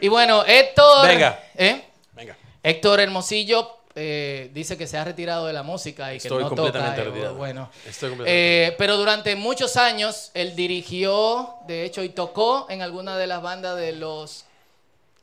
Y 0.00 0.08
bueno, 0.08 0.44
Héctor. 0.46 1.06
Venga. 1.06 1.40
¿eh? 1.56 1.84
Venga. 2.14 2.36
Héctor 2.62 3.00
Hermosillo 3.00 3.76
eh, 3.94 4.50
dice 4.54 4.76
que 4.76 4.86
se 4.86 4.96
ha 4.98 5.04
retirado 5.04 5.46
de 5.46 5.52
la 5.52 5.62
música 5.62 6.12
y 6.14 6.18
Estoy 6.18 6.38
que 6.38 6.44
no 6.44 6.48
completamente 6.50 6.96
toca. 6.96 7.02
eh, 7.02 7.10
retirado. 7.10 7.34
Bueno, 7.36 7.70
Estoy 7.86 8.10
completamente 8.10 8.66
Eh, 8.68 8.74
pero 8.78 8.96
durante 8.96 9.34
muchos 9.36 9.76
años 9.76 10.30
él 10.34 10.54
dirigió, 10.56 11.54
de 11.66 11.84
hecho, 11.84 12.02
y 12.02 12.10
tocó 12.10 12.66
en 12.70 12.82
alguna 12.82 13.16
de 13.16 13.26
las 13.26 13.42
bandas 13.42 13.76
de 13.76 13.92
los 13.92 14.44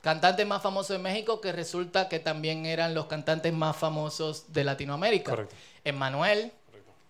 cantantes 0.01 0.45
más 0.45 0.61
famosos 0.61 0.89
de 0.89 0.99
México, 0.99 1.41
que 1.41 1.51
resulta 1.51 2.07
que 2.07 2.19
también 2.19 2.65
eran 2.65 2.93
los 2.93 3.07
cantantes 3.07 3.51
más 3.53 3.75
famosos 3.75 4.53
de 4.53 4.63
Latinoamérica. 4.63 5.31
Correcto. 5.31 5.55
Emmanuel. 5.83 6.51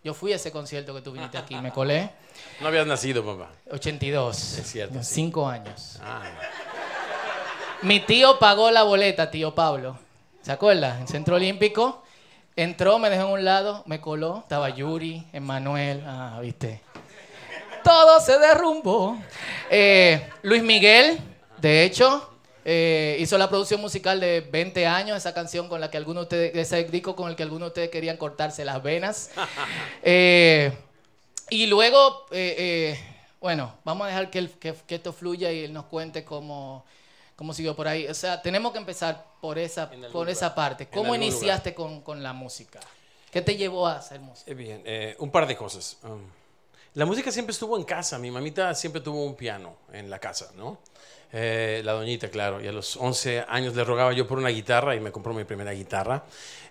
Yo 0.03 0.13
fui 0.13 0.31
a 0.31 0.37
ese 0.37 0.51
concierto 0.51 0.93
que 0.95 1.01
tú 1.01 1.11
viniste 1.11 1.37
aquí, 1.37 1.55
me 1.55 1.71
colé. 1.71 2.09
No 2.61 2.67
habías 2.67 2.85
nacido, 2.85 3.25
papá. 3.25 3.49
82. 3.71 4.59
Es 4.59 4.71
cierto, 4.71 5.01
sí. 5.03 5.15
Cinco 5.15 5.47
años. 5.47 5.97
Ah, 6.03 6.21
Mi 7.81 7.99
tío 7.99 8.39
pagó 8.39 8.71
la 8.71 8.83
boleta, 8.83 9.29
tío 9.31 9.53
Pablo. 9.53 9.97
¿Se 10.41 10.51
acuerda? 10.51 10.99
En 10.99 11.07
Centro 11.07 11.35
Olímpico. 11.35 12.03
Entró, 12.55 12.97
me 12.97 13.09
dejó 13.09 13.25
en 13.27 13.33
un 13.33 13.45
lado, 13.45 13.83
me 13.85 14.01
coló. 14.01 14.39
Estaba 14.39 14.69
Yuri, 14.69 15.23
Emanuel. 15.31 16.03
Ah, 16.05 16.39
viste. 16.41 16.81
Todo 17.83 18.19
se 18.19 18.37
derrumbó. 18.39 19.17
Eh, 19.69 20.27
Luis 20.41 20.63
Miguel, 20.63 21.19
de 21.59 21.83
hecho, 21.83 22.31
eh, 22.65 23.15
hizo 23.19 23.37
la 23.37 23.47
producción 23.47 23.79
musical 23.79 24.19
de 24.19 24.41
20 24.41 24.87
años, 24.87 25.15
esa 25.17 25.33
canción 25.33 25.69
con 25.69 25.79
la 25.79 25.91
que 25.91 25.97
algunos 25.97 26.27
de 26.27 26.49
ustedes, 26.49 26.55
ese 26.73 26.83
disco 26.85 27.15
con 27.15 27.29
el 27.29 27.35
que 27.35 27.43
algunos 27.43 27.67
de 27.67 27.69
ustedes 27.69 27.89
querían 27.89 28.17
cortarse 28.17 28.65
las 28.65 28.81
venas. 28.81 29.31
Eh, 30.03 30.71
y 31.49 31.67
luego, 31.67 32.25
eh, 32.31 32.99
bueno, 33.39 33.73
vamos 33.85 34.05
a 34.05 34.07
dejar 34.09 34.29
que, 34.29 34.39
el- 34.39 34.49
que- 34.51 34.75
que 34.87 34.95
esto 34.95 35.13
fluya 35.13 35.51
y 35.51 35.63
él 35.65 35.73
nos 35.73 35.85
cuente 35.85 36.23
cómo, 36.25 36.83
cómo 37.37 37.53
siguió 37.53 37.73
por 37.75 37.87
ahí. 37.87 38.05
O 38.07 38.13
sea, 38.13 38.41
tenemos 38.41 38.73
que 38.73 38.79
empezar 38.79 39.25
por 39.39 39.57
esa, 39.57 39.89
por 40.11 40.27
esa 40.29 40.53
parte. 40.53 40.87
¿Cómo 40.87 41.15
iniciaste 41.15 41.73
con, 41.73 42.01
con 42.01 42.21
la 42.21 42.33
música? 42.33 42.81
¿Qué 43.31 43.41
te 43.41 43.55
llevó 43.55 43.87
a 43.87 43.97
hacer 43.97 44.19
música? 44.19 44.51
Eh, 44.51 44.53
Bien, 44.55 44.81
eh, 44.85 45.15
un 45.19 45.31
par 45.31 45.47
de 45.47 45.55
cosas. 45.55 45.97
Um, 46.03 46.19
la 46.95 47.05
música 47.05 47.31
siempre 47.31 47.51
estuvo 47.53 47.77
en 47.77 47.83
casa. 47.83 48.17
Mi 48.17 48.31
mamita 48.31 48.73
siempre 48.75 49.01
tuvo 49.01 49.23
un 49.23 49.35
piano 49.35 49.77
en 49.93 50.09
la 50.09 50.19
casa, 50.19 50.51
¿no? 50.57 50.79
Eh, 51.31 51.81
la 51.85 51.91
doñita, 51.91 52.29
claro. 52.29 52.59
Y 52.61 52.67
a 52.67 52.71
los 52.71 52.95
11 52.97 53.45
años 53.47 53.75
le 53.75 53.83
rogaba 53.83 54.13
yo 54.13 54.25
por 54.27 54.37
una 54.39 54.49
guitarra 54.49 54.95
y 54.95 54.99
me 54.99 55.11
compró 55.11 55.33
mi 55.33 55.43
primera 55.43 55.71
guitarra. 55.73 56.23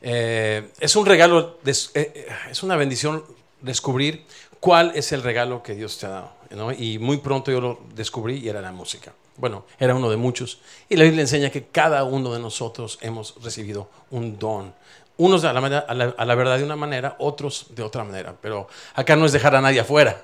Eh, 0.02 0.70
es 0.80 0.96
un 0.96 1.06
regalo, 1.06 1.58
des- 1.62 1.90
eh, 1.94 2.10
eh, 2.14 2.28
es 2.50 2.62
una 2.62 2.74
bendición 2.76 3.22
descubrir 3.60 4.24
cuál 4.58 4.92
es 4.94 5.12
el 5.12 5.22
regalo 5.22 5.62
que 5.62 5.74
Dios 5.74 5.98
te 5.98 6.06
ha 6.06 6.08
dado, 6.08 6.32
¿no? 6.50 6.72
Y 6.72 6.98
muy 6.98 7.18
pronto 7.18 7.50
yo 7.52 7.60
lo 7.60 7.80
descubrí 7.94 8.38
y 8.38 8.48
era 8.48 8.60
la 8.60 8.72
música. 8.72 9.12
Bueno, 9.38 9.64
era 9.78 9.94
uno 9.94 10.08
de 10.10 10.16
muchos. 10.16 10.58
Y 10.88 10.96
la 10.96 11.04
Biblia 11.04 11.22
enseña 11.22 11.50
que 11.50 11.66
cada 11.66 12.04
uno 12.04 12.32
de 12.32 12.40
nosotros 12.40 12.98
hemos 13.02 13.34
recibido 13.42 13.88
un 14.10 14.38
don. 14.38 14.74
Unos 15.18 15.44
a 15.44 15.52
la, 15.54 16.34
verdad 16.34 16.58
de 16.58 16.64
una 16.64 16.76
manera, 16.76 17.16
otros 17.18 17.66
de 17.70 17.82
otra 17.82 18.04
manera. 18.04 18.34
Pero 18.40 18.68
acá 18.94 19.16
no 19.16 19.24
es 19.24 19.32
dejar 19.32 19.54
a 19.56 19.60
nadie 19.62 19.80
afuera. 19.80 20.22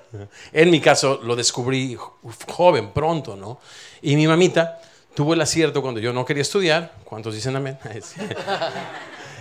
En 0.53 0.71
mi 0.71 0.81
caso 0.81 1.19
lo 1.23 1.35
descubrí 1.35 1.95
jo- 1.95 2.19
joven, 2.49 2.91
pronto, 2.93 3.35
¿no? 3.35 3.59
Y 4.03 4.17
mi 4.17 4.27
mamita 4.27 4.81
tuvo 5.15 5.33
el 5.33 5.41
acierto 5.41 5.81
cuando 5.81 5.99
yo 5.99 6.13
no 6.13 6.25
quería 6.27 6.43
estudiar. 6.43 6.93
¿Cuántos 7.05 7.35
dicen 7.35 7.57
amén? 7.57 7.79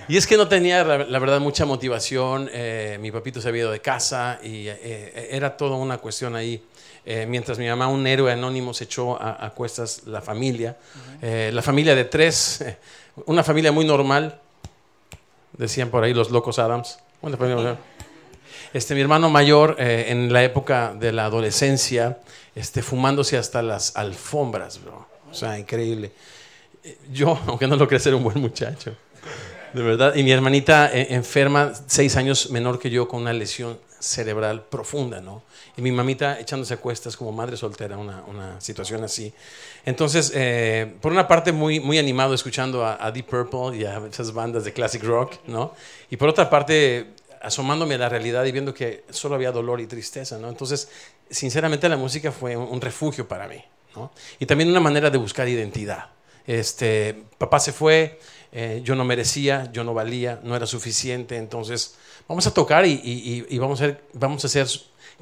Y 0.07 0.17
es 0.17 0.27
que 0.27 0.37
no 0.37 0.47
tenía, 0.47 0.83
la, 0.83 1.19
verdad, 1.19 1.39
mucha 1.39 1.65
motivación. 1.65 2.49
eh, 2.51 2.97
mi 3.01 3.11
papito 3.11 3.41
se 3.41 3.47
había 3.47 3.61
ido 3.61 3.71
de 3.71 3.79
casa 3.79 4.39
y 4.43 4.67
eh, 4.67 5.29
era 5.31 5.55
toda 5.55 5.75
una 5.77 5.97
cuestión 5.97 6.35
ahí. 6.35 6.63
Eh, 7.05 7.25
mientras 7.27 7.57
mi 7.57 7.67
mamá, 7.67 7.87
un 7.87 8.05
héroe 8.05 8.31
anónimo, 8.31 8.73
se 8.73 8.83
echó 8.83 9.19
a, 9.21 9.43
a 9.45 9.49
cuestas 9.51 10.03
la 10.05 10.21
familia. 10.21 10.77
Eh, 11.21 11.51
la 11.53 11.61
familia 11.61 11.95
de 11.95 12.05
tres, 12.05 12.61
eh, 12.61 12.77
una 13.25 13.43
familia 13.43 13.71
muy 13.71 13.85
normal, 13.85 14.39
decían 15.57 15.89
por 15.89 16.03
ahí 16.03 16.13
los 16.13 16.29
locos 16.31 16.59
Adams. 16.59 16.99
Familia 17.21 17.55
normal. 17.55 17.77
Este, 18.73 18.95
mi 18.95 19.01
hermano 19.01 19.29
mayor, 19.29 19.75
eh, 19.79 20.05
en 20.09 20.31
la 20.31 20.43
época 20.43 20.93
de 20.93 21.11
la 21.11 21.25
adolescencia, 21.25 22.19
este, 22.55 22.81
fumándose 22.81 23.37
hasta 23.37 23.61
las 23.61 23.95
alfombras, 23.95 24.81
bro. 24.83 25.07
O 25.29 25.33
sea, 25.33 25.57
increíble. 25.59 26.11
Eh, 26.83 26.97
Yo, 27.11 27.37
aunque 27.47 27.67
no 27.67 27.75
lo 27.75 27.87
crees, 27.87 28.05
era 28.05 28.15
un 28.15 28.23
buen 28.23 28.39
muchacho. 28.39 28.95
De 29.73 29.81
verdad. 29.81 30.15
Y 30.15 30.23
mi 30.23 30.31
hermanita 30.31 30.91
eh, 30.93 31.07
enferma, 31.11 31.73
seis 31.87 32.17
años 32.17 32.49
menor 32.49 32.79
que 32.79 32.89
yo, 32.89 33.07
con 33.07 33.21
una 33.21 33.33
lesión 33.33 33.79
cerebral 33.99 34.63
profunda, 34.63 35.21
¿no? 35.21 35.43
Y 35.77 35.81
mi 35.81 35.91
mamita 35.91 36.39
echándose 36.39 36.73
a 36.73 36.77
cuestas 36.77 37.15
como 37.15 37.31
madre 37.31 37.55
soltera, 37.55 37.97
una, 37.97 38.23
una 38.27 38.59
situación 38.59 39.03
así. 39.03 39.33
Entonces, 39.85 40.31
eh, 40.35 40.95
por 40.99 41.11
una 41.11 41.27
parte, 41.27 41.51
muy, 41.51 41.79
muy 41.79 41.97
animado 41.97 42.33
escuchando 42.33 42.85
a, 42.85 43.03
a 43.03 43.11
Deep 43.11 43.27
Purple 43.27 43.77
y 43.77 43.85
a 43.85 44.01
esas 44.11 44.33
bandas 44.33 44.65
de 44.65 44.73
classic 44.73 45.03
rock, 45.03 45.35
¿no? 45.47 45.73
Y 46.09 46.17
por 46.17 46.27
otra 46.27 46.49
parte, 46.49 47.13
asomándome 47.41 47.95
a 47.95 47.97
la 47.97 48.09
realidad 48.09 48.45
y 48.45 48.51
viendo 48.51 48.73
que 48.73 49.03
solo 49.09 49.35
había 49.35 49.51
dolor 49.51 49.79
y 49.81 49.87
tristeza, 49.87 50.37
¿no? 50.37 50.49
Entonces, 50.49 50.89
sinceramente, 51.29 51.87
la 51.89 51.97
música 51.97 52.31
fue 52.31 52.55
un, 52.55 52.81
refugio 52.81 53.27
para 53.27 53.47
mí, 53.47 53.63
¿no? 53.95 54.11
Y 54.39 54.45
también 54.45 54.69
una 54.69 54.79
manera 54.79 55.09
de 55.09 55.17
buscar 55.17 55.47
identidad. 55.47 56.09
Este, 56.45 57.23
papá 57.37 57.59
se 57.59 57.71
fue, 57.71 58.19
eh, 58.51 58.81
yo 58.83 58.95
no 58.95 59.05
merecía, 59.05 59.69
yo 59.71 59.83
no 59.83 59.93
valía, 59.93 60.39
no 60.43 60.55
era 60.55 60.65
suficiente, 60.65 61.37
entonces 61.37 61.95
vamos 62.27 62.47
a 62.47 62.53
tocar 62.53 62.85
y, 62.85 62.91
y- 63.03 63.45
y- 63.49 63.57
vamos, 63.59 63.81
a 63.81 63.97
vamos 64.13 64.43
a 64.43 64.47
hacer 64.47 64.67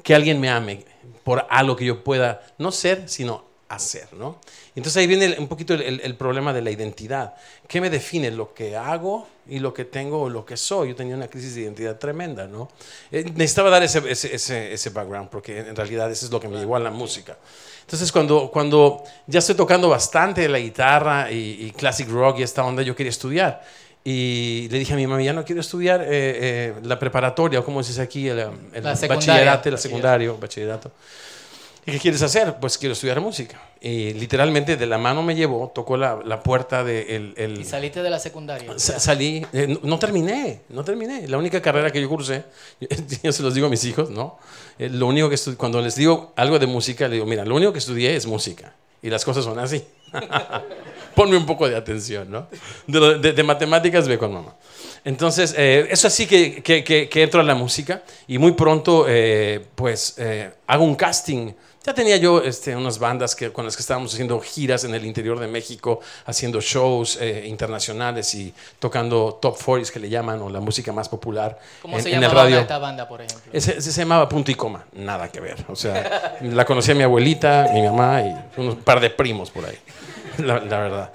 que 0.02 0.14
alguien 0.14 0.40
me 0.40 0.48
ame 0.50 0.84
por 1.24 1.46
algo 1.50 1.76
que 1.76 1.84
yo 1.84 2.02
pueda 2.04 2.42
no 2.58 2.72
ser, 2.72 3.08
sino 3.08 3.44
hacer, 3.70 4.08
¿no? 4.12 4.38
Entonces 4.74 4.98
ahí 5.00 5.06
viene 5.06 5.36
un 5.38 5.48
poquito 5.48 5.74
el, 5.74 5.82
el- 5.82 6.00
el 6.02 6.14
problema 6.16 6.52
de 6.52 6.60
la 6.60 6.70
identidad. 6.70 7.34
¿Qué 7.68 7.80
me 7.80 7.88
define? 7.88 8.30
¿Lo 8.30 8.52
que 8.52 8.76
hago 8.76 9.26
y 9.48 9.60
lo 9.60 9.72
que 9.72 9.84
tengo 9.84 10.22
o 10.22 10.28
lo 10.28 10.44
que 10.44 10.56
soy? 10.56 10.88
Yo 10.90 10.96
tenía 10.96 11.14
una 11.16 11.28
crisis 11.28 11.54
de 11.54 11.62
identidad 11.62 11.96
tremenda, 11.98 12.46
¿no? 12.48 12.68
Eh, 13.12 13.24
necesitaba 13.34 13.70
dar 13.70 13.82
ese, 13.82 13.98
ese, 14.10 14.34
ese, 14.34 14.72
ese 14.72 14.90
background 14.90 15.28
porque 15.30 15.58
en 15.60 15.76
realidad 15.76 16.10
eso 16.10 16.26
es 16.26 16.32
lo 16.32 16.40
que 16.40 16.48
me 16.48 16.58
llevó 16.58 16.76
a 16.76 16.80
la 16.80 16.90
música. 16.90 17.38
Entonces, 17.82 18.12
cuando, 18.12 18.50
cuando 18.52 19.02
ya 19.26 19.38
estoy 19.38 19.54
tocando 19.54 19.88
bastante 19.88 20.48
la 20.48 20.58
guitarra 20.58 21.30
y, 21.30 21.56
y 21.66 21.70
classic 21.72 22.08
rock 22.08 22.40
y 22.40 22.42
esta 22.42 22.64
onda, 22.64 22.82
yo 22.82 22.94
quería 22.94 23.10
estudiar. 23.10 23.62
Y 24.02 24.66
le 24.70 24.78
dije 24.78 24.94
a 24.94 24.96
mi 24.96 25.06
mamá, 25.06 25.22
ya 25.22 25.32
no 25.34 25.44
quiero 25.44 25.60
estudiar 25.60 26.00
eh, 26.02 26.06
eh, 26.10 26.74
la 26.84 26.98
preparatoria, 26.98 27.60
o 27.60 27.64
como 27.64 27.80
dices 27.80 27.98
aquí, 27.98 28.28
el, 28.28 28.38
el 28.72 28.82
La 28.82 28.94
bachillerato, 28.94 29.68
el 29.68 29.78
secundario, 29.78 30.38
bachillerato. 30.38 30.90
¿Y 31.86 31.92
qué 31.92 31.98
quieres 31.98 32.22
hacer? 32.22 32.56
Pues 32.60 32.76
quiero 32.78 32.92
estudiar 32.92 33.20
música. 33.20 33.60
Y 33.80 34.12
literalmente 34.12 34.76
de 34.76 34.86
la 34.86 34.98
mano 34.98 35.22
me 35.22 35.34
llevó, 35.34 35.68
tocó 35.74 35.96
la, 35.96 36.20
la 36.24 36.42
puerta 36.42 36.84
del... 36.84 37.32
el, 37.36 37.60
Y 37.60 37.64
saliste 37.64 38.02
de 38.02 38.10
la 38.10 38.18
secundaria. 38.18 38.72
Sa- 38.76 39.00
Salí, 39.00 39.46
eh, 39.52 39.66
no, 39.66 39.80
no 39.82 39.98
terminé, 39.98 40.60
no 40.68 40.84
terminé. 40.84 41.26
La 41.26 41.38
única 41.38 41.62
carrera 41.62 41.90
que 41.90 42.00
yo 42.00 42.08
cursé, 42.08 42.44
yo 43.22 43.32
se 43.32 43.42
los 43.42 43.54
digo 43.54 43.66
a 43.66 43.70
mis 43.70 43.84
hijos, 43.84 44.10
¿no? 44.10 44.38
Eh, 44.78 44.90
lo 44.90 45.06
único 45.06 45.30
que 45.30 45.36
cuando 45.56 45.80
les 45.80 45.94
digo 45.96 46.32
algo 46.36 46.58
de 46.58 46.66
música, 46.66 47.04
les 47.06 47.12
digo, 47.14 47.26
mira, 47.26 47.44
lo 47.46 47.54
único 47.56 47.72
que 47.72 47.78
estudié 47.78 48.14
es 48.14 48.26
música. 48.26 48.74
Y 49.02 49.08
las 49.08 49.24
cosas 49.24 49.44
son 49.44 49.58
así. 49.58 49.82
Ponme 51.14 51.36
un 51.36 51.46
poco 51.46 51.68
de 51.68 51.76
atención, 51.76 52.30
¿no? 52.30 52.46
De, 52.86 53.18
de- 53.18 53.32
de 53.32 53.42
matemáticas 53.42 54.06
ve 54.06 54.18
con 54.18 54.32
mamá. 54.32 54.54
Entonces, 55.04 55.54
eh, 55.56 55.88
eso 55.90 56.06
así 56.06 56.26
que, 56.26 56.62
que, 56.62 56.84
que- 56.84 57.08
que 57.08 57.22
entro 57.22 57.40
a 57.40 57.44
la 57.44 57.54
música 57.54 58.02
y 58.28 58.36
muy 58.38 58.52
pronto, 58.52 59.06
eh, 59.08 59.64
pues, 59.74 60.14
eh, 60.18 60.50
hago 60.66 60.84
un 60.84 60.94
casting. 60.94 61.52
Ya 61.82 61.94
tenía 61.94 62.18
yo 62.18 62.42
este, 62.42 62.76
unas 62.76 62.98
bandas 62.98 63.34
que, 63.34 63.50
con 63.52 63.64
las 63.64 63.74
que 63.74 63.80
estábamos 63.80 64.12
haciendo 64.12 64.38
giras 64.40 64.84
en 64.84 64.94
el 64.94 65.06
interior 65.06 65.40
de 65.40 65.46
México, 65.46 66.00
haciendo 66.26 66.60
shows 66.60 67.16
eh, 67.18 67.46
internacionales 67.46 68.34
y 68.34 68.52
tocando 68.78 69.38
top 69.40 69.56
40s 69.56 69.90
que 69.90 69.98
le 69.98 70.10
llaman, 70.10 70.42
o 70.42 70.50
la 70.50 70.60
música 70.60 70.92
más 70.92 71.08
popular 71.08 71.58
¿Cómo 71.80 71.96
en, 71.96 72.02
se 72.02 72.10
en 72.10 72.16
el 72.16 72.20
llamaba 72.20 72.42
radio. 72.42 72.58
esta 72.58 72.78
banda, 72.78 73.08
por 73.08 73.22
ejemplo? 73.22 73.50
Ese, 73.50 73.78
ese 73.78 73.92
se 73.92 74.00
llamaba 74.02 74.28
Punto 74.28 74.50
y 74.50 74.54
Coma, 74.56 74.84
nada 74.92 75.32
que 75.32 75.40
ver. 75.40 75.64
O 75.68 75.76
sea, 75.76 76.36
la 76.42 76.66
conocía 76.66 76.94
mi 76.94 77.02
abuelita, 77.02 77.70
mi 77.72 77.80
mamá 77.80 78.20
y 78.22 78.60
un 78.60 78.76
par 78.76 79.00
de 79.00 79.08
primos 79.08 79.50
por 79.50 79.64
ahí, 79.64 79.78
la, 80.38 80.58
la 80.58 80.78
verdad. 80.78 81.12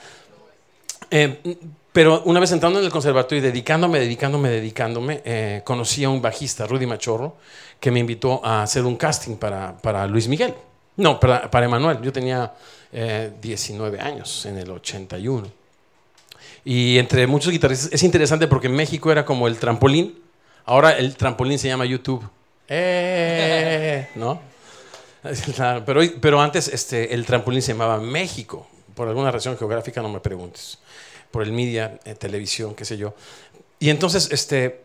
Eh, 1.11 1.57
pero 1.95 2.23
una 2.25 2.41
vez 2.41 2.51
entrando 2.51 2.79
en 2.79 2.83
el 2.83 2.91
conservatorio 2.91 3.37
y 3.37 3.41
dedicándome, 3.41 4.01
dedicándome, 4.01 4.49
dedicándome, 4.49 5.21
eh, 5.23 5.61
conocí 5.63 6.03
a 6.03 6.09
un 6.09 6.21
bajista, 6.21 6.67
Rudy 6.67 6.85
Machorro, 6.85 7.37
que 7.79 7.89
me 7.89 8.01
invitó 8.01 8.45
a 8.45 8.63
hacer 8.63 8.83
un 8.83 8.97
casting 8.97 9.37
para, 9.37 9.77
para 9.77 10.05
Luis 10.05 10.27
Miguel. 10.27 10.53
No, 10.97 11.17
para, 11.17 11.49
para 11.49 11.67
Emanuel. 11.67 12.01
Yo 12.01 12.11
tenía 12.11 12.53
eh, 12.91 13.31
19 13.41 13.97
años 14.01 14.45
en 14.45 14.57
el 14.57 14.71
81. 14.71 15.47
Y 16.65 16.97
entre 16.97 17.27
muchos 17.27 17.53
guitarristas, 17.53 17.93
es 17.93 18.03
interesante 18.03 18.47
porque 18.47 18.67
en 18.67 18.75
México 18.75 19.09
era 19.09 19.23
como 19.23 19.47
el 19.47 19.57
trampolín. 19.57 20.19
Ahora 20.65 20.97
el 20.97 21.15
trampolín 21.15 21.57
se 21.57 21.69
llama 21.69 21.85
YouTube. 21.85 22.27
¡Eh! 22.67 24.09
¿No? 24.15 24.41
Pero, 25.85 26.01
pero 26.19 26.41
antes 26.41 26.67
este, 26.67 27.13
el 27.13 27.25
trampolín 27.25 27.61
se 27.61 27.71
llamaba 27.71 27.99
México. 27.99 28.67
Por 28.93 29.07
alguna 29.07 29.31
razón 29.31 29.57
geográfica, 29.57 30.01
no 30.01 30.09
me 30.09 30.19
preguntes. 30.19 30.77
Por 31.35 31.43
el 31.43 31.51
media, 31.51 31.99
eh, 32.05 32.15
televisión, 32.15 32.73
qué 32.75 32.85
sé 32.85 32.95
yo. 32.95 33.13
Y 33.77 33.89
entonces, 33.89 34.29
este, 34.31 34.83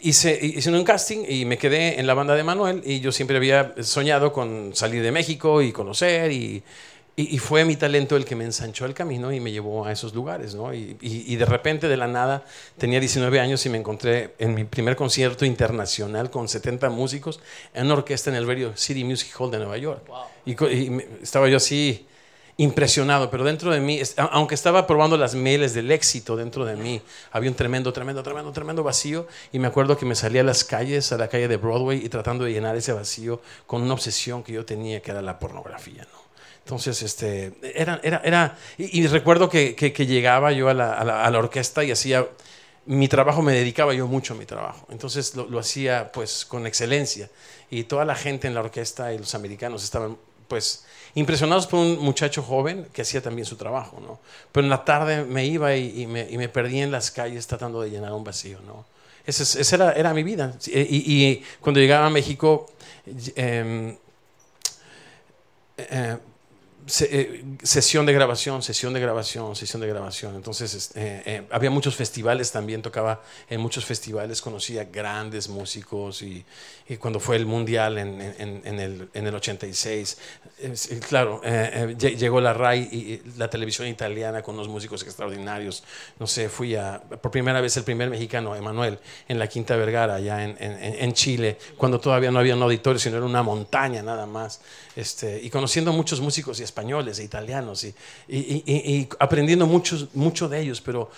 hice, 0.00 0.38
hice 0.42 0.70
un 0.70 0.84
casting 0.84 1.26
y 1.28 1.44
me 1.44 1.58
quedé 1.58 2.00
en 2.00 2.06
la 2.06 2.14
banda 2.14 2.34
de 2.34 2.42
Manuel 2.42 2.80
y 2.82 3.00
yo 3.00 3.12
siempre 3.12 3.36
había 3.36 3.74
soñado 3.82 4.32
con 4.32 4.74
salir 4.74 5.02
de 5.02 5.12
México 5.12 5.60
y 5.60 5.70
conocer 5.70 6.32
y, 6.32 6.62
y, 7.14 7.34
y 7.36 7.38
fue 7.38 7.66
mi 7.66 7.76
talento 7.76 8.16
el 8.16 8.24
que 8.24 8.34
me 8.36 8.44
ensanchó 8.44 8.86
el 8.86 8.94
camino 8.94 9.30
y 9.34 9.38
me 9.38 9.52
llevó 9.52 9.84
a 9.84 9.92
esos 9.92 10.14
lugares, 10.14 10.54
¿no? 10.54 10.72
Y, 10.72 10.96
y- 11.02 11.36
de 11.36 11.44
repente, 11.44 11.88
de 11.88 11.98
la 11.98 12.06
nada, 12.08 12.46
tenía 12.78 12.98
19 12.98 13.38
años 13.38 13.66
y 13.66 13.68
me 13.68 13.76
encontré 13.76 14.32
en 14.38 14.54
mi 14.54 14.64
primer 14.64 14.96
concierto 14.96 15.44
internacional 15.44 16.30
con 16.30 16.48
70 16.48 16.88
músicos 16.88 17.38
en 17.74 17.84
una 17.84 17.96
orquesta 17.96 18.30
en 18.30 18.36
el 18.36 18.46
Radio 18.46 18.74
City 18.78 19.04
Music 19.04 19.30
Hall 19.38 19.50
de 19.50 19.58
Nueva 19.58 19.76
York. 19.76 20.04
Wow. 20.08 20.24
Y, 20.46 21.22
estaba 21.22 21.50
yo 21.50 21.58
así 21.58 22.06
impresionado, 22.58 23.30
pero 23.30 23.44
dentro 23.44 23.72
de 23.72 23.80
mí, 23.80 24.00
aunque 24.30 24.54
estaba 24.54 24.86
probando 24.86 25.16
las 25.16 25.34
mieles 25.34 25.74
del 25.74 25.90
éxito 25.90 26.36
dentro 26.36 26.64
de 26.64 26.76
mí, 26.76 27.00
había 27.30 27.50
un 27.50 27.56
tremendo, 27.56 27.92
tremendo, 27.92 28.22
tremendo, 28.22 28.52
tremendo 28.52 28.82
vacío 28.82 29.26
y 29.52 29.58
me 29.58 29.68
acuerdo 29.68 29.96
que 29.96 30.04
me 30.06 30.14
salía 30.14 30.42
a 30.42 30.44
las 30.44 30.62
calles, 30.64 31.12
a 31.12 31.16
la 31.18 31.28
calle 31.28 31.48
de 31.48 31.56
Broadway 31.56 32.04
y 32.04 32.08
tratando 32.08 32.44
de 32.44 32.52
llenar 32.52 32.76
ese 32.76 32.92
vacío 32.92 33.40
con 33.66 33.82
una 33.82 33.94
obsesión 33.94 34.42
que 34.42 34.52
yo 34.52 34.64
tenía, 34.64 35.00
que 35.00 35.10
era 35.10 35.22
la 35.22 35.38
pornografía, 35.38 36.02
¿no? 36.12 36.22
Entonces, 36.58 37.02
este, 37.02 37.54
era, 37.74 38.00
era, 38.04 38.20
era 38.24 38.56
y, 38.78 39.06
recuerdo 39.08 39.48
que, 39.48 39.74
que- 39.74 40.06
llegaba 40.06 40.52
yo 40.52 40.68
a 40.68 40.74
la, 40.74 40.94
a 40.94 41.04
la- 41.04 41.24
a 41.24 41.30
la 41.30 41.38
orquesta 41.38 41.82
y 41.82 41.90
hacía, 41.90 42.26
mi 42.86 43.08
trabajo, 43.08 43.42
me 43.42 43.52
dedicaba 43.52 43.94
yo 43.94 44.06
mucho 44.06 44.34
a 44.34 44.36
mi 44.36 44.44
trabajo. 44.46 44.86
Entonces 44.90 45.34
lo 45.36 45.58
hacía 45.58 46.10
pues 46.12 46.44
con 46.44 46.66
excelencia. 46.66 47.30
Y 47.70 47.84
toda 47.84 48.04
la 48.04 48.14
gente 48.14 48.48
en 48.48 48.54
la 48.54 48.60
orquesta 48.60 49.12
y 49.12 49.18
los 49.18 49.34
americanos 49.34 49.84
estaban 49.84 50.16
pues 50.48 50.84
impresionados 51.14 51.66
por 51.66 51.80
un 51.80 51.98
muchacho 51.98 52.42
joven 52.42 52.86
que 52.92 53.02
hacía 53.02 53.20
también 53.22 53.44
su 53.46 53.56
trabajo, 53.56 54.00
¿no? 54.00 54.18
Pero 54.50 54.64
en 54.64 54.70
la 54.70 54.84
tarde 54.84 55.24
me 55.24 55.44
iba 55.46 55.74
y, 55.76 56.06
me, 56.06 56.26
y 56.30 56.36
perdí 56.48 56.80
en 56.80 56.90
las 56.90 57.10
calles 57.10 57.46
tratando 57.46 57.80
de 57.82 57.90
llenar 57.90 58.12
un 58.12 58.24
vacío, 58.24 58.58
¿no? 58.66 58.84
Esa, 59.26 59.42
es- 59.44 59.56
esa 59.56 59.92
era, 59.92 60.14
mi 60.14 60.22
vida. 60.22 60.54
Sí, 60.58 60.72
Y, 60.74 61.24
y 61.30 61.44
cuando 61.60 61.80
llegaba 61.80 62.06
a 62.06 62.10
México, 62.10 62.66
em, 63.36 63.90
eh, 65.76 65.86
eh, 65.90 66.16
sesión 66.86 68.06
de 68.06 68.12
grabación, 68.12 68.62
sesión 68.62 68.92
de 68.92 69.00
grabación, 69.00 69.54
sesión 69.56 69.80
de 69.82 69.88
grabación. 69.88 70.34
Entonces 70.34 70.74
es- 70.74 70.90
eh, 70.96 71.22
eh, 71.26 71.42
había 71.50 71.70
muchos 71.70 71.94
festivales 71.96 72.50
también, 72.52 72.82
tocaba 72.82 73.22
en 73.48 73.60
muchos 73.60 73.84
festivales, 73.84 74.40
conocía 74.42 74.84
grandes 74.84 75.48
músicos 75.48 76.22
y, 76.22 76.44
y 76.88 76.96
cuando 76.96 77.20
fue 77.20 77.36
el 77.36 77.46
mundial 77.46 77.98
en, 77.98 78.20
en- 78.20 78.62
en 78.64 78.80
el, 78.80 79.08
en 79.14 79.26
el 79.26 79.34
86, 79.34 80.18
es- 80.58 80.90
eh, 80.90 81.00
claro, 81.08 81.40
eh, 81.44 81.70
eh, 81.72 81.96
lle- 81.98 82.16
llegó 82.16 82.40
la 82.40 82.52
RAI 82.52 82.80
y 82.92 83.22
la 83.38 83.48
televisión 83.48 83.86
italiana 83.88 84.42
con 84.42 84.54
unos 84.56 84.68
músicos 84.68 85.02
extraordinarios. 85.02 85.84
No 86.18 86.26
sé, 86.26 86.48
fui 86.48 86.74
a, 86.74 87.00
por 87.00 87.30
primera 87.30 87.60
vez 87.60 87.76
el 87.76 87.84
primer 87.84 88.10
mexicano, 88.10 88.56
Emanuel, 88.56 88.98
en 89.28 89.38
la 89.38 89.46
Quinta 89.46 89.76
Vergara, 89.76 90.16
allá 90.16 90.42
en 90.44 91.12
Chile, 91.12 91.58
cuando 91.76 92.00
todavía 92.00 92.30
no 92.30 92.38
había 92.38 92.56
un 92.56 92.62
auditorio, 92.62 92.98
sino 92.98 93.16
era 93.18 93.26
una 93.26 93.42
montaña 93.42 94.02
nada 94.02 94.26
más. 94.26 94.60
Este, 94.96 95.40
y 95.42 95.48
conociendo 95.48 95.92
muchos 95.92 96.20
músicos 96.20 96.60
y 96.60 96.62
españoles 96.72 97.18
e 97.18 97.24
italianos 97.24 97.84
y, 97.84 97.94
y- 98.28 98.62
y- 98.66 98.96
y- 98.96 99.08
aprendiendo 99.18 99.66
muchos, 99.66 100.14
mucho 100.14 100.48
de 100.48 100.60
ellos, 100.60 100.80
pero, 100.80 101.10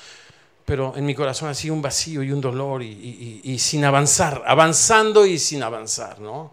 pero 0.64 0.92
en 0.96 1.04
mi 1.06 1.14
corazón 1.14 1.48
así 1.48 1.70
un 1.70 1.80
vacío 1.80 2.22
y 2.22 2.32
un 2.32 2.40
dolor 2.40 2.82
y, 2.82 3.58
sin 3.58 3.84
avanzar, 3.84 4.42
avanzando 4.46 5.24
y 5.26 5.38
sin 5.38 5.62
avanzar, 5.62 6.18
¿no? 6.20 6.50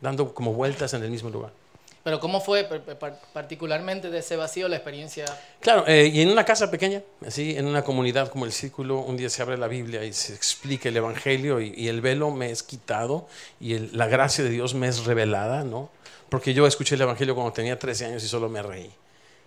Dando 0.00 0.32
como 0.32 0.52
vueltas 0.52 0.94
en 0.94 1.02
el 1.02 1.10
mismo 1.10 1.28
lugar. 1.28 1.52
Pero 2.04 2.20
¿cómo 2.20 2.40
fue 2.40 2.64
particularmente 3.34 4.08
de 4.08 4.18
ese 4.20 4.36
vacío 4.36 4.66
la 4.68 4.76
experiencia? 4.76 5.26
Claro, 5.60 5.84
eh, 5.86 6.06
y 6.06 6.22
en 6.22 6.30
una 6.30 6.44
casa 6.44 6.70
pequeña, 6.70 7.02
así, 7.26 7.54
en 7.56 7.66
una 7.66 7.82
comunidad 7.82 8.28
como 8.30 8.46
el 8.46 8.52
Círculo, 8.52 9.00
un 9.00 9.16
día 9.18 9.28
se 9.28 9.42
abre 9.42 9.58
la 9.58 9.66
Biblia 9.68 10.04
y 10.04 10.12
se 10.14 10.32
explica 10.32 10.88
el 10.88 10.96
Evangelio 10.96 11.60
y, 11.60 11.74
y 11.76 11.88
el 11.88 12.00
velo 12.00 12.30
me 12.30 12.50
es 12.50 12.62
quitado 12.62 13.26
y 13.60 13.74
el- 13.74 13.90
la 13.92 14.06
gracia 14.06 14.42
de 14.44 14.48
Dios 14.50 14.74
me 14.74 14.86
es 14.88 15.04
revelada, 15.04 15.64
¿no? 15.64 15.90
Porque 16.28 16.52
yo 16.54 16.66
escuché 16.66 16.94
el 16.94 17.02
Evangelio 17.02 17.34
cuando 17.34 17.52
tenía 17.52 17.78
13 17.78 18.06
años 18.06 18.24
y 18.24 18.28
solo 18.28 18.48
me 18.48 18.62
reí. 18.62 18.90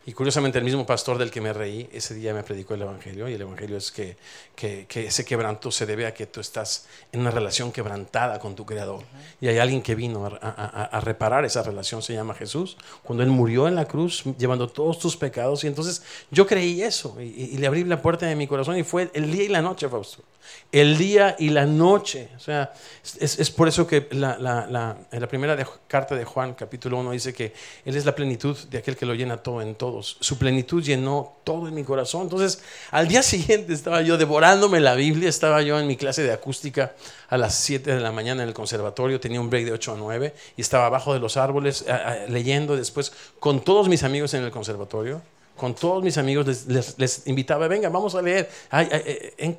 Y 0.03 0.13
curiosamente 0.13 0.57
el 0.57 0.63
mismo 0.63 0.83
pastor 0.83 1.19
del 1.19 1.30
que 1.30 1.42
me 1.42 1.53
reí, 1.53 1.88
ese 1.94 2.15
día 2.15 2.33
me 2.33 2.42
predicó 2.42 2.74
el 2.74 2.81
Evangelio 2.81 3.30
y 3.30 3.33
el 3.36 3.42
Evangelio 3.42 3.77
es 3.77 3.92
que, 3.92 4.18
que, 4.56 4.88
que 4.89 5.06
ese 5.06 5.24
quebranto 5.24 5.69
se 5.69 5.86
debe 5.86 6.07
a 6.07 6.13
que 6.15 6.25
tú 6.25 6.39
estás 6.42 6.88
en 7.12 7.19
una 7.19 7.30
relación 7.30 7.71
quebrantada 7.71 8.39
con 8.39 8.56
tu 8.56 8.65
Creador. 8.65 9.03
Y 9.39 9.48
hay 9.48 9.59
alguien 9.59 9.83
que 9.83 9.94
vino 9.94 10.25
a, 10.25 10.30
a- 10.42 10.50
a- 10.65 10.86
a 10.86 11.01
reparar 11.01 11.45
esa 11.45 11.62
relación, 11.62 12.01
se 12.01 12.13
llama 12.13 12.33
Jesús, 12.33 12.77
cuando 13.03 13.21
Él 13.21 13.30
murió 13.30 13.68
en 13.68 13.75
la 13.75 13.86
cruz 13.86 14.24
llevando 14.39 14.68
todos 14.68 14.98
tus 14.98 15.15
pecados. 15.15 15.63
Y 15.63 15.68
entonces 15.68 16.01
yo 16.31 16.48
creí 16.48 16.81
eso 16.81 17.21
y, 17.21 17.56
le 17.59 17.68
abrí 17.68 17.83
la 17.83 18.01
puerta 18.01 18.25
de 18.25 18.36
mi 18.36 18.48
corazón 18.48 18.80
y 18.80 18.83
fue 18.83 19.12
el 19.13 19.31
día 19.31 19.44
y 19.44 19.50
la 19.50 19.62
noche, 19.62 19.88
Fausto. 19.88 20.24
El 20.71 20.98
día 20.98 21.36
y 21.38 21.50
la 21.50 21.68
noche. 21.68 22.30
O 22.36 22.39
sea, 22.39 22.74
es, 23.19 23.38
es 23.39 23.51
por 23.51 23.68
eso 23.68 23.86
que 23.86 24.07
la, 24.12 24.38
la- 24.39 24.65
la- 24.65 24.98
en 25.12 25.21
la 25.21 25.27
primera 25.27 25.56
de- 25.56 25.68
carta 25.88 26.15
de 26.15 26.25
Juan, 26.25 26.56
capítulo 26.56 26.98
1, 26.98 27.12
dice 27.12 27.33
que 27.36 27.53
Él 27.86 27.95
es 27.95 28.03
la 28.06 28.15
plenitud 28.15 28.57
de 28.69 28.80
aquel 28.80 28.98
que 28.98 29.06
lo 29.06 29.13
llena 29.13 29.38
todo 29.38 29.62
en 29.62 29.75
Su 30.02 30.38
plenitud 30.38 30.84
llenó 30.84 31.34
todo 31.44 31.68
en 31.68 31.74
mi 31.74 31.84
corazón. 31.84 32.24
Entonces, 32.24 32.62
al 32.92 33.08
día 33.08 33.22
siguiente 33.24 33.74
estaba 33.74 34.02
yo 34.02 34.18
devorándome 34.18 34.80
la 34.80 34.96
Biblia, 34.96 35.30
estaba 35.30 35.62
yo 35.62 35.80
en 35.80 35.88
mi 35.88 35.98
clase 35.98 36.24
de 36.24 36.32
acústica 36.32 36.94
a 37.30 37.38
las 37.38 37.56
7 37.56 37.96
de 37.96 38.00
la 38.00 38.12
mañana 38.12 38.44
en 38.44 38.50
el 38.50 38.54
conservatorio, 38.54 39.20
tenía 39.20 39.42
un 39.42 39.50
break 39.50 39.66
de 39.66 39.72
8 39.74 39.94
a 39.94 39.98
9 39.98 40.34
y 40.58 40.62
estaba 40.62 40.86
abajo 40.86 41.14
de 41.14 41.20
los 41.20 41.38
árboles 41.38 41.86
leyendo 42.28 42.76
después 42.76 43.12
con 43.40 43.62
todos 43.62 43.90
mis 43.90 44.04
amigos 44.04 44.34
en 44.34 44.44
el 44.44 44.52
conservatorio. 44.52 45.22
Con 45.58 45.76
todos 45.76 46.04
mis 46.04 46.18
amigos 46.18 46.66
les, 46.68 47.28
invitaba, 47.28 47.68
venga, 47.68 47.90
vamos 47.90 48.16
a 48.16 48.22
leer. 48.22 48.50
Eh, 48.74 49.58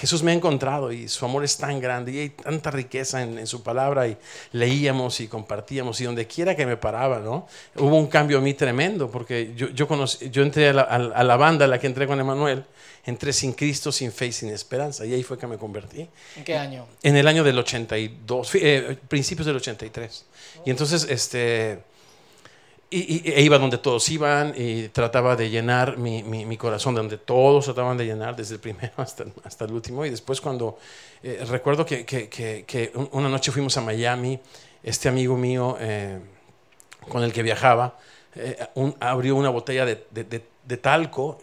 Jesús 0.00 0.22
me 0.22 0.30
ha 0.30 0.34
encontrado 0.34 0.92
y 0.92 1.08
su 1.08 1.24
amor 1.24 1.44
es 1.44 1.56
tan 1.56 1.80
grande 1.80 2.12
y 2.12 2.18
hay 2.18 2.28
tanta 2.30 2.70
riqueza 2.70 3.22
en, 3.22 3.38
en 3.38 3.46
su 3.46 3.62
palabra 3.62 4.06
y 4.08 4.16
leíamos 4.52 5.20
y 5.20 5.28
compartíamos 5.28 6.00
y 6.00 6.04
donde 6.04 6.26
quiera 6.26 6.54
que 6.54 6.66
me 6.66 6.76
paraba, 6.76 7.18
¿no? 7.18 7.46
Hubo 7.76 7.96
un 7.96 8.06
cambio 8.06 8.38
a 8.38 8.40
mí 8.40 8.54
tremendo 8.54 9.10
porque 9.10 9.52
yo, 9.56 9.68
yo, 9.70 9.88
conocí- 9.88 10.30
yo 10.30 10.42
entré 10.42 10.68
a 10.68 10.72
la, 10.72 10.82
a 10.82 11.36
banda 11.36 11.64
a 11.64 11.68
la 11.68 11.78
que 11.78 11.86
entré 11.86 12.06
con 12.06 12.18
Emanuel, 12.20 12.64
entré 13.04 13.32
sin 13.32 13.52
Cristo, 13.52 13.90
sin 13.92 14.12
fe 14.12 14.26
y 14.26 14.32
sin 14.32 14.50
esperanza 14.50 15.04
y 15.06 15.14
ahí 15.14 15.22
fue 15.22 15.38
que 15.38 15.46
me 15.46 15.56
convertí. 15.58 16.08
¿En 16.36 16.44
qué 16.44 16.56
año? 16.56 16.86
En 17.02 17.16
el 17.16 17.26
año 17.26 17.42
del 17.44 17.58
82, 17.58 18.50
fi- 18.50 18.60
eh, 18.62 18.96
principios 19.08 19.46
del 19.46 19.56
83. 19.56 20.24
Y 20.64 20.70
entonces, 20.70 21.06
este, 21.08 21.80
y, 22.90 23.30
e 23.30 23.42
iba 23.42 23.58
donde 23.58 23.78
todos 23.78 24.08
iban 24.08 24.54
y 24.56 24.88
trataba 24.88 25.36
de 25.36 25.50
llenar 25.50 25.98
mi, 25.98 26.22
mi- 26.22 26.56
corazón, 26.56 26.94
donde 26.94 27.18
todos 27.18 27.66
trataban 27.66 27.96
de 27.98 28.06
llenar, 28.06 28.34
desde 28.36 28.54
el 28.54 28.60
primero 28.60 28.92
hasta, 28.96 29.24
hasta 29.44 29.64
el 29.66 29.72
último. 29.72 30.04
Y 30.06 30.10
después 30.10 30.40
cuando, 30.40 30.78
eh, 31.22 31.44
recuerdo 31.48 31.84
que, 31.84 32.04
que- 32.06 32.28
que- 32.28 32.64
que 32.66 32.90
un- 32.94 33.08
una 33.12 33.28
noche 33.28 33.52
fuimos 33.52 33.76
a 33.76 33.80
Miami, 33.82 34.38
este 34.82 35.08
amigo 35.08 35.36
mío 35.36 35.76
eh, 35.80 36.18
con 37.08 37.22
el 37.22 37.32
que 37.32 37.42
viajaba, 37.42 37.98
eh, 38.34 38.56
abrió 39.00 39.36
una 39.36 39.50
botella 39.50 39.84
de, 39.84 40.06
de- 40.10 40.24
de- 40.24 40.44
de 40.64 40.76
talco, 40.76 41.38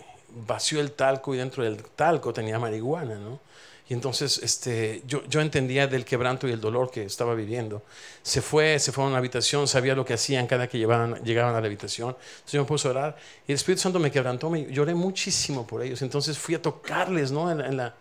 vació 0.47 0.79
el 0.81 0.91
talco 0.91 1.33
y 1.33 1.37
dentro 1.37 1.63
del 1.63 1.83
talco 1.83 2.33
tenía 2.33 2.59
marihuana, 2.59 3.15
¿no? 3.15 3.39
Y 3.87 3.93
entonces 3.93 4.39
este, 4.41 5.03
yo, 5.05 5.23
yo 5.27 5.41
entendía 5.41 5.85
del 5.85 6.05
quebranto 6.05 6.47
y 6.47 6.51
el 6.51 6.59
dolor 6.59 6.89
que 6.89 7.03
estaba 7.03 7.35
viviendo. 7.35 7.83
Se 8.23 8.41
fue, 8.41 8.79
se 8.79 8.91
fue 8.91 9.03
a 9.03 9.07
una 9.07 9.17
habitación, 9.19 9.67
sabía 9.67 9.93
lo 9.93 10.03
que 10.03 10.13
hacían 10.15 10.47
cada 10.47 10.67
que 10.67 10.79
llevaban, 10.79 11.23
llegaban 11.23 11.53
a 11.55 11.61
la 11.61 11.67
habitación. 11.67 12.09
Entonces 12.19 12.51
yo 12.53 12.61
me 12.61 12.67
puse 12.67 12.87
a 12.87 12.91
orar 12.91 13.15
y 13.47 13.51
el 13.51 13.55
Espíritu 13.57 13.83
Santo 13.83 13.99
me 13.99 14.09
quebrantó, 14.09 14.49
me, 14.49 14.65
lloré 14.71 14.95
muchísimo 14.95 15.67
por 15.67 15.83
ellos. 15.83 16.01
Entonces 16.01 16.35
fui 16.37 16.55
a 16.55 16.61
tocarles, 16.61 17.31
¿no? 17.31 17.51
En 17.51 17.61
en 17.61 17.77
la- 17.77 17.95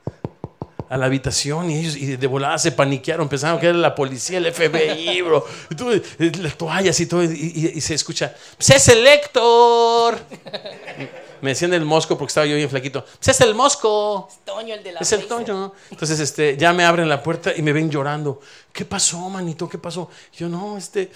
a 0.91 0.99
la 0.99 1.07
habitación 1.07 1.71
y 1.71 1.79
ellos 1.79 1.97
y 1.97 2.17
de 2.17 2.26
volada 2.26 2.59
se 2.59 2.71
paniquearon, 2.71 3.26
pensaron 3.29 3.59
que 3.59 3.67
era 3.69 3.76
la 3.79 3.95
policía, 3.95 4.37
el 4.38 4.47
FBI, 4.53 5.23
bro. 5.23 5.45
Y 5.71 5.75
todo, 5.75 5.93
eh, 5.95 6.03
las 6.41 6.57
toallas 6.57 7.00
y 7.00 7.07
todo, 7.07 7.25
y, 7.25 7.26
y- 7.55 7.73
y 7.79 7.81
se 7.81 7.95
escucha, 7.95 8.35
¡Pues 8.57 8.71
es 8.71 8.88
el 8.88 9.07
Héctor! 9.07 10.19
Me 11.45 11.51
decían 11.51 11.75
el 11.75 11.85
mosco 11.85 12.17
porque 12.17 12.31
estaba 12.31 12.47
yo 12.47 12.57
bien 12.57 12.71
flaquito. 12.71 13.05
¡Pues 13.05 13.29
es 13.29 13.41
el 13.43 13.55
mosco! 13.55 14.31
Toño, 14.47 14.77
el 14.77 14.83
de 14.83 14.93
la 14.93 15.01
Es 15.01 15.13
el 15.13 15.27
Toño. 15.27 15.75
Entonces, 15.91 16.19
este, 16.19 16.57
ya 16.57 16.73
me 16.73 16.87
abren 16.87 17.07
la 17.07 17.23
puerta 17.23 17.53
y 17.55 17.61
me 17.61 17.75
ven 17.75 17.91
llorando. 17.91 18.41
¿Qué 18.73 18.87
pasó, 18.87 19.29
manito? 19.29 19.69
¿Qué 19.69 19.77
pasó? 19.77 20.09
Yo, 20.33 20.49
no, 20.49 20.79
este, 20.79 21.13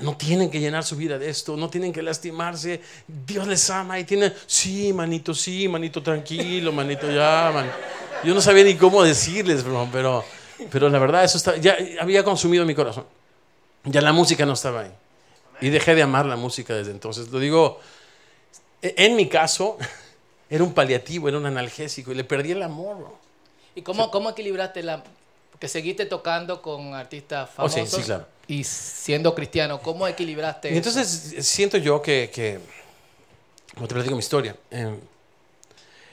no 0.00 0.16
tienen 0.16 0.50
que 0.50 0.60
llenar 0.60 0.82
su 0.82 0.96
vida 0.96 1.18
de 1.18 1.28
esto, 1.28 1.58
no 1.58 1.68
tienen 1.68 1.92
que 1.92 2.00
lastimarse. 2.00 2.80
Dios 3.06 3.46
les 3.46 3.68
ama 3.68 3.98
y 3.98 4.04
tienen, 4.04 4.32
sí, 4.46 4.94
manito, 4.94 5.34
sí, 5.34 5.68
manito, 5.68 6.02
tranquilo, 6.02 6.72
manito, 6.72 7.10
ya, 7.10 7.50
man. 7.52 7.70
Yo 8.24 8.32
no 8.32 8.40
sabía 8.40 8.64
ni 8.64 8.76
cómo 8.76 9.02
decirles, 9.02 9.62
bro, 9.62 9.86
pero, 9.92 10.24
pero 10.70 10.88
la 10.88 10.98
verdad, 10.98 11.22
eso 11.22 11.36
está, 11.36 11.58
ya 11.58 11.76
había 12.00 12.24
consumido 12.24 12.64
mi 12.64 12.74
corazón. 12.74 13.04
Ya 13.84 14.00
la 14.00 14.14
música 14.14 14.46
no 14.46 14.54
estaba 14.54 14.80
ahí. 14.80 14.92
Y 15.60 15.68
dejé 15.68 15.94
de 15.94 16.00
amar 16.00 16.24
la 16.24 16.36
música 16.36 16.72
desde 16.74 16.92
entonces. 16.92 17.28
Lo 17.28 17.38
digo, 17.38 17.78
en 18.96 19.16
mi 19.16 19.28
caso, 19.28 19.78
era 20.50 20.62
un 20.64 20.72
paliativo, 20.74 21.28
era 21.28 21.38
un 21.38 21.46
analgésico 21.46 22.12
y 22.12 22.14
le 22.14 22.24
perdí 22.24 22.52
el 22.52 22.62
amor. 22.62 23.08
¿Y 23.74 23.82
cómo, 23.82 24.10
cómo 24.10 24.30
equilibraste 24.30 24.82
la... 24.82 25.02
que 25.58 25.68
seguiste 25.68 26.06
tocando 26.06 26.62
con 26.62 26.94
artistas 26.94 27.50
Oh, 27.56 27.68
sí, 27.68 27.76
famosos 27.80 28.00
sí, 28.00 28.02
claro. 28.04 28.26
y 28.46 28.62
siendo 28.64 29.34
cristiano? 29.34 29.80
¿Cómo 29.80 30.06
equilibraste 30.06 30.68
Y 30.68 30.76
eso? 30.78 30.90
entonces 30.90 31.46
siento 31.46 31.76
yo 31.78 32.00
que, 32.02 32.30
que 32.32 32.60
como 33.74 33.88
te 33.88 33.94
platico 33.94 34.14
mi 34.14 34.20
historia, 34.20 34.56
eh, 34.70 34.94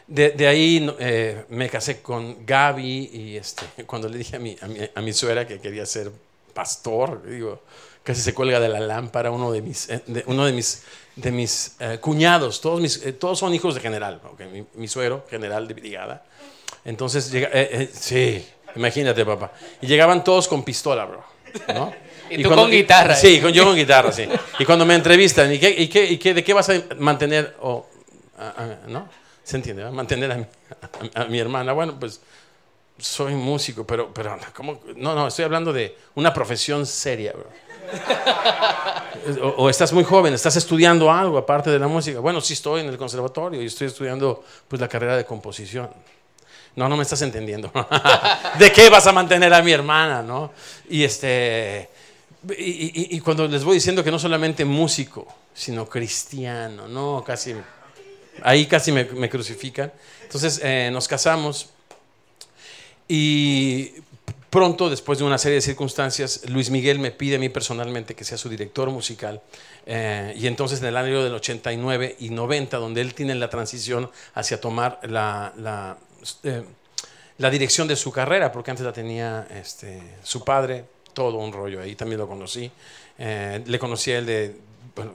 de, 0.08 0.32
de 0.32 0.48
ahí 0.48 0.94
eh, 1.00 1.46
me 1.50 1.70
casé 1.70 2.02
con 2.02 2.46
Gaby 2.46 3.10
y 3.14 3.38
este, 3.38 3.66
cuando 3.86 4.10
le 4.10 4.18
dije 4.18 4.36
a 4.38 4.40
mi, 4.40 4.58
a, 4.62 4.68
mi, 4.68 4.80
a 4.96 5.02
mi 5.02 5.14
suegra 5.14 5.48
que 5.48 5.60
quería 5.60 5.86
ser 5.86 6.12
pastor, 6.54 7.24
digo, 7.26 7.62
casi 8.04 8.22
se 8.22 8.34
cuelga 8.34 8.60
de 8.60 8.70
la 8.70 8.80
lámpara, 8.80 9.32
uno 9.32 9.52
de 9.52 9.62
mis, 9.62 9.90
eh, 9.90 10.02
de- 10.08 10.24
uno 10.28 10.46
de 10.46 10.54
mis, 10.54 10.84
de 11.16 11.32
mis 11.32 11.76
eh, 11.80 11.98
cuñados, 12.02 12.62
todos, 12.62 12.82
mis, 12.82 12.98
eh, 13.06 13.14
todos 13.14 13.38
son 13.40 13.54
hijos 13.54 13.76
de 13.76 13.82
general, 13.82 14.20
mi, 14.52 14.66
mi 14.76 14.88
suegro, 14.88 15.26
general 15.30 15.68
de 15.68 15.74
brigada. 15.74 16.24
Entonces, 16.84 17.32
llega, 17.32 17.50
eh, 17.54 17.90
sí, 17.94 18.46
imagínate, 18.76 19.24
papá. 19.26 19.52
Y 19.82 19.88
llegaban 19.88 20.24
todos 20.24 20.48
con 20.48 20.64
pistola, 20.64 21.06
bro. 21.06 21.24
¿no? 21.68 21.94
Y 22.30 22.42
tú 22.44 22.50
con 22.50 22.70
guitarra, 22.72 23.14
Sí, 23.16 23.42
con- 23.42 23.52
yo 23.52 23.66
con 23.66 23.76
guitarra, 23.76 24.12
sí. 24.12 24.26
Y 24.58 24.66
cuando 24.66 24.86
me 24.86 24.96
entrevistan, 24.96 25.52
¿y, 25.54 25.60
qué, 25.60 25.70
y, 25.70 25.88
qué, 25.90 26.06
y 26.06 26.18
qué- 26.18 26.34
de 26.34 26.44
qué 26.44 26.54
vas 26.54 26.70
a 26.70 26.82
mantener, 26.98 27.56
o, 27.62 27.86
a- 28.40 28.48
a- 28.64 28.88
¿no? 28.88 29.10
¿Se 29.44 29.58
entiende? 29.58 29.84
va? 29.84 29.92
Mantener 29.92 30.32
a 30.32 30.36
mi, 30.38 30.46
a- 31.14 31.22
a 31.24 31.26
mi 31.26 31.40
hermana. 31.40 31.74
Bueno, 31.74 32.00
pues 32.00 32.22
soy 32.98 33.34
músico, 33.34 33.86
pero, 33.86 34.14
pero 34.14 34.38
¿cómo? 34.56 34.80
No, 34.96 35.14
no, 35.14 35.28
estoy 35.28 35.44
hablando 35.46 35.74
de 35.74 35.98
una 36.16 36.34
profesión 36.34 36.86
seria, 36.86 37.34
bro. 37.34 37.48
O, 39.58 39.70
estás 39.70 39.94
muy 39.94 40.04
joven, 40.04 40.34
estás 40.34 40.56
estudiando 40.56 41.12
algo 41.12 41.38
aparte 41.38 41.70
de 41.70 41.78
la 41.78 41.88
música. 41.88 42.20
Bueno, 42.20 42.42
sí 42.42 42.54
estoy 42.54 42.82
en 42.82 42.88
el 42.88 42.98
conservatorio 42.98 43.62
y 43.62 43.68
estoy 43.68 43.88
estudiando 43.88 44.44
pues 44.68 44.82
la 44.82 44.88
carrera 44.88 45.16
de 45.16 45.26
composición. 45.26 45.90
No, 46.76 46.90
no 46.90 46.98
me 46.98 47.04
estás 47.04 47.22
entendiendo. 47.22 47.72
¿De 48.60 48.72
qué 48.72 48.90
vas 48.90 49.06
a 49.06 49.12
mantener 49.12 49.54
a 49.54 49.62
mi 49.62 49.72
hermana, 49.72 50.24
no? 50.24 50.52
Y 50.90 51.04
este 51.04 51.90
y, 52.58 53.20
cuando 53.20 53.48
les 53.48 53.64
voy 53.64 53.76
diciendo 53.76 54.04
que 54.04 54.10
no 54.10 54.18
solamente 54.18 54.66
músico, 54.66 55.28
sino 55.54 55.88
cristiano, 55.88 56.88
no, 56.88 57.24
casi 57.24 57.54
ahí 58.42 58.66
casi 58.66 58.92
me, 58.92 59.04
me 59.06 59.30
crucifican. 59.30 59.92
Entonces 60.24 60.60
eh, 60.64 60.90
nos 60.92 61.08
casamos 61.08 61.70
y 63.08 63.92
pronto, 64.52 64.90
después 64.90 65.18
de 65.18 65.24
una 65.24 65.38
serie 65.38 65.56
de 65.56 65.62
circunstancias, 65.62 66.42
Luis 66.50 66.70
Miguel 66.70 67.00
me 67.00 67.12
pide 67.12 67.38
a 67.38 67.40
mí 67.40 67.48
personalmente 67.48 68.16
que 68.16 68.26
sea 68.26 68.38
su 68.38 68.50
director 68.50 68.92
musical. 68.92 69.42
Eh, 69.86 70.36
y 70.38 70.46
entonces 70.46 70.82
en 70.82 70.88
el 70.88 70.98
año 70.98 71.24
del 71.24 71.34
89 71.34 72.18
y 72.20 72.30
90, 72.30 72.78
donde 72.78 73.00
él 73.00 73.14
tiene 73.16 73.34
la 73.34 73.50
transición 73.50 74.12
hacia 74.36 74.60
tomar 74.60 75.00
la, 75.04 75.98
eh, 76.44 76.64
la 77.38 77.50
dirección 77.50 77.88
de 77.88 77.96
su 77.96 78.12
carrera, 78.12 78.52
porque 78.52 78.72
antes 78.72 78.86
la 78.86 78.92
tenía 78.92 79.48
este, 79.50 80.02
su 80.22 80.44
padre, 80.44 80.84
todo 81.14 81.38
un 81.38 81.54
rollo, 81.54 81.82
ahí 81.82 81.96
también 81.96 82.20
lo 82.20 82.28
conocí. 82.28 82.70
Eh, 83.18 83.64
le 83.66 83.80
conocí 83.80 84.12
a 84.12 84.20
él 84.20 84.26
de, 84.26 84.56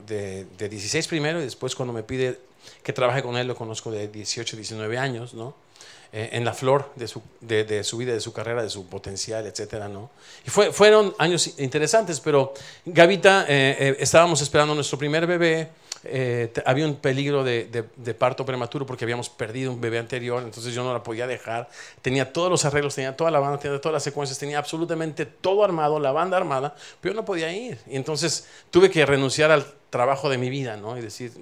de, 0.07 0.45
de 0.57 0.69
16 0.69 1.07
primero 1.07 1.39
y 1.39 1.43
después 1.43 1.75
cuando 1.75 1.93
me 1.93 2.01
pide 2.01 2.39
que 2.81 2.91
trabaje 2.91 3.21
con 3.21 3.37
él 3.37 3.47
lo 3.47 3.55
conozco 3.55 3.91
de 3.91 4.07
18, 4.07 4.55
19 4.55 4.97
años, 4.97 5.35
¿no? 5.35 5.66
Eh, 6.13 6.29
en 6.31 6.45
la 6.45 6.53
flor 6.53 6.89
de 6.95 7.05
su, 7.05 7.21
de, 7.41 7.65
de 7.65 7.83
su 7.83 7.97
vida, 7.97 8.13
de 8.13 8.21
su 8.21 8.31
carrera, 8.31 8.63
de 8.63 8.69
su 8.69 8.87
potencial, 8.87 9.45
etcétera, 9.45 9.89
¿no? 9.89 10.09
Y 10.45 10.49
fue, 10.49 10.71
fueron 10.71 11.13
años 11.17 11.59
interesantes, 11.59 12.21
pero 12.21 12.53
Gavita, 12.85 13.43
eh, 13.49 13.75
eh, 13.77 13.97
estábamos 13.99 14.41
esperando 14.41 14.73
nuestro 14.73 14.97
primer 14.97 15.27
bebé, 15.27 15.67
eh, 16.05 16.53
había 16.65 16.85
un 16.85 16.95
peligro 16.95 17.43
de, 17.43 17.65
de- 17.65 17.83
de 17.95 18.13
parto 18.13 18.45
prematuro 18.45 18.85
porque 18.85 19.03
habíamos 19.03 19.27
perdido 19.29 19.69
un 19.73 19.81
bebé 19.81 19.99
anterior, 19.99 20.41
entonces 20.43 20.73
yo 20.73 20.81
no 20.81 20.93
la 20.93 21.03
podía 21.03 21.27
dejar. 21.27 21.67
Tenía 22.01 22.31
todos 22.31 22.49
los 22.49 22.63
arreglos, 22.63 22.95
tenía 22.95 23.17
toda 23.17 23.29
la 23.29 23.39
banda, 23.39 23.59
tenía 23.59 23.81
todas 23.81 23.93
las 23.93 24.03
secuencias, 24.03 24.39
tenía 24.39 24.59
absolutamente 24.59 25.25
todo 25.25 25.65
armado, 25.65 25.99
la 25.99 26.13
banda 26.13 26.37
armada, 26.37 26.73
pero 27.01 27.13
yo 27.15 27.19
no 27.19 27.25
podía 27.25 27.51
ir. 27.51 27.79
Y 27.85 27.97
entonces 27.97 28.47
tuve 28.71 28.89
que 28.89 29.05
renunciar 29.05 29.51
al 29.51 29.65
trabajo 29.89 30.29
de 30.29 30.37
mi 30.37 30.49
vida, 30.49 30.77
¿no? 30.77 30.97
Y 30.97 31.01
decir, 31.01 31.33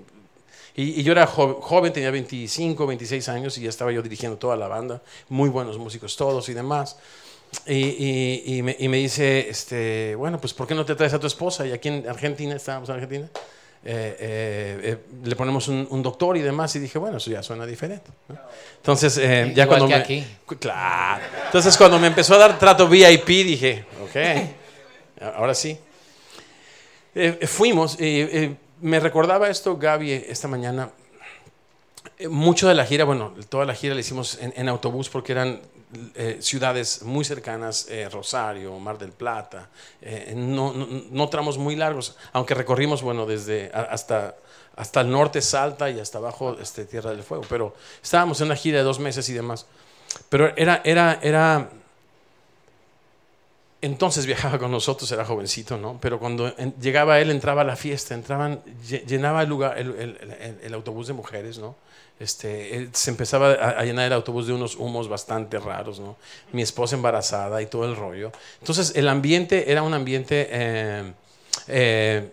y, 0.76 1.00
y 1.00 1.04
yo 1.04 1.12
era 1.14 1.26
jo- 1.28 1.60
joven, 1.62 1.94
tenía 1.94 2.12
25, 2.12 2.86
26 2.86 3.30
años 3.30 3.58
y 3.58 3.62
ya 3.62 3.70
estaba 3.70 3.92
yo 3.92 4.02
dirigiendo 4.02 4.38
toda 4.38 4.56
la 4.56 4.68
banda, 4.68 5.02
muy 5.30 5.50
buenos 5.50 5.78
músicos 5.78 6.16
todos 6.16 6.50
y 6.50 6.54
demás. 6.54 6.98
Y, 7.68 7.74
y- 7.76 8.44
y 8.58 8.62
me, 8.62 8.76
y 8.78 8.88
me 8.90 8.98
dice, 8.98 9.48
este, 9.50 10.16
bueno, 10.16 10.40
pues 10.42 10.54
¿por 10.54 10.68
qué 10.68 10.76
no 10.76 10.86
te 10.86 10.96
traes 10.96 11.14
a 11.14 11.20
tu 11.20 11.28
esposa? 11.28 11.66
Y 11.66 11.72
aquí 11.72 11.88
en 11.88 12.08
Argentina, 12.10 12.54
estábamos 12.56 12.90
en 12.90 12.96
Argentina, 12.96 13.30
eh, 13.88 14.18
eh, 14.20 14.80
eh, 14.84 14.98
le 15.24 15.36
ponemos 15.36 15.68
un, 15.70 15.88
un 15.90 16.04
doctor 16.04 16.36
y 16.36 16.42
demás. 16.42 16.76
Y 16.76 16.80
dije, 16.80 16.98
bueno, 17.00 17.18
eso 17.18 17.30
ya 17.32 17.42
suena 17.44 17.66
diferente. 17.66 18.10
¿no? 18.28 18.38
Entonces, 18.78 19.18
eh, 19.20 19.54
ya 19.56 19.64
Igual 19.64 19.68
cuando 19.68 19.88
que 19.88 19.94
me, 19.96 20.02
aquí. 20.02 20.26
Claro. 20.60 21.24
Entonces, 21.46 21.78
cuando 21.78 21.98
me 22.00 22.08
empezó 22.08 22.34
a 22.36 22.40
dar 22.40 22.60
trato 22.60 22.88
VIP, 22.90 23.28
dije, 23.28 23.86
ok, 24.04 25.24
ahora 25.36 25.54
sí. 25.54 25.78
Eh, 27.14 27.48
fuimos, 27.48 27.96
eh, 28.00 28.56
me 28.82 29.00
recordaba 29.00 29.50
esto 29.50 29.78
Gaby 29.78 30.12
esta 30.12 30.48
mañana. 30.48 30.90
Eh, 32.18 32.28
mucho 32.28 32.68
de 32.68 32.76
la 32.76 32.86
gira, 32.86 33.04
bueno, 33.04 33.34
toda 33.50 33.66
la 33.66 33.74
gira 33.74 33.94
la 33.94 34.02
hicimos 34.02 34.38
en, 34.42 34.70
autobús 34.70 35.10
porque 35.10 35.32
eran 35.32 35.62
eh, 36.16 36.38
ciudades 36.40 37.02
muy 37.04 37.26
cercanas, 37.26 37.88
eh, 37.90 38.08
Rosario, 38.10 38.78
Mar 38.80 38.98
del 38.98 39.12
Plata, 39.12 39.70
no, 40.36 40.74
no, 40.74 40.88
no 41.10 41.30
tramos 41.30 41.58
muy 41.58 41.76
largos, 41.76 42.16
aunque 42.32 42.54
recorrimos, 42.54 43.02
bueno, 43.02 43.26
desde 43.26 43.72
hasta, 43.74 44.36
hasta 44.76 45.02
el 45.02 45.10
norte 45.10 45.42
Salta 45.42 45.90
y 45.90 46.00
hasta 46.00 46.20
abajo 46.20 46.58
este, 46.62 46.86
Tierra 46.86 47.12
del 47.12 47.24
Fuego, 47.24 47.44
pero 47.50 47.76
estábamos 48.04 48.40
en 48.42 48.48
una 48.48 48.56
gira 48.56 48.78
de 48.78 48.84
dos 48.84 49.00
meses 49.00 49.28
y 49.30 49.34
demás. 49.34 49.66
Pero 50.30 50.56
era, 50.56 50.82
era, 50.84 51.20
era, 51.22 51.70
entonces 53.86 54.26
viajaba 54.26 54.58
con 54.60 54.72
nosotros, 54.72 55.12
era 55.12 55.24
jovencito, 55.26 55.78
¿no? 55.78 55.98
Pero 56.02 56.20
cuando 56.20 56.54
llegaba 56.82 57.20
él, 57.20 57.30
entraba 57.32 57.62
a 57.62 57.66
la 57.66 57.76
fiesta, 57.76 58.14
entraban, 58.16 58.62
lle- 58.88 59.06
llenaba 59.06 59.44
el 59.44 59.50
lugar, 59.50 59.78
el, 59.78 60.74
autobús 60.74 61.08
de 61.08 61.14
mujeres, 61.14 61.58
¿no? 61.60 61.76
Este, 62.20 62.90
se 62.94 63.10
empezaba 63.12 63.52
a, 63.54 63.70
a 63.80 63.84
llenar 63.84 64.06
el 64.08 64.14
autobús 64.14 64.48
de 64.48 64.54
unos 64.54 64.76
humos 64.76 65.08
bastante 65.10 65.60
raros, 65.60 66.00
¿no? 66.00 66.16
Mi 66.54 66.62
esposa 66.62 66.96
embarazada 66.96 67.62
y 67.62 67.66
todo 67.68 67.86
el 67.86 67.96
rollo. 67.96 68.32
Entonces, 68.60 68.94
el 68.96 69.08
ambiente 69.08 69.72
era 69.72 69.84
un 69.84 69.94
ambiente, 69.94 70.48
eh, 70.50 71.12
eh, 71.68 72.32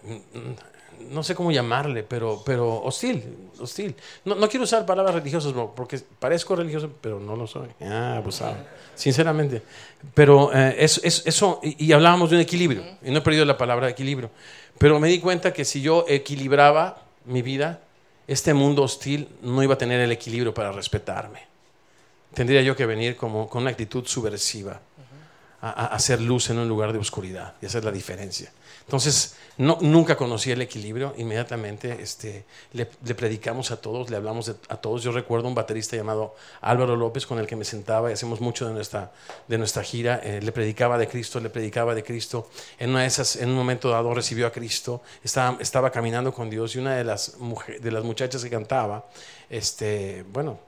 no 1.11 1.23
sé 1.23 1.35
cómo 1.35 1.53
llamarle, 1.53 2.03
pero, 2.03 2.43
pero 2.45 2.83
hostil, 2.83 3.51
hostil. 3.59 3.95
No, 4.25 4.35
no 4.35 4.49
quiero 4.49 4.65
usar 4.65 4.87
palabras 4.87 5.15
religiosas 5.15 5.53
porque 5.75 6.01
parezco 6.19 6.57
religioso, 6.57 6.91
pero 7.01 7.21
no 7.21 7.37
lo 7.37 7.47
soy. 7.47 7.69
Ah, 7.81 8.17
abusado. 8.17 8.57
Sinceramente. 8.95 9.63
Pero 10.15 10.51
eh, 10.55 10.77
eso, 10.79 11.61
y, 11.63 11.93
hablábamos 11.93 12.31
de 12.31 12.37
un 12.37 12.43
equilibrio, 12.43 12.83
y 13.03 13.11
no 13.11 13.19
he 13.19 13.21
perdido 13.23 13.45
la 13.45 13.57
palabra 13.57 13.89
equilibrio, 13.89 14.31
pero 14.79 14.99
me 14.99 15.09
di 15.09 15.21
cuenta 15.21 15.53
que 15.53 15.65
si 15.65 15.81
yo 15.81 16.05
equilibraba 16.09 17.03
mi 17.25 17.43
vida, 17.43 17.81
este 18.27 18.55
mundo 18.55 18.83
hostil 18.83 19.29
no 19.43 19.63
iba 19.63 19.75
a 19.75 19.79
tener 19.79 20.01
el 20.01 20.13
equilibrio 20.13 20.53
para 20.55 20.73
respetarme. 20.73 21.47
Tendría 22.35 22.63
yo 22.63 22.75
que 22.75 22.87
venir 22.87 23.17
como, 23.17 23.49
con 23.49 23.63
una 23.63 23.71
actitud 23.71 24.07
subversiva 24.07 24.81
a, 25.61 25.69
a 25.69 25.87
hacer 25.87 26.21
luz 26.21 26.51
en 26.51 26.59
un 26.59 26.69
lugar 26.69 26.93
de 26.93 26.99
oscuridad 26.99 27.55
y 27.61 27.67
hacer 27.67 27.85
la 27.85 27.93
diferencia. 27.93 28.51
Entonces, 28.85 29.37
no, 29.59 29.79
nunca 29.81 30.17
conocí 30.17 30.51
el 30.51 30.61
equilibrio. 30.63 31.15
Inmediatamente 31.17 31.99
este, 32.01 32.45
le, 32.73 32.87
predicamos 32.87 33.71
a 33.71 33.81
todos, 33.81 34.11
le 34.11 34.17
hablamos 34.17 34.49
a 34.69 34.77
todos. 34.77 35.03
Yo 35.03 35.13
recuerdo 35.13 35.49
un 35.49 35.55
baterista 35.55 35.97
llamado 35.97 36.35
Álvaro 36.61 36.97
López 36.97 37.27
con 37.27 37.39
el 37.39 37.47
que 37.47 37.57
me 37.57 37.65
sentaba 37.65 38.11
y 38.11 38.15
hacemos 38.15 38.41
mucho 38.41 38.67
de 38.67 38.73
nuestra, 38.73 39.13
de 39.49 39.59
nuestra 39.59 39.83
gira. 39.83 40.21
Eh, 40.25 40.41
le 40.43 40.53
predicaba 40.53 40.99
de 40.99 41.07
Cristo, 41.07 41.39
le 41.41 41.51
predicaba 41.51 41.95
de 41.95 42.03
Cristo. 42.03 42.49
En, 42.79 42.91
una 42.91 43.03
de 43.03 43.07
esas, 43.07 43.37
en 43.37 43.51
un 43.51 43.55
momento 43.55 43.89
dado 43.91 44.13
recibió 44.15 44.47
a 44.47 44.53
Cristo, 44.53 45.03
estaba, 45.23 45.57
estaba 45.61 45.91
caminando 45.91 46.33
con 46.33 46.51
Dios 46.51 46.75
y 46.75 46.79
una 46.79 46.97
de 46.97 47.05
las, 47.05 47.39
mujer- 47.39 47.81
de 47.81 47.91
las 47.91 48.05
muchachas 48.05 48.43
que 48.43 48.51
cantaba, 48.51 49.07
este, 49.49 50.25
bueno, 50.33 50.59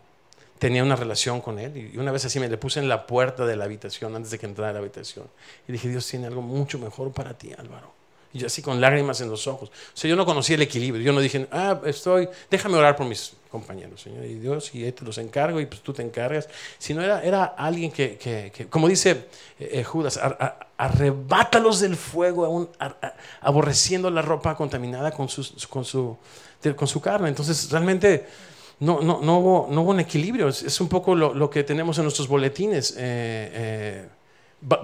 tenía 0.59 0.83
una 0.83 0.97
relación 0.97 1.40
con 1.40 1.59
él 1.59 1.76
y 1.94 1.99
una 1.99 2.12
vez 2.12 2.25
así 2.25 2.38
me 2.38 2.49
le 2.49 2.56
puse 2.59 2.78
en 2.80 2.88
la 2.88 3.06
puerta 3.06 3.44
de 3.44 3.56
la 3.56 3.64
habitación 3.64 4.14
antes 4.14 4.30
de 4.30 4.38
que 4.38 4.47
entrara 4.47 4.71
a 4.71 4.73
la 4.75 4.78
habitación 4.78 5.26
y 5.68 5.73
dije, 5.73 5.88
Dios 5.88 6.06
tiene 6.06 6.26
algo 6.26 6.42
mucho 6.42 6.78
mejor 6.78 7.12
para 7.12 7.37
ti, 7.37 7.52
Álvaro. 7.59 7.92
Y 8.36 8.44
así 8.44 8.62
con 8.62 8.80
lágrimas 8.80 9.20
en 9.20 9.30
los 9.30 9.46
ojos. 9.46 9.68
O 9.68 9.96
sea, 9.96 10.10
yo 10.10 10.16
no 10.16 10.26
conocía 10.26 10.56
el 10.56 10.62
equilibrio. 10.62 11.04
Yo 11.04 11.12
no 11.12 11.20
dije, 11.20 11.46
ah, 11.52 11.80
estoy, 11.86 12.28
déjame 12.50 12.76
orar 12.76 12.96
por 12.96 13.06
mis 13.06 13.32
compañeros, 13.48 14.00
Señor. 14.02 14.24
Y 14.24 14.34
Dios, 14.34 14.74
y 14.74 14.90
te 14.90 15.04
los 15.04 15.18
encargo 15.18 15.60
y 15.60 15.66
pues 15.66 15.82
tú 15.82 15.92
te 15.92 16.02
encargas. 16.02 16.48
Sino 16.78 17.00
era, 17.00 17.22
era 17.22 17.44
alguien 17.44 17.92
que, 17.92 18.16
que- 18.18 18.66
como 18.68 18.88
dice 18.88 19.28
eh, 19.60 19.70
eh, 19.74 19.84
Judas, 19.84 20.16
ar- 20.16 20.36
ar- 20.40 20.66
arrebátalos 20.76 21.78
del 21.78 21.94
fuego, 21.94 22.68
aborreciendo 23.40 24.10
la 24.10 24.20
ropa 24.22 24.56
contaminada 24.56 25.12
con, 25.12 25.28
sus- 25.28 25.66
con, 25.68 25.84
su, 25.84 26.16
con 26.74 26.88
su 26.88 27.00
carne. 27.00 27.28
Entonces, 27.28 27.70
realmente 27.70 28.26
no, 28.80 29.00
no, 29.00 29.20
no, 29.22 29.38
hubo, 29.38 29.68
no 29.70 29.82
hubo 29.82 29.90
un 29.92 30.00
equilibrio. 30.00 30.48
Es, 30.48 30.80
un 30.80 30.88
poco 30.88 31.14
lo, 31.14 31.32
lo 31.34 31.48
que 31.48 31.62
tenemos 31.62 31.98
en 31.98 32.04
nuestros 32.04 32.26
boletines. 32.26 32.94
Eh, 32.98 34.08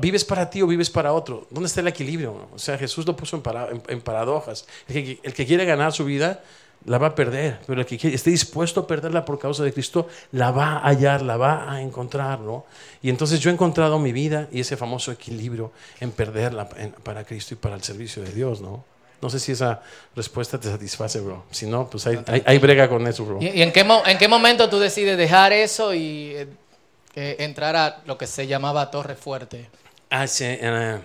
¿Vives 0.01 0.25
para 0.25 0.51
ti 0.51 0.61
o 0.63 0.67
vives 0.67 0.91
para 0.91 1.13
otro? 1.13 1.47
¿Dónde 1.51 1.67
está 1.69 1.81
el 1.81 1.89
equilibrio? 1.89 2.49
O 2.55 2.59
sea, 2.59 2.77
Jesús 2.77 3.07
lo 3.07 3.17
puso 3.17 3.37
en, 3.37 3.83
en- 3.89 4.01
paradojas. 4.03 4.67
El 4.89 5.33
que, 5.33 5.47
quiere 5.47 5.65
ganar 5.65 5.93
su 5.93 6.05
vida 6.05 6.43
la 6.85 6.99
va 6.99 7.09
a 7.09 7.15
perder, 7.15 7.61
pero 7.67 7.81
el 7.81 7.87
que 7.87 7.97
quiere- 7.99 8.15
esté 8.17 8.31
dispuesto 8.31 8.81
a 8.81 8.87
perderla 8.87 9.25
por 9.25 9.39
causa 9.39 9.63
de 9.65 9.73
Cristo 9.73 10.09
la 10.33 10.51
va 10.51 10.79
a 10.79 10.89
hallar, 10.89 11.23
la 11.23 11.37
va 11.39 11.71
a 11.73 11.81
encontrar, 11.81 12.41
¿no? 12.41 12.67
Y 13.03 13.09
entonces 13.09 13.41
yo 13.41 13.51
he 13.51 13.53
encontrado 13.55 13.99
mi 13.99 14.13
vida 14.13 14.49
y 14.53 14.61
ese 14.61 14.77
famoso 14.77 15.13
equilibrio 15.13 15.73
en 16.01 16.11
perderla 16.11 16.69
para 17.03 17.25
Cristo 17.25 17.55
y 17.55 17.57
para 17.57 17.75
el 17.75 17.83
servicio 17.83 18.23
de 18.23 18.33
Dios, 18.33 18.61
¿no? 18.61 18.85
No 19.23 19.29
sé 19.29 19.39
si 19.39 19.53
esa 19.53 19.83
respuesta 20.17 20.59
te 20.59 20.69
satisface, 20.71 21.21
bro. 21.21 21.45
Si 21.51 21.67
no, 21.67 21.89
pues 21.91 22.07
hay, 22.07 22.19
hay, 22.47 22.59
brega 22.59 22.89
con 22.89 23.07
eso, 23.07 23.25
bro. 23.27 23.39
¿Y, 23.41 23.61
en, 23.63 23.71
qué 23.73 23.87
en 24.07 24.19
qué 24.19 24.29
momento 24.29 24.69
tú 24.71 24.79
decides 24.79 25.19
dejar 25.19 25.53
eso 25.53 25.95
y 25.95 26.35
eh, 27.15 27.37
entrar 27.41 27.77
a 27.77 28.03
lo 28.07 28.17
que 28.19 28.27
se 28.27 28.47
llamaba 28.47 28.91
Torre 28.91 29.15
Fuerte? 29.17 29.71
Hace, 30.11 30.59
eh, 30.61 31.01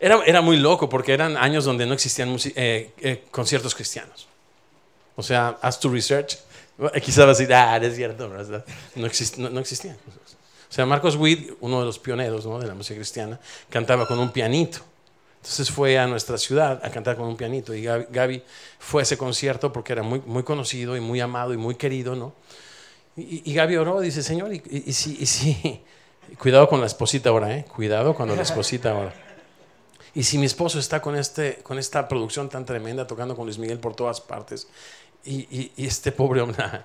Era, 0.00 0.20
era 0.24 0.40
muy 0.40 0.56
loco 0.56 0.88
porque 0.88 1.12
eran 1.12 1.36
años 1.36 1.64
donde 1.64 1.86
no 1.86 1.94
existían 1.94 2.36
eh, 2.56 2.92
eh, 3.00 3.24
conciertos 3.30 3.74
cristianos. 3.74 4.28
O 5.16 5.22
sea, 5.22 5.58
haz 5.60 5.78
tu 5.80 5.88
research. 5.90 6.38
Quizás 7.04 7.26
vas 7.26 7.36
a 7.36 7.40
decir, 7.40 7.54
ah, 7.54 7.76
es 7.76 7.94
cierto. 7.96 8.28
No, 8.28 9.06
exist- 9.06 9.36
no, 9.36 9.60
existían. 9.60 9.96
O 10.70 10.72
sea, 10.72 10.86
Marcos 10.86 11.16
Witt, 11.16 11.52
uno 11.60 11.80
de 11.80 11.86
los 11.86 11.98
pioneros 11.98 12.46
¿no? 12.46 12.58
de 12.58 12.66
la 12.66 12.74
música 12.74 12.94
cristiana, 12.96 13.38
cantaba 13.68 14.06
con 14.06 14.18
un 14.18 14.30
pianito. 14.30 14.78
Entonces 15.36 15.70
fue 15.70 15.98
a 15.98 16.06
nuestra 16.06 16.38
ciudad 16.38 16.80
a 16.84 16.90
cantar 16.90 17.16
con 17.16 17.26
un 17.26 17.36
pianito 17.36 17.74
y 17.74 17.82
Gaby, 17.82 18.06
Gaby 18.10 18.42
fue 18.78 19.00
a 19.00 19.04
ese 19.04 19.16
concierto 19.16 19.72
porque 19.72 19.92
era 19.94 20.02
muy, 20.02 20.20
muy 20.26 20.42
conocido 20.42 20.96
y 20.96 21.00
muy 21.00 21.18
amado 21.20 21.54
y 21.54 21.56
muy 21.56 21.76
querido, 21.76 22.14
¿no? 22.14 22.34
Y, 23.16 23.50
y 23.50 23.54
Gaby 23.54 23.76
oró, 23.76 24.00
dice, 24.00 24.22
Señor, 24.22 24.52
y, 24.54 24.62
y, 24.70 24.84
y 24.86 24.92
si, 24.92 25.80
cuidado 26.38 26.68
con 26.68 26.80
la 26.80 26.86
esposita 26.86 27.30
ahora, 27.30 27.54
¿eh? 27.56 27.64
Cuidado 27.74 28.14
con 28.14 28.34
la 28.34 28.42
esposita 28.42 28.92
ahora. 28.92 29.14
Y 30.14 30.22
si 30.24 30.38
mi 30.38 30.46
esposo 30.46 30.78
está 30.78 31.00
con, 31.00 31.16
este, 31.16 31.56
con 31.62 31.78
esta 31.78 32.08
producción 32.08 32.48
tan 32.48 32.64
tremenda, 32.64 33.06
tocando 33.06 33.36
con 33.36 33.46
Luis 33.46 33.58
Miguel 33.58 33.78
por 33.78 33.94
todas 33.94 34.20
partes, 34.20 34.66
y, 35.24 35.40
y- 35.56 35.72
y 35.76 35.86
este 35.86 36.12
pobre 36.12 36.40
hombre... 36.40 36.64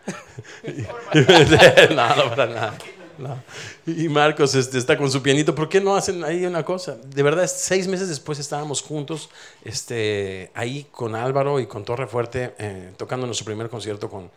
no, 1.96 2.16
no, 2.16 2.30
para 2.36 2.46
nada. 2.48 2.78
no. 3.18 3.44
Y 3.86 4.10
Marcos 4.10 4.56
este, 4.56 4.78
está 4.78 4.98
con 4.98 5.10
su 5.10 5.22
pianito. 5.24 5.56
¿Por 5.56 5.70
qué 5.70 5.80
no 5.82 5.96
hacen 5.96 6.24
ahí 6.24 6.46
una 6.46 6.64
cosa? 6.66 6.98
De 6.98 7.24
verdad, 7.24 7.48
seis 7.48 7.88
meses 7.88 8.10
después 8.10 8.38
estábamos 8.40 8.82
juntos 8.82 9.30
este, 9.64 10.52
ahí 10.54 10.86
con 10.92 11.16
Álvaro 11.16 11.60
y 11.60 11.68
con 11.68 11.86
Torre 11.86 12.08
Fuerte, 12.08 12.54
eh, 12.60 12.92
tocando 12.98 13.26
nuestro 13.26 13.46
primer 13.46 13.70
concierto 13.70 14.10
con, 14.10 14.30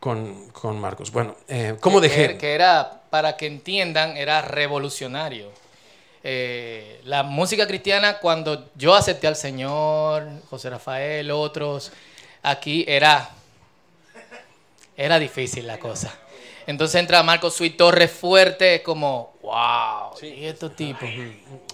con, 0.00 0.48
con 0.50 0.80
Marcos. 0.80 1.12
Bueno, 1.12 1.36
eh, 1.46 1.76
¿cómo 1.78 2.00
dejé? 2.00 2.36
Que 2.38 2.54
era, 2.54 3.02
para 3.10 3.36
que 3.36 3.46
entiendan, 3.46 4.16
era 4.16 4.42
revolucionario. 4.42 5.52
Eh, 6.24 7.00
la 7.04 7.22
música 7.22 7.66
cristiana, 7.66 8.18
cuando 8.18 8.70
yo 8.74 8.94
acepté 8.94 9.26
al 9.26 9.36
Señor, 9.36 10.26
José 10.48 10.70
Rafael, 10.70 11.30
otros, 11.30 11.92
aquí 12.42 12.84
era, 12.88 13.30
era 14.96 15.18
difícil 15.18 15.66
la 15.66 15.78
cosa. 15.78 16.12
Entonces 16.66 17.00
entra 17.00 17.22
Marcos 17.22 17.54
Sweet 17.54 17.76
Torres 17.76 18.10
fuerte, 18.10 18.76
es 18.76 18.82
como, 18.82 19.34
wow, 19.42 20.12
y 20.22 20.44
estos 20.44 20.76
tipos. 20.76 21.08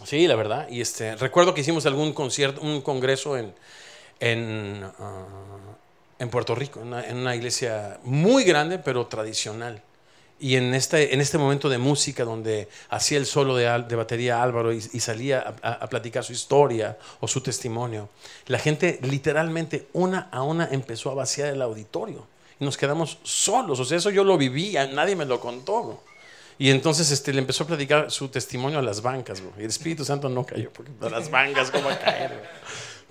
Sí, 0.04 0.26
la 0.26 0.37
verdad. 0.37 0.68
Y 0.71 0.80
este, 0.80 1.16
recuerdo 1.16 1.52
que 1.52 1.61
hicimos 1.61 1.85
algún 1.87 2.12
concierto, 2.12 2.61
un 2.61 2.80
congreso 2.80 3.37
en, 3.37 3.52
en, 4.21 4.90
ah, 4.99 5.26
en 6.19 6.31
Puerto 6.31 6.55
Rico, 6.55 6.81
en 6.81 7.17
una, 7.17 7.37
iglesia 7.37 7.99
muy 8.05 8.45
grande, 8.45 8.79
pero 8.79 9.07
tradicional. 9.07 9.83
Y 10.39 10.57
en 10.57 10.75
este, 10.75 11.19
este 11.19 11.39
momento 11.39 11.69
de 11.69 11.79
música, 11.79 12.25
donde 12.25 12.69
hacía 12.91 13.17
el 13.19 13.27
solo 13.27 13.57
de, 13.57 13.65
de 13.89 13.97
batería 13.97 14.43
Álvaro 14.43 14.73
y, 14.73 14.81
salía 14.81 15.55
a, 15.63 15.87
platicar 15.89 16.25
su 16.25 16.33
historia 16.33 16.99
o 17.21 17.29
su 17.29 17.41
testimonio, 17.41 18.11
la 18.47 18.59
gente 18.59 18.99
literalmente 19.03 19.89
una 19.95 20.29
a 20.31 20.43
una 20.43 20.69
empezó 20.71 21.11
a 21.11 21.15
vaciar 21.15 21.49
el 21.49 21.63
auditorio. 21.63 22.27
Y 22.61 22.65
nos 22.65 22.77
quedamos 22.77 23.19
solos. 23.23 23.81
O 23.81 23.85
sea, 23.85 23.99
eso 23.99 24.11
yo 24.11 24.25
lo 24.25 24.37
viví, 24.37 24.77
a- 24.77 24.87
nadie 24.87 25.17
me 25.17 25.25
lo 25.25 25.41
contó. 25.41 26.03
Y 26.59 26.71
entonces 26.71 27.11
este, 27.11 27.33
le 27.33 27.41
empezó 27.41 27.65
a 27.65 27.67
platicar 27.67 28.11
su 28.11 28.29
testimonio 28.29 28.79
a 28.79 28.83
las 28.83 29.03
bancas. 29.03 29.43
Y 29.59 29.61
el 29.61 29.69
Espíritu 29.69 30.05
Santo 30.05 30.29
no 30.29 30.45
cayó, 30.45 30.71
porque 30.71 30.91
a 31.03 31.11
las 31.11 31.31
bancas, 31.31 31.71
¿cómo 31.71 31.89
caer? 31.89 32.43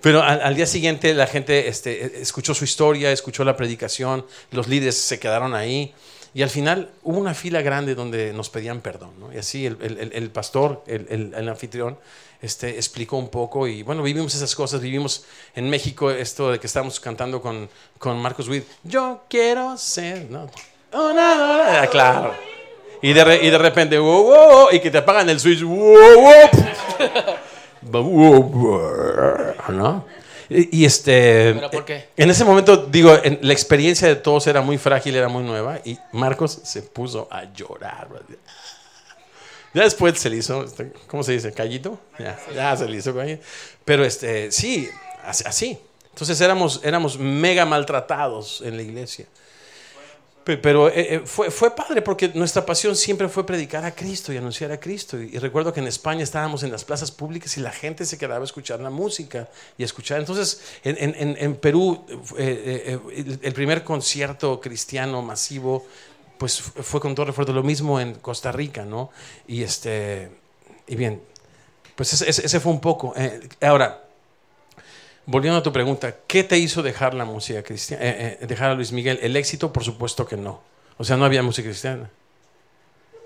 Pero 0.06 0.22
al, 0.22 0.40
al 0.40 0.54
día 0.54 0.66
siguiente 0.66 1.12
la 1.14 1.26
gente 1.26 1.66
este, 1.66 2.20
escuchó 2.22 2.54
su 2.54 2.62
historia, 2.62 3.10
escuchó 3.10 3.42
la 3.42 3.56
predicación, 3.56 4.24
los 4.52 4.68
líderes 4.68 4.96
se 4.96 5.18
quedaron 5.18 5.52
ahí. 5.52 5.92
Y 6.32 6.42
al 6.42 6.48
final 6.50 6.90
hubo 7.02 7.18
una 7.18 7.34
fila 7.34 7.60
grande 7.60 7.96
donde 7.96 8.32
nos 8.32 8.48
pedían 8.48 8.82
perdón. 8.82 9.14
¿no? 9.18 9.34
Y 9.34 9.38
así 9.38 9.66
el, 9.66 9.76
el- 9.80 10.12
el- 10.12 10.30
pastor, 10.30 10.84
el, 10.86 11.32
el- 11.34 11.48
anfitrión, 11.48 11.98
este, 12.40 12.76
explicó 12.76 13.16
un 13.16 13.30
poco. 13.30 13.66
Y 13.66 13.82
bueno, 13.82 14.00
vivimos 14.04 14.32
esas 14.36 14.54
cosas. 14.54 14.80
Vivimos 14.80 15.24
en 15.56 15.68
México 15.68 16.08
esto 16.12 16.52
de 16.52 16.60
que 16.60 16.68
estábamos 16.68 17.00
cantando 17.00 17.42
con, 17.42 17.68
con 17.98 18.16
Marcos 18.18 18.46
Witt. 18.48 18.64
Yo 18.84 19.24
quiero 19.28 19.76
ser. 19.76 20.30
¿no? 20.30 20.48
Una 20.92 21.80
Ah, 21.82 21.88
claro. 21.90 22.32
Y 23.02 23.12
de, 23.12 23.40
y 23.42 23.50
de 23.50 23.58
repente, 23.58 23.98
wow, 23.98 24.22
wow, 24.22 24.68
y 24.70 24.78
que 24.78 24.88
te 24.90 24.98
apagan 24.98 25.28
el 25.30 25.40
switch, 25.40 25.62
wow, 25.62 26.20
wow, 26.20 26.32
¿no? 29.68 30.04
Y, 30.48 30.84
este, 30.84 31.54
¿Pero 31.54 31.70
por 31.70 31.84
qué? 31.84 32.08
en 32.16 32.30
ese 32.30 32.44
momento, 32.44 32.76
digo, 32.76 33.12
la 33.40 33.52
experiencia 33.52 34.06
de 34.06 34.14
todos 34.16 34.46
era 34.46 34.60
muy 34.60 34.78
frágil, 34.78 35.16
era 35.16 35.28
muy 35.28 35.42
nueva, 35.42 35.80
y 35.84 35.98
Marcos 36.12 36.60
se 36.62 36.82
puso 36.82 37.26
a 37.30 37.52
llorar. 37.52 38.08
Ya 39.74 39.82
después 39.82 40.18
se 40.18 40.30
le 40.30 40.36
hizo, 40.36 40.64
¿cómo 41.08 41.22
se 41.24 41.32
dice? 41.32 41.52
¿Callito? 41.52 41.98
Ya, 42.54 42.76
se 42.76 42.88
le 42.88 42.96
hizo. 42.96 43.14
Pero 43.84 44.04
este, 44.04 44.52
sí, 44.52 44.88
así. 45.24 45.78
Entonces 46.10 46.40
éramos, 46.40 46.80
éramos 46.82 47.18
mega 47.18 47.66
maltratados 47.66 48.62
en 48.64 48.76
la 48.76 48.82
iglesia. 48.82 49.26
Pe- 50.46 50.58
Pero 50.58 50.88
eh, 50.88 50.92
eh, 51.16 51.22
fue, 51.24 51.50
fue 51.50 51.74
padre 51.74 52.02
porque 52.02 52.28
nuestra 52.28 52.64
pasión 52.64 52.94
siempre 52.94 53.28
fue 53.28 53.44
predicar 53.44 53.84
a 53.84 53.92
Cristo 53.92 54.32
y 54.32 54.36
anunciar 54.36 54.70
a 54.70 54.78
Cristo. 54.78 55.20
Y, 55.20 55.36
recuerdo 55.38 55.72
que 55.72 55.80
en 55.80 55.88
España 55.88 56.22
estábamos 56.22 56.62
en 56.62 56.70
las 56.70 56.84
plazas 56.84 57.10
públicas 57.10 57.56
y 57.56 57.60
la 57.60 57.72
gente 57.72 58.04
se 58.06 58.16
quedaba 58.16 58.42
a 58.42 58.44
escuchar 58.44 58.78
la 58.78 58.90
música 58.90 59.48
y 59.76 59.82
escuchar. 59.82 60.20
Entonces, 60.20 60.60
en, 60.84 60.96
en- 61.18 61.36
en- 61.36 61.56
Perú, 61.56 62.04
eh, 62.38 63.00
eh, 63.12 63.38
el, 63.42 63.52
primer 63.54 63.82
concierto 63.82 64.60
cristiano 64.60 65.20
masivo, 65.20 65.84
pues 66.38 66.60
fu- 66.62 66.80
fue 66.80 67.00
con 67.00 67.16
Torre 67.16 67.32
Fuerte. 67.32 67.52
Lo 67.52 67.64
mismo 67.64 67.98
en 67.98 68.14
Costa 68.14 68.52
Rica, 68.52 68.84
¿no? 68.84 69.10
Y, 69.48 69.64
este, 69.64 70.30
y 70.86 70.94
bien, 70.94 71.22
pues 71.96 72.12
ese, 72.22 72.60
fue 72.60 72.70
un 72.70 72.80
poco. 72.80 73.14
Ahora, 73.60 74.05
Volviendo 75.26 75.58
a 75.58 75.62
tu 75.62 75.72
pregunta, 75.72 76.14
¿qué 76.26 76.44
te 76.44 76.56
hizo 76.56 76.82
dejar 76.82 77.12
la 77.14 77.24
música 77.24 77.62
cristiana? 77.62 78.04
eh, 78.04 78.38
eh, 78.40 78.46
dejar 78.46 78.70
a 78.70 78.74
Luis 78.74 78.92
Miguel. 78.92 79.18
El 79.22 79.36
éxito, 79.36 79.72
por 79.72 79.82
supuesto 79.84 80.24
que 80.26 80.36
no. 80.36 80.60
O 80.98 81.04
sea, 81.04 81.16
no 81.16 81.24
había 81.24 81.42
música 81.42 81.68
cristiana. 81.68 82.08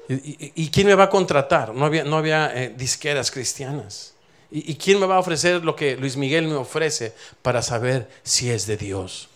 ¿Y, 0.09 0.15
y- 0.15 0.53
y 0.57 0.71
quién 0.71 0.87
me 0.87 0.95
va 0.95 1.05
a 1.05 1.11
contratar? 1.11 1.75
No 1.75 1.85
había, 1.85 2.03
no 2.05 2.17
había 2.17 2.51
eh, 2.55 2.75
disqueras 2.77 3.31
cristianas. 3.31 4.15
¿Y, 4.51 4.73
y 4.73 4.77
quién 4.77 4.99
me 4.99 5.07
va 5.07 5.17
a 5.17 5.19
ofrecer 5.21 5.63
lo 5.65 5.77
que 5.77 5.97
Luis 5.97 6.17
Miguel 6.17 6.49
me 6.49 6.55
ofrece 6.55 7.13
para 7.43 7.63
saber 7.63 8.09
si 8.23 8.51
es 8.51 8.67
de 8.67 8.77
Dios? 8.77 9.29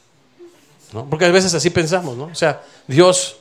¿No? 0.93 1.09
Porque 1.09 1.27
a 1.27 1.31
veces 1.31 1.53
así 1.55 1.71
pensamos, 1.71 2.17
¿no? 2.17 2.25
O 2.25 2.35
sea, 2.35 2.63
Dios, 2.89 3.37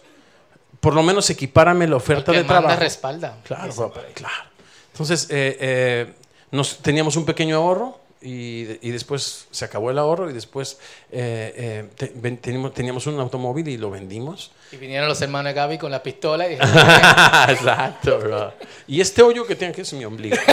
por 0.80 0.94
lo 0.94 1.02
menos 1.02 1.30
equipárame 1.30 1.88
la 1.88 1.96
oferta 1.96 2.32
El 2.32 2.38
de 2.40 2.44
que 2.44 2.48
manda 2.50 2.62
trabajo. 2.62 2.80
respalda. 2.82 3.38
Claro, 3.44 3.74
papá, 3.74 4.02
claro. 4.14 4.50
Entonces, 4.92 5.28
eh, 5.32 5.58
eh, 5.60 6.14
nos, 6.52 6.78
teníamos 6.80 7.16
un 7.16 7.26
pequeño 7.26 7.56
ahorro 7.56 8.00
y, 8.24 8.80
y 8.82 8.92
después 8.92 9.48
se 9.52 9.66
acabó 9.66 9.92
el 9.92 10.00
ahorro 10.00 10.30
y 10.30 10.34
después 10.34 10.78
eh, 11.12 11.88
eh, 12.00 12.38
teníamos, 12.42 12.74
teníamos 12.74 13.06
un 13.08 13.20
automóvil 13.20 13.68
y 13.68 13.78
lo 13.78 13.92
vendimos. 13.92 14.52
Y 14.72 14.78
vinieron 14.78 15.08
los 15.08 15.22
hermanos 15.22 15.52
de 15.52 15.54
Gaby 15.54 15.78
con 15.78 15.92
la 15.92 16.02
pistola 16.02 16.48
y 16.48 16.52
dijeron, 16.52 16.78
Exacto, 17.50 18.20
bro. 18.20 18.54
Y 18.88 19.02
este 19.02 19.22
hoyo 19.22 19.46
que 19.46 19.56
tengo 19.56 19.72
aquí 19.72 19.82
es 19.82 19.94
mi 19.94 20.06
ombligo. 20.06 20.36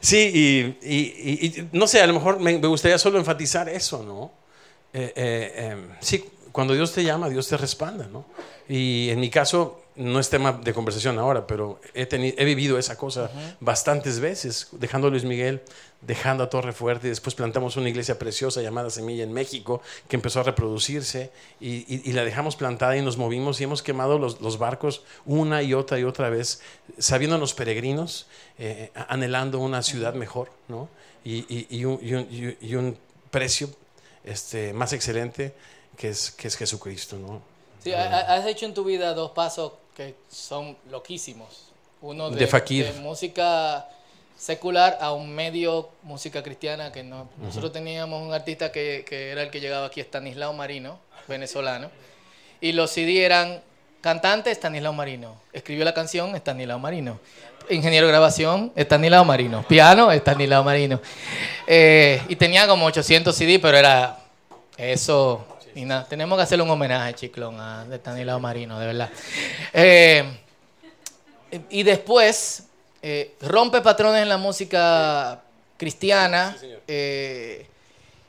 sí, 0.00 0.76
y, 0.82 0.88
y- 0.88 1.46
y- 1.60 1.68
no 1.72 1.86
sé, 1.86 2.02
a 2.02 2.06
lo 2.06 2.14
mejor 2.14 2.40
me, 2.40 2.56
gustaría 2.56 2.98
solo 2.98 3.18
enfatizar 3.18 3.68
eso, 3.68 4.02
¿no? 4.02 4.32
Eh, 4.92 5.12
eh, 5.16 5.52
eh, 5.56 5.76
sí, 6.00 6.24
cuando 6.52 6.74
Dios 6.74 6.92
te 6.92 7.04
llama, 7.04 7.28
Dios 7.28 7.48
te 7.48 7.56
respalda, 7.56 8.06
¿no? 8.08 8.24
Y 8.68 9.10
en 9.10 9.20
mi 9.20 9.30
caso, 9.30 9.82
no 9.98 10.20
es 10.20 10.30
tema 10.30 10.52
de 10.52 10.72
conversación 10.72 11.18
ahora, 11.18 11.46
pero 11.46 11.80
he, 11.92 12.08
teni- 12.08 12.34
he 12.38 12.44
vivido 12.44 12.78
esa 12.78 12.96
cosa 12.96 13.30
bastantes 13.60 14.20
veces, 14.20 14.68
dejando 14.72 15.08
a 15.08 15.10
Luis 15.10 15.24
Miguel, 15.24 15.60
dejando 16.00 16.44
a 16.44 16.48
Torre 16.50 16.72
Fuerte, 16.72 17.08
y 17.08 17.10
después 17.10 17.34
plantamos 17.34 17.76
una 17.76 17.88
iglesia 17.88 18.18
preciosa 18.18 18.62
llamada 18.62 18.88
Semilla 18.90 19.24
en 19.24 19.32
México, 19.32 19.82
que 20.08 20.14
empezó 20.16 20.40
a 20.40 20.42
reproducirse, 20.44 21.30
y, 21.60 21.78
y- 21.92 22.02
y 22.04 22.12
la 22.12 22.24
dejamos 22.24 22.54
plantada 22.56 22.96
y 22.96 23.02
nos 23.02 23.16
movimos 23.16 23.60
y 23.60 23.64
hemos 23.64 23.82
quemado 23.82 24.18
los, 24.18 24.40
los 24.40 24.58
barcos 24.58 25.02
una 25.26 25.62
y 25.62 25.74
otra 25.74 25.98
y 25.98 26.04
otra 26.04 26.30
vez, 26.30 26.60
sabiéndonos 26.98 27.52
peregrinos, 27.54 28.26
eh, 28.58 28.92
anhelando 29.08 29.58
una 29.58 29.82
ciudad 29.82 30.14
mejor, 30.14 30.50
¿no? 30.68 30.88
Y, 31.24 31.38
y- 31.52 31.66
y 31.70 31.84
un, 31.84 31.98
y 32.00 32.14
un- 32.14 32.56
y- 32.60 32.74
un 32.76 32.96
precio 33.30 33.68
este, 34.24 34.72
más 34.72 34.92
excelente 34.92 35.54
que 35.96 36.10
es, 36.10 36.30
que 36.30 36.46
es 36.48 36.56
Jesucristo, 36.56 37.16
¿no? 37.18 37.42
Sí, 37.82 37.92
ha- 37.92 38.04
ha- 38.18 38.34
has 38.36 38.46
hecho 38.46 38.66
en 38.66 38.74
tu 38.74 38.84
vida 38.84 39.14
dos 39.14 39.32
pasos 39.32 39.72
que 39.98 40.14
son 40.30 40.76
loquísimos. 40.92 41.72
Uno 42.00 42.30
de, 42.30 42.36
De 42.38 42.46
fakir. 42.46 42.86
de 42.86 43.00
música 43.00 43.88
secular 44.36 44.96
a 45.00 45.12
un 45.12 45.34
medio 45.34 45.88
música 46.04 46.40
cristiana 46.40 46.92
que 46.92 47.02
no. 47.02 47.28
Nosotros 47.38 47.72
teníamos 47.72 48.22
un 48.22 48.32
artista 48.32 48.70
que, 48.70 49.04
que 49.08 49.32
era 49.32 49.42
el 49.42 49.50
que 49.50 49.58
llegaba 49.60 49.86
aquí, 49.86 50.00
Stanislao 50.00 50.52
Marino, 50.52 51.00
venezolano. 51.26 51.90
Y 52.60 52.70
los 52.70 52.92
CD 52.92 53.24
eran 53.24 53.60
cantante, 54.00 54.52
Stanislao 54.52 54.92
Marino. 54.92 55.34
Escribió 55.52 55.84
la 55.84 55.94
canción, 55.94 56.36
Stanislao 56.36 56.78
Marino. 56.78 57.18
Ingeniero 57.68 58.06
de 58.06 58.12
grabación, 58.12 58.72
Stanislao 58.76 59.24
Marino. 59.24 59.64
Piano, 59.66 60.12
Stanislao 60.12 60.62
Marino. 60.62 61.00
Eh, 61.66 62.22
y 62.28 62.36
tenía 62.36 62.68
como 62.68 62.86
800 62.86 63.34
CD, 63.34 63.58
pero 63.58 63.76
era 63.76 64.16
eso. 64.76 65.44
Y 65.78 65.84
nada, 65.84 66.04
tenemos 66.04 66.36
que 66.36 66.42
hacerle 66.42 66.64
un 66.64 66.70
homenaje, 66.70 67.14
Chiclón, 67.14 67.60
a 67.60 67.86
Stanislao 67.88 68.40
Marino, 68.40 68.80
de 68.80 68.86
verdad. 68.86 69.10
Eh, 69.72 70.24
y 71.70 71.84
después 71.84 72.64
eh, 73.00 73.36
rompe 73.40 73.80
patrones 73.80 74.22
en 74.22 74.28
la 74.28 74.38
música 74.38 75.40
cristiana. 75.76 76.56
eh, 76.88 77.68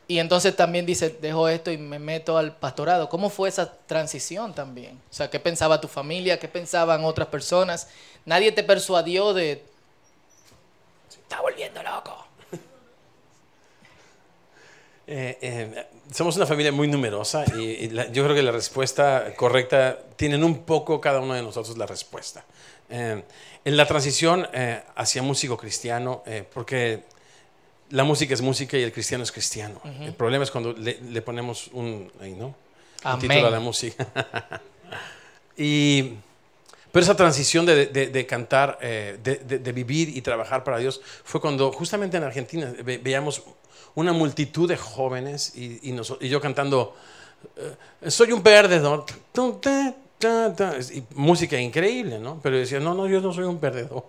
y 0.08 0.20
entonces 0.20 0.56
también 0.56 0.86
dice, 0.86 1.10
dejo 1.10 1.50
esto 1.50 1.72
y 1.72 1.80
me 1.80 1.98
meto 1.98 2.38
al 2.38 2.56
pastorado. 2.56 3.10
¿Cómo 3.10 3.32
fue 3.32 3.50
esa 3.50 3.74
transición 3.88 4.54
también? 4.54 5.02
O 5.10 5.14
sea, 5.14 5.28
¿qué 5.32 5.40
pensaba 5.40 5.82
tu 5.82 5.88
familia? 5.88 6.38
¿Qué 6.38 6.48
pensaban 6.48 7.04
otras 7.04 7.30
personas? 7.30 7.88
Nadie 8.26 8.52
te 8.52 8.64
persuadió 8.64 9.34
de... 9.34 9.66
Está 11.10 11.42
volviendo 11.42 11.82
loco. 11.82 12.29
Eh, 15.12 15.38
eh, 15.42 15.86
somos 16.14 16.36
una 16.38 16.46
familia 16.46 16.72
muy 16.72 16.88
numerosa 16.88 17.44
y, 17.58 17.62
y 17.64 17.90
la- 17.90 18.12
yo 18.12 18.24
creo 18.24 18.36
que 18.36 18.44
la 18.44 18.52
respuesta 18.52 19.34
correcta, 19.36 19.98
tienen 20.16 20.44
un 20.44 20.60
poco 20.66 21.02
cada 21.02 21.20
uno 21.20 21.34
de 21.34 21.42
nosotros 21.42 21.76
la 21.80 21.88
respuesta. 21.88 22.46
Eh, 22.92 23.24
en 23.66 23.78
la 23.78 23.88
transición 23.88 24.48
eh, 24.54 24.82
hacia 24.96 25.24
músico 25.24 25.58
cristiano, 25.58 26.22
eh, 26.28 26.44
porque 26.54 27.02
la 27.90 28.04
música 28.04 28.36
es 28.36 28.42
música 28.42 28.78
y 28.78 28.84
el 28.84 28.92
cristiano 28.92 29.24
es 29.24 29.32
cristiano. 29.32 29.82
El 29.84 30.14
problema 30.14 30.44
es 30.44 30.52
cuando 30.52 30.74
le, 30.74 31.00
le 31.02 31.22
ponemos 31.24 31.70
un, 31.74 32.12
¿no? 32.38 32.54
un 33.16 33.20
título 33.22 33.48
a 33.48 33.50
la 33.52 33.60
música. 33.60 34.06
y, 35.58 36.14
pero 36.92 37.04
esa 37.04 37.16
transición 37.16 37.66
de, 37.66 37.88
de- 37.88 38.08
de 38.08 38.26
cantar, 38.26 38.78
eh, 38.82 39.18
de, 39.24 39.38
de- 39.60 39.72
vivir 39.72 40.10
y 40.16 40.22
trabajar 40.22 40.64
para 40.64 40.78
Dios, 40.78 41.02
fue 41.24 41.40
cuando 41.42 41.72
justamente 41.72 42.18
en 42.18 42.24
Argentina 42.24 42.72
ve- 42.84 42.98
veíamos 42.98 43.44
una 43.96 44.14
multitud 44.14 44.68
de 44.68 44.78
jóvenes 44.78 45.54
y, 45.56 45.94
yo 46.28 46.42
cantando, 46.42 46.96
eh, 47.56 48.10
soy 48.12 48.32
un 48.32 48.42
perdedor. 48.42 49.06
Y 50.94 51.04
música 51.16 51.60
increíble, 51.60 52.20
¿no? 52.20 52.40
Pero 52.42 52.58
decía, 52.58 52.80
no, 52.80 52.94
no, 52.94 53.08
yo 53.08 53.22
no 53.22 53.34
soy 53.34 53.46
un 53.46 53.60
perdedor. 53.60 54.04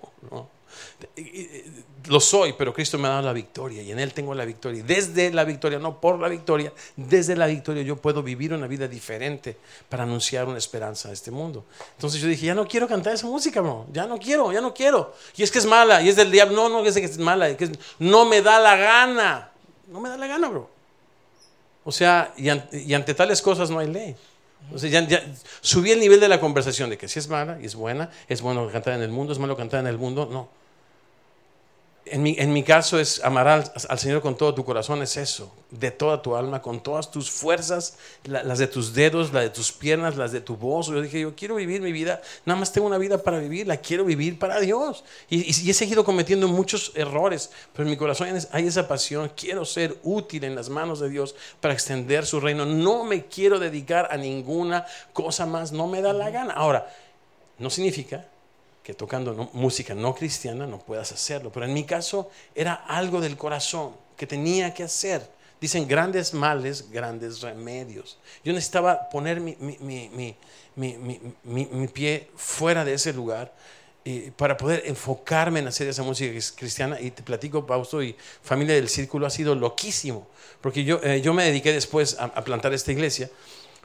Lo 2.09 2.19
soy, 2.19 2.55
pero 2.55 2.73
Cristo 2.73 2.99
me 2.99 3.09
ha 3.09 3.11
dado 3.13 3.23
la 3.23 3.33
victoria 3.33 3.83
y 3.83 3.93
en 3.93 3.99
Él 3.99 4.15
tengo 4.15 4.35
la 4.35 4.45
victoria. 4.45 4.83
Desde 4.83 5.31
la 5.31 5.45
victoria, 5.45 5.79
no 5.79 6.01
por 6.01 6.19
la 6.19 6.29
victoria, 6.29 6.73
desde 6.97 7.37
la 7.37 7.47
victoria 7.47 7.83
yo 7.83 7.97
puedo 7.97 8.23
vivir 8.23 8.53
una 8.53 8.67
vida 8.67 8.89
diferente 8.89 9.57
para 9.89 10.05
anunciar 10.05 10.47
una 10.47 10.59
esperanza 10.59 11.11
a 11.11 11.13
este 11.13 11.31
mundo. 11.31 11.65
Entonces 11.97 12.21
yo 12.21 12.29
dije, 12.29 12.47
ya 12.47 12.55
no 12.55 12.67
quiero 12.67 12.89
cantar 12.89 13.15
esa 13.15 13.27
música, 13.27 13.61
bro. 13.61 13.87
Ya 13.93 14.07
no 14.07 14.19
quiero, 14.19 14.53
ya 14.53 14.61
no 14.61 14.73
quiero. 14.73 15.15
Y 15.37 15.43
es 15.43 15.51
que 15.51 15.59
es 15.59 15.67
mala, 15.67 16.01
y 16.03 16.09
es 16.09 16.17
del 16.17 16.31
diablo. 16.31 16.57
No, 16.57 16.69
no, 16.69 16.87
es 16.87 16.95
que 16.95 17.05
es 17.05 17.19
mala, 17.19 17.55
que 17.57 17.71
no 17.99 18.25
me 18.25 18.41
da 18.41 18.59
la 18.59 18.77
gana. 18.77 19.50
No 19.91 20.01
me 20.01 20.09
da 20.09 20.17
la 20.17 20.27
gana, 20.27 20.49
bro. 20.49 20.69
O 21.85 21.93
sea, 21.93 22.33
y, 22.37 22.49
an- 22.49 22.69
y 22.73 22.93
ante 22.95 23.15
tales 23.15 23.41
cosas 23.43 23.71
no 23.71 23.79
hay 23.79 23.89
ley. 23.89 24.17
Sea, 24.77 24.91
ya, 24.91 25.01
ya 25.09 25.25
subí 25.63 25.91
el 25.91 26.01
nivel 26.01 26.21
de 26.21 26.29
la 26.29 26.39
conversación 26.39 26.91
de 26.91 26.99
que 26.99 27.09
si 27.09 27.19
es 27.19 27.29
mala 27.29 27.59
y 27.61 27.67
es 27.67 27.75
buena, 27.75 28.11
es 28.29 28.43
bueno 28.43 28.71
cantar 28.71 28.95
en 28.95 29.03
el 29.03 29.11
mundo, 29.11 29.33
es 29.33 29.39
malo 29.39 29.57
cantar 29.57 29.81
en 29.81 29.87
el 29.87 29.97
mundo, 29.99 30.29
no. 30.31 30.49
En 32.13 32.23
mi, 32.25 32.35
en 32.39 32.53
mi 32.53 32.65
caso 32.65 32.99
es 32.99 33.23
amar 33.23 33.47
al, 33.47 33.73
al 33.89 33.99
Señor 34.01 34.21
con 34.21 34.37
todo 34.37 34.53
tu 34.53 34.65
corazón, 34.65 35.01
es 35.01 35.17
eso, 35.17 35.55
de 35.71 35.93
toda 35.93 36.21
tu 36.21 36.35
alma, 36.35 36.61
con 36.61 36.83
todas 36.83 37.11
tus 37.11 37.31
fuerzas, 37.31 37.97
la- 38.25 38.43
las 38.43 38.59
de 38.59 38.67
tus 38.67 38.93
dedos, 38.95 39.33
las 39.33 39.45
de 39.45 39.51
tus 39.51 39.71
piernas, 39.71 40.17
las 40.17 40.33
de 40.33 40.41
tu 40.41 40.57
voz. 40.57 40.89
Yo 40.89 41.01
dije, 41.01 41.21
yo 41.21 41.37
quiero 41.37 41.55
vivir 41.55 41.81
mi 41.83 41.93
vida, 41.93 42.21
nada 42.45 42.59
más 42.59 42.73
tengo 42.73 42.89
una 42.89 42.99
vida 42.99 43.23
para 43.23 43.39
vivir, 43.39 43.69
la 43.69 43.77
quiero 43.77 44.05
vivir 44.05 44.41
para 44.41 44.59
Dios. 44.59 45.05
Y, 45.29 45.39
y- 45.51 45.55
y 45.67 45.71
he 45.71 45.75
seguido 45.75 46.05
cometiendo 46.05 46.49
muchos 46.49 46.91
errores, 46.97 47.51
pero 47.73 47.85
en 47.85 47.91
mi 47.91 47.97
corazón 47.97 48.29
hay 48.51 48.67
esa 48.67 48.89
pasión, 48.89 49.31
quiero 49.37 49.65
ser 49.65 49.97
útil 50.03 50.43
en 50.43 50.57
las 50.57 50.69
manos 50.69 50.99
de 50.99 51.09
Dios 51.11 51.37
para 51.61 51.75
extender 51.75 52.27
su 52.27 52.41
reino. 52.41 52.67
No 52.67 53.05
me 53.05 53.27
quiero 53.27 53.61
dedicar 53.61 54.09
a 54.11 54.17
ninguna 54.17 54.85
cosa 55.13 55.47
más, 55.47 55.71
no 55.71 55.87
me 55.87 56.03
da 56.03 56.13
la 56.13 56.31
gana. 56.31 56.55
Ahora, 56.55 56.93
no 57.59 57.71
significa 57.71 58.27
tocando 58.95 59.51
música 59.53 59.95
no 59.95 60.15
cristiana 60.15 60.67
no 60.67 60.79
puedas 60.79 61.13
hacerlo, 61.13 61.51
pero 61.53 61.67
en 61.67 61.75
mi 61.75 61.85
caso 61.85 62.31
era 62.55 62.75
algo 62.75 63.21
del 63.21 63.37
corazón 63.37 63.93
que 64.17 64.27
tenía 64.27 64.73
que 64.75 64.83
hacer. 64.85 65.29
Dicen 65.61 65.87
grandes 65.87 66.33
males, 66.33 66.91
grandes 66.91 67.43
remedios. 67.43 68.19
Yo 68.43 68.53
necesitaba 68.55 69.11
poner 69.11 69.41
mi, 69.41 69.57
mi- 69.61 69.79
mi- 69.79 70.37
mi- 70.77 71.89
pie 71.89 72.31
fuera 72.35 72.85
de 72.85 72.95
ese 72.95 73.13
lugar 73.13 73.53
eh, 74.07 74.33
para 74.37 74.57
poder 74.57 74.83
enfocarme 74.87 75.61
en 75.61 75.69
hacer 75.69 75.87
esa 75.89 76.03
música 76.03 76.33
cristiana. 76.57 76.99
Y 76.99 77.11
te 77.11 77.23
platico, 77.23 77.67
Pausto, 77.67 78.03
y 78.03 78.17
familia 78.43 78.75
del 78.75 78.89
círculo 78.89 79.27
ha 79.27 79.31
sido 79.31 79.55
loquísimo, 79.55 80.27
porque 80.63 80.85
yo, 80.85 80.99
eh, 81.03 81.21
yo 81.21 81.35
me 81.35 81.45
dediqué 81.45 81.73
después 81.75 82.17
a, 82.19 82.25
a 82.25 82.43
plantar 82.43 82.73
esta 82.73 82.93
iglesia, 82.93 83.29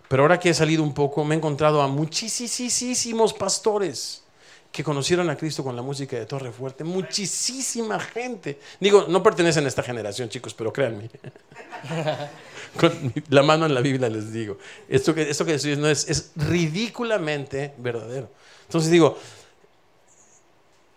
pero 0.07 0.23
ahora 0.23 0.39
que 0.39 0.51
he 0.51 0.53
salido 0.53 0.83
un 0.83 0.93
poco, 0.93 1.25
me 1.25 1.35
he 1.35 1.37
encontrado 1.37 1.81
a 1.81 1.87
muchísimos 1.87 3.33
pastores 3.33 4.21
que 4.75 4.83
conocieron 4.83 5.29
a 5.29 5.37
Cristo 5.37 5.63
con 5.63 5.73
la 5.73 5.81
música 5.81 6.17
de 6.19 6.25
Torre 6.25 6.51
Fuerte. 6.51 6.83
Muchísima 6.83 7.97
gente. 7.97 8.59
Digo, 8.77 9.05
no 9.07 9.23
pertenecen 9.23 9.63
a 9.63 9.69
esta 9.69 9.81
generación, 9.81 10.27
chicos, 10.27 10.53
pero 10.53 10.73
créanme. 10.73 11.09
Con 12.77 13.13
la 13.29 13.41
mano 13.41 13.65
en 13.67 13.73
la 13.73 13.79
Biblia 13.79 14.09
les 14.09 14.33
digo. 14.33 14.57
Esto 14.89 15.15
que, 15.15 15.29
esto 15.29 15.45
que 15.45 15.53
estoy 15.53 15.69
diciendo 15.71 15.89
es, 15.89 16.09
es 16.09 16.31
ridículamente 16.35 17.73
verdadero. 17.77 18.29
Entonces 18.65 18.91
digo, 18.91 19.17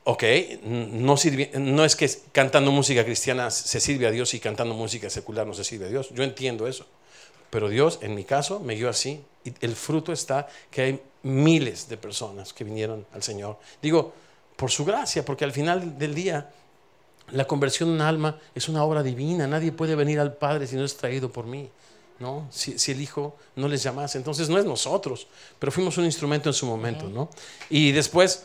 ok, 0.02 0.24
no, 0.64 1.16
sirvi- 1.16 1.52
no 1.54 1.84
es 1.84 1.94
que 1.94 2.10
cantando 2.32 2.72
música 2.72 3.04
cristiana 3.04 3.48
se 3.52 3.78
sirve 3.78 4.08
a 4.08 4.10
Dios 4.10 4.34
y 4.34 4.40
cantando 4.40 4.74
música 4.74 5.08
secular 5.08 5.46
no 5.46 5.54
se 5.54 5.62
sirve 5.62 5.86
a 5.86 5.88
Dios. 5.88 6.08
Yo 6.12 6.24
entiendo 6.24 6.66
eso. 6.66 6.84
Pero 7.50 7.68
Dios, 7.68 8.00
en 8.02 8.16
mi 8.16 8.24
caso, 8.24 8.58
me 8.58 8.74
guió 8.74 8.88
así. 8.88 9.20
Y 9.44 9.52
el 9.60 9.76
fruto 9.76 10.12
está 10.12 10.48
que 10.72 10.82
hay 10.82 11.00
miles 11.22 11.88
de 11.88 11.96
personas 11.96 12.52
que 12.52 12.64
vinieron 12.64 13.06
al 13.12 13.22
Señor. 13.22 13.58
Digo, 13.82 14.12
por 14.56 14.70
su 14.70 14.84
gracia, 14.84 15.24
porque 15.24 15.44
al 15.44 15.52
final 15.52 15.98
del 15.98 16.14
día, 16.14 16.50
la 17.30 17.46
conversión 17.46 17.90
de 17.90 17.94
un 17.96 18.00
alma 18.02 18.38
es 18.54 18.68
una 18.68 18.82
obra 18.84 19.02
divina. 19.02 19.46
Nadie 19.46 19.72
puede 19.72 19.94
venir 19.94 20.18
al 20.20 20.34
Padre 20.34 20.66
si 20.66 20.76
no 20.76 20.84
es 20.84 20.96
traído 20.96 21.30
por 21.30 21.46
mí. 21.46 21.68
¿no? 22.18 22.48
Si, 22.50 22.78
si 22.80 22.90
el 22.90 23.00
Hijo 23.00 23.36
no 23.54 23.68
les 23.68 23.82
llamase. 23.84 24.18
Entonces 24.18 24.48
no 24.48 24.58
es 24.58 24.64
nosotros, 24.64 25.28
pero 25.60 25.70
fuimos 25.70 25.96
un 25.98 26.04
instrumento 26.04 26.48
en 26.48 26.52
su 26.54 26.66
momento. 26.66 27.08
¿no? 27.08 27.28
Y 27.70 27.92
después, 27.92 28.44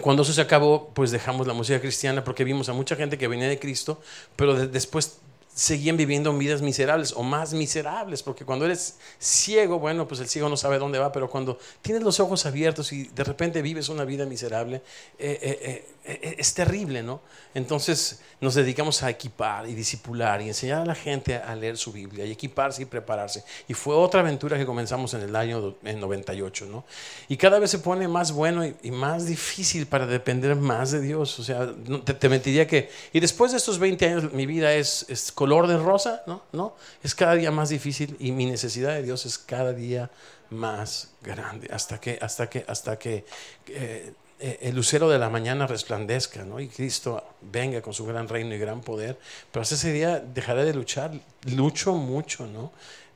cuando 0.00 0.22
eso 0.22 0.32
se 0.32 0.40
acabó, 0.40 0.90
pues 0.94 1.10
dejamos 1.10 1.46
la 1.48 1.54
música 1.54 1.80
cristiana 1.80 2.22
porque 2.22 2.44
vimos 2.44 2.68
a 2.68 2.72
mucha 2.72 2.94
gente 2.94 3.18
que 3.18 3.26
venía 3.26 3.48
de 3.48 3.58
Cristo, 3.58 4.00
pero 4.36 4.54
de- 4.54 4.68
después 4.68 5.18
seguían 5.54 5.96
viviendo 5.96 6.36
vidas 6.36 6.62
miserables 6.62 7.12
o 7.12 7.22
más 7.22 7.54
miserables, 7.54 8.22
porque 8.24 8.44
cuando 8.44 8.64
eres 8.64 8.96
ciego, 9.18 9.78
bueno, 9.78 10.08
pues 10.08 10.20
el 10.20 10.28
ciego 10.28 10.48
no 10.48 10.56
sabe 10.56 10.78
dónde 10.78 10.98
va, 10.98 11.12
pero 11.12 11.30
cuando 11.30 11.58
tienes 11.80 12.02
los 12.02 12.18
ojos 12.20 12.44
abiertos 12.44 12.92
y 12.92 13.04
de 13.04 13.22
repente 13.24 13.62
vives 13.62 13.88
una 13.88 14.04
vida 14.04 14.26
miserable, 14.26 14.82
eh, 15.18 15.38
eh, 15.42 15.58
eh, 15.62 16.18
eh, 16.22 16.34
es 16.38 16.54
terrible, 16.54 17.02
¿no? 17.02 17.20
Entonces 17.54 18.20
nos 18.40 18.54
dedicamos 18.56 19.02
a 19.04 19.10
equipar 19.10 19.68
y 19.68 19.74
disipular 19.74 20.42
y 20.42 20.48
enseñar 20.48 20.82
a 20.82 20.84
la 20.84 20.94
gente 20.94 21.36
a 21.36 21.54
leer 21.54 21.76
su 21.78 21.92
Biblia 21.92 22.26
y 22.26 22.32
equiparse 22.32 22.82
y 22.82 22.84
prepararse. 22.84 23.44
Y 23.68 23.74
fue 23.74 23.94
otra 23.94 24.20
aventura 24.20 24.58
que 24.58 24.66
comenzamos 24.66 25.14
en 25.14 25.22
el 25.22 25.36
año 25.36 25.60
do- 25.60 25.78
en 25.84 26.00
98, 26.00 26.66
¿no? 26.66 26.84
Y 27.28 27.36
cada 27.36 27.58
vez 27.58 27.70
se 27.70 27.78
pone 27.78 28.08
más 28.08 28.32
bueno 28.32 28.66
y, 28.66 28.74
y 28.82 28.90
más 28.90 29.26
difícil 29.26 29.86
para 29.86 30.04
depender 30.06 30.56
más 30.56 30.90
de 30.90 31.00
Dios. 31.00 31.38
O 31.38 31.44
sea, 31.44 31.72
te, 32.04 32.12
te 32.14 32.28
mentiría 32.28 32.66
que... 32.66 32.90
Y 33.12 33.20
después 33.20 33.52
de 33.52 33.58
estos 33.58 33.78
20 33.78 34.06
años 34.06 34.32
mi 34.32 34.46
vida 34.46 34.74
es, 34.74 35.06
es 35.08 35.32
color 35.44 35.66
de 35.66 35.76
rosa, 35.76 36.22
¿no? 36.26 36.40
¿no? 36.52 36.74
Es 37.02 37.14
cada 37.14 37.34
día 37.34 37.50
más 37.50 37.68
difícil 37.68 38.16
y 38.18 38.32
mi 38.32 38.46
necesidad 38.46 38.94
de 38.94 39.02
Dios 39.02 39.26
es 39.26 39.36
cada 39.36 39.74
día 39.74 40.10
más 40.48 41.10
grande 41.20 41.68
hasta 41.70 42.00
que, 42.00 42.18
hasta 42.18 42.48
que, 42.48 42.64
hasta 42.66 42.98
que 42.98 43.26
eh, 43.68 44.14
eh, 44.40 44.58
el 44.62 44.74
lucero 44.74 45.06
de 45.10 45.18
la 45.18 45.28
mañana 45.28 45.66
resplandezca, 45.66 46.46
¿no? 46.46 46.60
Y 46.60 46.68
Cristo 46.68 47.22
venga 47.42 47.82
con 47.82 47.92
su 47.92 48.06
gran 48.06 48.26
reino 48.26 48.54
y 48.54 48.58
gran 48.58 48.80
poder. 48.80 49.18
Pero 49.52 49.60
hasta 49.60 49.74
ese 49.74 49.92
día 49.92 50.18
dejaré 50.18 50.64
de 50.64 50.72
luchar. 50.72 51.10
Lucho 51.54 51.92
mucho, 51.92 52.46
¿no? 52.46 52.72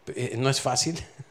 Eh, 0.09 0.35
no 0.37 0.51
es 0.51 0.61
fácil. 0.61 1.03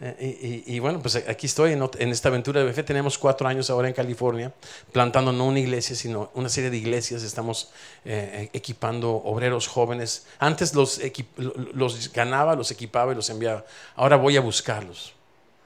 Eh, 0.00 0.64
y, 0.66 0.78
bueno, 0.78 1.00
pues 1.00 1.16
aquí 1.16 1.46
estoy 1.46 1.72
en, 1.72 2.10
esta 2.10 2.28
aventura 2.28 2.64
de 2.64 2.72
fe. 2.72 2.82
Tenemos 2.82 3.18
cuatro 3.18 3.46
años 3.46 3.68
ahora 3.68 3.88
en 3.88 3.94
California, 3.94 4.52
plantando 4.92 5.32
no 5.32 5.46
una 5.46 5.60
iglesia, 5.60 5.94
sino 5.94 6.30
una 6.34 6.48
serie 6.48 6.70
de 6.70 6.78
iglesias. 6.78 7.22
Estamos 7.22 7.70
eh, 8.04 8.48
equipando 8.52 9.10
obreros 9.12 9.66
jóvenes. 9.68 10.26
Antes 10.38 10.74
los, 10.74 11.00
ganaba, 12.14 12.54
los 12.54 12.70
equipaba 12.70 13.12
y 13.12 13.14
los 13.14 13.28
enviaba. 13.28 13.64
Ahora 13.94 14.16
voy 14.16 14.36
a 14.36 14.40
buscarlos. 14.40 15.12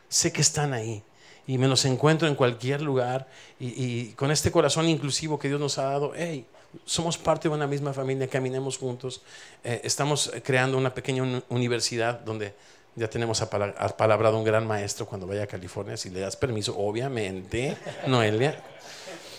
Sé 0.09 0.33
que 0.33 0.41
están 0.41 0.73
ahí 0.73 1.03
y 1.47 1.59
me 1.59 1.69
los 1.69 1.85
encuentro 1.85 2.27
en 2.27 2.35
cualquier 2.35 2.83
lugar. 2.83 3.29
Y, 3.61 4.09
con 4.13 4.31
este 4.31 4.51
corazón 4.51 4.89
inclusivo 4.89 5.39
que 5.39 5.49
Dios 5.49 5.61
nos 5.61 5.79
ha 5.79 5.85
dado, 5.85 6.13
hey, 6.17 6.45
somos 6.85 7.17
parte 7.17 7.49
de 7.49 7.55
una 7.55 7.69
misma 7.69 7.93
familia, 7.93 8.27
caminemos 8.27 8.79
juntos. 8.79 9.23
Eh, 9.63 9.81
estamos 9.85 10.33
creando 10.43 10.77
una 10.77 10.93
pequeña 10.93 11.23
uni- 11.23 11.45
universidad 11.49 12.19
donde 12.21 12.53
ya 12.97 13.09
tenemos 13.09 13.41
apala- 13.43 13.75
apalabrado 13.79 14.37
un 14.39 14.45
gran 14.45 14.67
maestro 14.67 15.07
cuando 15.07 15.27
vaya 15.27 15.45
a 15.45 15.47
California, 15.47 15.97
si 15.97 16.11
le 16.11 16.21
das 16.21 16.37
permiso, 16.37 16.77
obviamente, 16.79 17.77
Noelia. 18.07 18.63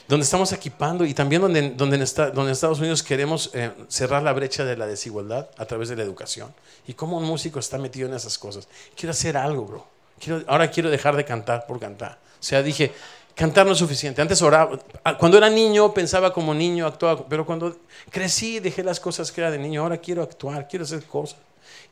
Donde 0.07 0.23
estamos 0.23 0.51
equipando 0.53 1.03
y 1.03 1.15
también 1.15 1.41
donde, 1.41 1.71
donde, 1.71 1.95
en, 1.95 2.03
esta- 2.03 2.27
donde 2.29 2.49
en 2.49 2.53
Estados 2.53 2.79
Unidos 2.79 3.01
queremos 3.01 3.49
eh, 3.53 3.71
cerrar 3.87 4.21
la 4.21 4.33
brecha 4.33 4.63
de 4.63 4.77
la 4.77 4.85
desigualdad 4.85 5.49
a 5.57 5.65
través 5.65 5.89
de 5.89 5.95
la 5.95 6.03
educación. 6.03 6.53
Y 6.87 6.93
cómo 6.93 7.17
un 7.17 7.23
músico 7.23 7.57
está 7.59 7.77
metido 7.79 8.07
en 8.07 8.13
esas 8.13 8.37
cosas. 8.37 8.67
Quiero 8.95 9.11
hacer 9.11 9.35
algo, 9.35 9.65
bro. 9.65 9.87
Quiero, 10.19 10.43
ahora 10.47 10.69
quiero 10.69 10.91
dejar 10.91 11.15
de 11.15 11.25
cantar 11.25 11.65
por 11.65 11.79
cantar. 11.79 12.19
O 12.39 12.43
sea, 12.43 12.61
dije, 12.61 12.93
Cantar 13.33 13.65
no 13.65 13.73
es 13.73 13.79
suficiente. 13.79 14.21
Antes 14.21 14.41
oraba, 14.41 14.79
ah, 15.03 15.17
cuando 15.17 15.37
era 15.37 15.49
niño 15.49 15.93
pensaba 15.93 16.31
como 16.31 16.53
niño, 16.53 16.87
actuaba, 16.87 17.27
pero 17.27 17.45
cuando 17.45 17.75
crecí 18.09 18.61
dejé 18.61 18.81
las 18.81 19.01
cosas 19.01 19.29
que 19.29 19.41
era 19.41 19.51
de 19.51 19.57
niño. 19.57 19.81
Ahora 19.81 19.97
quiero 19.97 20.23
actuar, 20.23 20.69
quiero 20.69 20.85
hacer 20.85 21.03
cosas. 21.03 21.37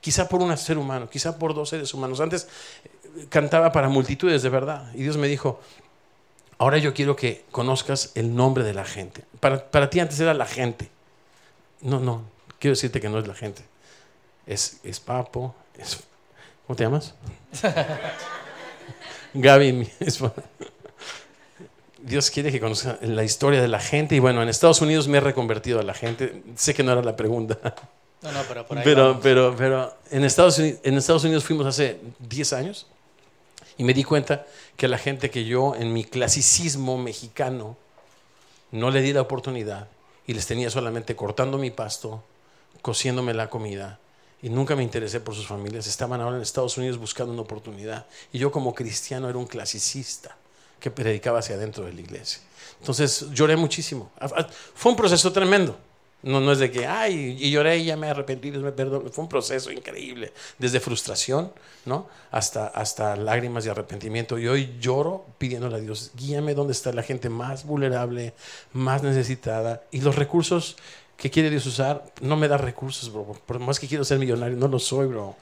Quizá 0.03 0.27
por 0.27 0.41
un 0.41 0.55
ser 0.57 0.77
humano, 0.77 1.09
quizá 1.09 1.39
por 1.39 1.55
dos 1.55 1.69
seres 1.69 1.93
humanos. 1.93 2.19
Antes 2.19 2.45
eh, 2.83 3.25
cantaba 3.29 3.71
para 3.71 3.87
multitudes 3.87 4.43
de 4.43 4.49
verdad. 4.49 4.91
Y 4.93 5.03
Dios 5.03 5.15
me 5.15 5.29
dijo, 5.29 5.61
ahora 6.57 6.77
yo 6.77 6.93
quiero 6.93 7.15
que 7.15 7.45
conozcas 7.51 8.11
el 8.13 8.35
nombre 8.35 8.65
de 8.65 8.73
la 8.73 8.83
gente. 8.83 9.23
Para, 9.39 9.71
para 9.71 9.89
ti 9.89 10.01
antes 10.01 10.19
era 10.19 10.33
la 10.33 10.45
gente. 10.45 10.89
No, 11.79 12.01
no, 12.01 12.23
quiero 12.59 12.73
decirte 12.73 12.99
que 12.99 13.07
no 13.07 13.17
es 13.17 13.25
la 13.25 13.33
gente. 13.33 13.63
Es, 14.45 14.81
es 14.83 14.99
Papo, 14.99 15.55
es, 15.77 16.03
¿cómo 16.67 16.75
te 16.75 16.83
llamas? 16.83 17.15
Gaby, 19.33 19.71
mi 19.71 19.89
esposa. 20.01 20.43
Dios 21.97 22.29
quiere 22.29 22.51
que 22.51 22.59
conozca 22.59 22.99
la 23.03 23.23
historia 23.23 23.61
de 23.61 23.69
la 23.69 23.79
gente. 23.79 24.15
Y 24.15 24.19
bueno, 24.19 24.43
en 24.43 24.49
Estados 24.49 24.81
Unidos 24.81 25.07
me 25.07 25.19
he 25.19 25.21
reconvertido 25.21 25.79
a 25.79 25.83
la 25.83 25.93
gente. 25.93 26.43
Sé 26.57 26.73
que 26.73 26.83
no 26.83 26.91
era 26.91 27.01
la 27.01 27.15
pregunta. 27.15 27.57
No, 28.23 28.31
no, 28.31 28.41
pero 28.47 28.65
por 28.65 28.77
ahí 28.77 28.83
Pero, 28.83 29.07
vamos. 29.07 29.19
pero, 29.21 29.55
pero 29.55 29.97
en, 30.09 30.23
Estados 30.23 30.57
Unidos, 30.57 30.79
en 30.83 30.97
Estados 30.97 31.23
Unidos 31.25 31.43
fuimos 31.43 31.67
hace 31.67 31.99
10 32.19 32.53
años 32.53 32.87
y 33.77 33.83
me 33.83 33.93
di 33.93 34.03
cuenta 34.03 34.45
que 34.77 34.87
la 34.87 34.97
gente 34.97 35.29
que 35.29 35.45
yo 35.45 35.75
en 35.75 35.93
mi 35.93 36.05
clasicismo 36.05 36.97
mexicano 36.97 37.77
no 38.71 38.91
le 38.91 39.01
di 39.01 39.13
la 39.13 39.21
oportunidad 39.21 39.87
y 40.25 40.33
les 40.33 40.45
tenía 40.47 40.69
solamente 40.69 41.15
cortando 41.15 41.57
mi 41.57 41.69
pasto, 41.69 42.23
cociéndome 42.81 43.33
la 43.33 43.49
comida 43.49 43.99
y 44.41 44.49
nunca 44.49 44.75
me 44.75 44.83
interesé 44.83 45.19
por 45.19 45.35
sus 45.35 45.47
familias, 45.47 45.87
estaban 45.87 46.21
ahora 46.21 46.37
en 46.37 46.41
Estados 46.41 46.77
Unidos 46.77 46.97
buscando 46.97 47.33
una 47.33 47.41
oportunidad 47.41 48.05
y 48.31 48.39
yo 48.39 48.51
como 48.51 48.73
cristiano 48.73 49.29
era 49.29 49.37
un 49.37 49.47
clasicista 49.47 50.35
que 50.79 50.91
predicaba 50.91 51.39
hacia 51.39 51.55
adentro 51.55 51.85
de 51.85 51.93
la 51.93 52.01
iglesia. 52.01 52.41
Entonces 52.79 53.27
lloré 53.31 53.55
muchísimo. 53.55 54.11
Fue 54.75 54.91
un 54.91 54.97
proceso 54.97 55.31
tremendo. 55.31 55.77
No, 56.23 56.39
no 56.39 56.53
es 56.53 56.59
de 56.59 56.71
que, 56.71 56.87
ay, 56.87 57.37
y 57.39 57.51
lloré 57.51 57.77
y 57.77 57.85
ya 57.85 57.97
me 57.97 58.09
arrepentí, 58.09 58.49
Dios 58.49 58.63
me 58.63 58.71
perdonó. 58.71 59.09
Fue 59.09 59.23
un 59.23 59.29
proceso 59.29 59.71
increíble, 59.71 60.33
desde 60.57 60.79
frustración, 60.79 61.51
¿no? 61.85 62.07
Hasta, 62.31 62.67
hasta 62.67 63.15
lágrimas 63.15 63.65
y 63.65 63.69
arrepentimiento. 63.69 64.39
Y 64.39 64.47
hoy 64.47 64.75
lloro 64.79 65.25
pidiéndole 65.37 65.75
a 65.75 65.79
Dios, 65.79 66.11
guíame 66.15 66.53
donde 66.53 66.73
está 66.73 66.93
la 66.93 67.03
gente 67.03 67.29
más 67.29 67.65
vulnerable, 67.65 68.33
más 68.71 69.03
necesitada. 69.03 69.83
Y 69.91 70.01
los 70.01 70.15
recursos 70.15 70.77
que 71.17 71.29
quiere 71.29 71.49
Dios 71.49 71.65
usar, 71.65 72.05
no 72.21 72.37
me 72.37 72.47
da 72.47 72.57
recursos, 72.57 73.11
bro. 73.11 73.37
Por 73.45 73.59
más 73.59 73.79
que 73.79 73.87
quiero 73.87 74.03
ser 74.03 74.17
millonario, 74.17 74.57
no 74.57 74.67
lo 74.67 74.79
soy, 74.79 75.07
bro. 75.07 75.35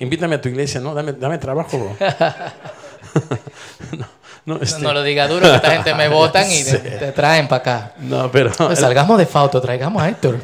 Invítame 0.00 0.36
a 0.36 0.40
tu 0.40 0.48
iglesia, 0.48 0.80
¿no? 0.80 0.94
Dame, 0.94 1.12
dame 1.12 1.38
trabajo, 1.38 1.78
bro. 1.78 1.96
no, 3.98 4.06
no, 4.56 4.56
este- 4.60 4.82
No 4.82 4.92
lo 4.92 5.02
diga 5.02 5.26
duro, 5.28 5.48
que 5.48 5.56
esta 5.56 5.70
gente 5.70 5.94
me 5.94 6.08
votan 6.08 6.50
y 6.50 6.62
te, 6.64 6.78
te 6.78 7.12
traen 7.12 7.48
para 7.48 7.60
acá. 7.60 7.94
no, 7.98 8.30
pero... 8.30 8.50
Pues 8.56 8.78
salgamos 8.78 9.18
de 9.18 9.26
Fauto, 9.26 9.60
traigamos 9.60 10.02
a 10.02 10.08
Héctor. 10.08 10.38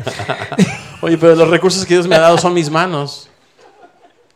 Oye, 1.03 1.17
pero 1.19 1.35
los 1.35 1.49
recursos 1.49 1.85
que 1.87 1.95
Dios 1.95 2.07
me 2.07 2.17
ha 2.17 2.21
dado 2.21 2.39
son 2.39 2.53
mis 2.55 2.71
manos. 2.71 3.29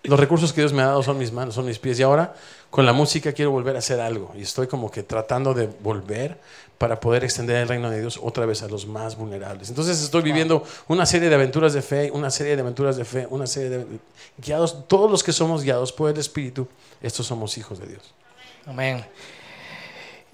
Los 0.03 0.20
recursos 0.20 0.53
que 0.53 0.61
Dios 0.61 0.72
me 0.72 0.83
ha 0.83 0.87
dado 0.87 1.03
son 1.03 1.18
mis 1.18 1.33
manos, 1.33 1.55
son 1.55 1.64
mis 1.66 1.79
pies. 1.79 1.98
Y 1.98 2.03
ahora 2.03 2.35
con 2.70 2.85
la 2.85 2.92
música 2.92 3.33
quiero 3.33 3.50
volver 3.50 3.77
a 3.77 3.79
hacer 3.79 4.00
algo. 4.00 4.33
Y 4.37 4.42
estoy 4.42 4.66
como 4.66 4.90
que 4.90 5.03
tratando 5.03 5.55
de 5.55 5.66
volver 5.81 6.38
para 6.77 7.00
poder 7.00 7.24
extender 7.24 7.57
el 7.57 7.68
reino 7.68 7.88
de 7.88 8.00
Dios 8.00 8.18
otra 8.22 8.44
vez 8.46 8.62
a 8.62 8.68
los 8.68 8.87
más 8.87 9.16
vulnerables. 9.16 9.68
Entonces 9.70 10.03
estoy 10.03 10.22
viviendo 10.22 10.64
una 10.88 11.07
serie 11.07 11.29
de 11.29 11.35
aventuras 11.37 11.72
de 11.72 11.81
fe, 11.83 12.11
una 12.11 12.31
serie 12.31 12.57
de 12.57 12.62
aventuras 12.62 12.96
de 12.96 13.05
fe, 13.05 13.27
una 13.31 13.46
serie 13.46 13.70
de... 13.70 13.87
Guiados, 14.38 14.88
todos 14.88 15.11
los 15.11 15.22
que 15.22 15.33
somos 15.33 15.62
guiados 15.62 15.92
por 15.92 16.11
el 16.11 16.18
Espíritu, 16.18 16.66
estos 17.00 17.27
somos 17.27 17.57
hijos 17.57 17.79
de 17.79 17.87
Dios. 17.87 18.03
Amén. 18.66 19.05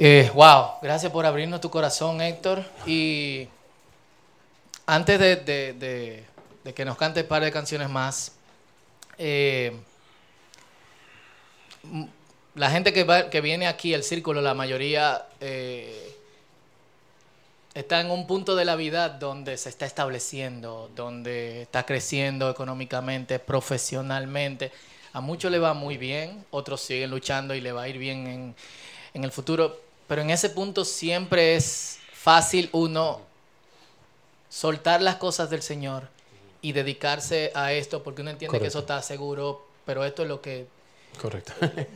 Eh, 0.03 0.31
wow, 0.35 0.79
gracias 0.81 1.13
por 1.13 1.27
abrirnos 1.27 1.61
tu 1.61 1.69
corazón, 1.69 2.23
Héctor. 2.23 2.65
Y 2.87 3.47
antes 4.87 5.21
de, 5.21 6.25
que 6.75 6.85
nos 6.87 6.97
cantes 6.97 7.25
un 7.25 7.29
par 7.29 7.43
de 7.45 7.53
canciones 7.53 7.91
más, 7.91 8.33
eh, 9.19 9.77
la 12.55 12.71
gente 12.71 12.95
que, 12.95 13.05
va- 13.05 13.29
que 13.29 13.43
viene 13.43 13.67
aquí 13.67 13.93
al 13.93 14.03
círculo, 14.03 14.41
la 14.41 14.55
mayoría 14.55 15.27
eh, 15.39 16.17
está 17.75 18.01
en 18.01 18.11
un 18.11 18.27
punto 18.27 18.57
de 18.57 18.65
la 18.65 18.77
vida 18.77 19.11
donde 19.11 19.59
se 19.59 19.69
está 19.69 19.85
estableciendo, 19.85 20.91
donde 20.97 21.61
está 21.61 21.85
creciendo 21.85 22.49
económicamente, 22.49 23.39
profesionalmente. 23.39 24.73
A 25.13 25.21
muchos 25.21 25.51
le 25.51 25.59
va 25.59 25.75
muy 25.75 25.99
bien, 25.99 26.47
otros 26.53 26.81
siguen 26.81 27.11
luchando 27.11 27.55
y 27.55 27.61
le 27.61 27.73
va 27.73 27.83
a 27.83 27.89
ir 27.89 27.99
bien 27.99 28.27
en, 28.27 28.55
en 29.13 29.25
el 29.25 29.31
futuro. 29.31 29.90
Pero 30.11 30.23
en 30.23 30.31
ese 30.31 30.51
punto 30.51 30.85
siempre 30.85 31.55
es 31.55 32.01
fácil 32.13 32.69
uno 32.73 33.21
soltar 34.49 35.01
las 35.01 35.15
cosas 35.15 35.51
del 35.51 35.63
Señor 35.63 36.09
y 36.61 36.73
dedicarse 36.73 37.53
a 37.55 37.73
esto 37.73 38.03
porque 38.03 38.23
uno 38.23 38.33
entiende 38.33 38.59
que 38.59 38.67
eso 38.67 38.81
está 38.81 39.01
seguro, 39.03 39.65
pero 39.87 40.05
esto 40.05 40.23
es 40.23 40.29
lo 40.29 40.41
que 40.41 40.67
Correcto. 41.17 41.53
eh, 41.63 41.87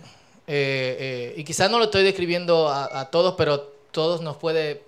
eh, 0.47 1.35
y 1.37 1.43
quizás 1.43 1.69
no 1.69 1.81
lo 1.81 1.87
estoy 1.87 2.05
describiendo 2.05 2.69
a, 2.69 3.01
a 3.01 3.11
todos, 3.11 3.35
pero 3.37 3.61
todos 3.91 4.21
nos 4.21 4.37
puede, 4.37 4.85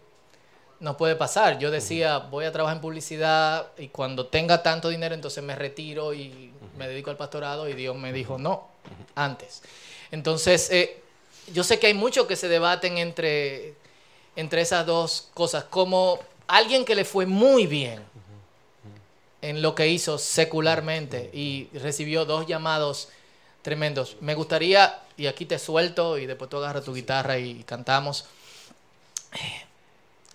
nos 0.78 0.94
puede 0.94 1.16
pasar. 1.16 1.58
Yo 1.58 1.72
decía, 1.72 2.18
voy 2.18 2.44
a 2.44 2.52
trabajar 2.52 2.76
en 2.76 2.80
publicidad 2.80 3.72
y 3.76 3.88
cuando 3.88 4.28
tenga 4.28 4.62
tanto 4.62 4.88
dinero, 4.88 5.16
entonces 5.16 5.42
me 5.42 5.56
retiro 5.56 6.14
y 6.14 6.52
me 6.78 6.86
dedico 6.86 7.10
al 7.10 7.16
pastorado 7.16 7.68
y 7.68 7.74
Dios 7.74 7.96
me 7.96 8.12
dijo, 8.12 8.38
no, 8.38 8.68
antes. 9.16 9.64
Entonces, 10.12 10.70
eh, 10.70 11.02
yo 11.52 11.64
sé 11.64 11.78
que 11.78 11.86
hay 11.88 11.94
muchos 11.94 12.26
que 12.26 12.36
se 12.36 12.48
debaten 12.48 12.98
entre, 12.98 13.74
entre 14.36 14.60
esas 14.62 14.84
dos 14.86 15.28
cosas, 15.34 15.64
como 15.64 16.18
alguien 16.46 16.84
que 16.84 16.94
le 16.94 17.04
fue 17.04 17.26
muy 17.26 17.66
bien 17.66 18.02
en 19.42 19.62
lo 19.62 19.74
que 19.74 19.88
hizo 19.88 20.18
secularmente 20.18 21.30
y 21.32 21.68
recibió 21.74 22.24
dos 22.24 22.46
llamados 22.46 23.08
tremendos. 23.62 24.16
Me 24.20 24.34
gustaría, 24.34 25.02
y 25.16 25.26
aquí 25.26 25.44
te 25.44 25.58
suelto 25.58 26.18
y 26.18 26.26
después 26.26 26.50
tú 26.50 26.56
agarras 26.56 26.84
tu 26.84 26.94
guitarra 26.94 27.38
y 27.38 27.62
cantamos, 27.64 28.24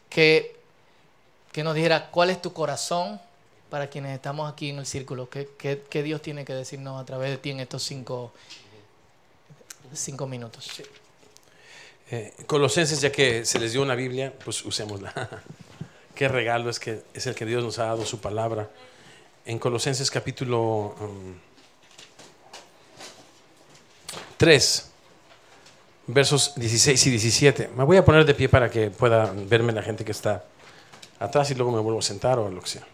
que, 0.10 0.56
que 1.52 1.63
nos 1.63 1.76
dijera 1.76 2.10
cuál 2.12 2.30
es 2.30 2.41
tu 2.41 2.54
corazón 2.54 3.19
para 3.69 3.89
quienes 3.89 4.13
estamos 4.13 4.52
aquí 4.52 4.69
en 4.69 4.80
el 4.80 4.86
círculo, 4.86 5.30
qué, 5.30 5.50
qué- 5.58 5.82
qué 5.89 6.04
Dios 6.04 6.21
tiene 6.21 6.43
que 6.43 6.54
decirnos 6.54 7.02
a 7.02 7.06
través 7.06 7.30
de 7.32 7.38
ti 7.38 7.52
en 7.52 7.62
estos 7.62 7.84
cinco, 7.84 8.34
cinco 9.93 10.28
minutos. 10.28 10.69
Eh, 12.13 12.34
Colosenses, 12.45 13.00
ya 13.00 13.10
que 13.10 13.45
se 13.45 13.58
les 13.58 13.71
dio 13.71 13.82
una 13.82 13.95
Biblia, 13.95 14.34
pues 14.43 14.65
usémosla. 14.65 15.13
Qué 16.15 16.28
regalo 16.28 16.69
es 16.69 16.78
que 16.78 17.04
es 17.13 17.26
el 17.26 17.36
que 17.36 17.45
Dios 17.45 17.63
nos 17.63 17.80
ha 17.80 17.86
dado 17.86 18.06
su 18.06 18.19
palabra. 18.19 18.69
En 19.45 19.58
Colosenses 19.58 20.12
capítulo 20.12 20.93
um, 21.00 21.36
3, 24.36 24.91
versos 26.08 26.54
16 26.58 27.08
y 27.08 27.10
17. 27.12 27.69
Me 27.78 27.86
voy 27.86 27.95
a 27.95 28.04
poner 28.04 28.26
de 28.26 28.34
pie 28.34 28.50
para 28.50 28.69
que 28.69 28.91
pueda 28.91 29.32
verme 29.34 29.71
la 29.71 29.82
gente 29.82 30.04
que 30.04 30.12
está 30.12 30.43
atrás 31.17 31.50
y 31.52 31.56
luego 31.56 31.71
me 31.71 31.80
vuelvo 31.80 32.00
a 32.00 32.04
sentar 32.04 32.39
o 32.39 32.50
lo 32.50 32.60
que 32.60 32.67
sea. 32.67 32.86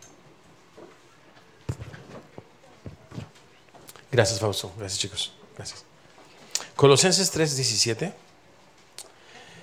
Gracias, 4.12 4.40
Fausto. 4.40 4.72
Gracias, 4.78 5.00
chicos. 5.00 5.34
Gracias. 5.56 5.84
Colosenses 6.76 7.32
3, 7.32 7.56
17. 7.56 8.27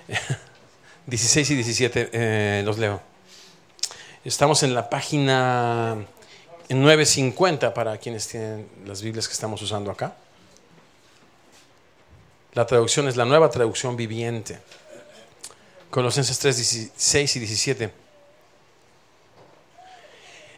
16 1.07 1.51
y 1.51 1.55
17, 1.55 2.11
eh, 2.13 2.63
los 2.65 2.79
leo. 2.79 3.01
Estamos 4.25 4.63
en 4.63 4.75
la 4.75 4.89
página 4.89 5.97
950 6.69 7.75
para 7.75 7.99
quienes 7.99 8.29
tienen 8.29 8.69
las 8.87 9.03
Biblias 9.03 9.29
que 9.29 9.35
estamos 9.35 9.61
usando 9.63 9.91
acá. 9.91 10.17
La 12.55 12.67
traducción 12.67 13.09
es 13.09 13.17
la 13.17 13.25
nueva 13.25 13.51
traducción 13.51 13.97
viviente. 13.97 14.61
Colosenses 15.91 16.39
3, 16.39 16.57
16 16.57 17.37
y 17.37 17.39
17. 17.41 17.93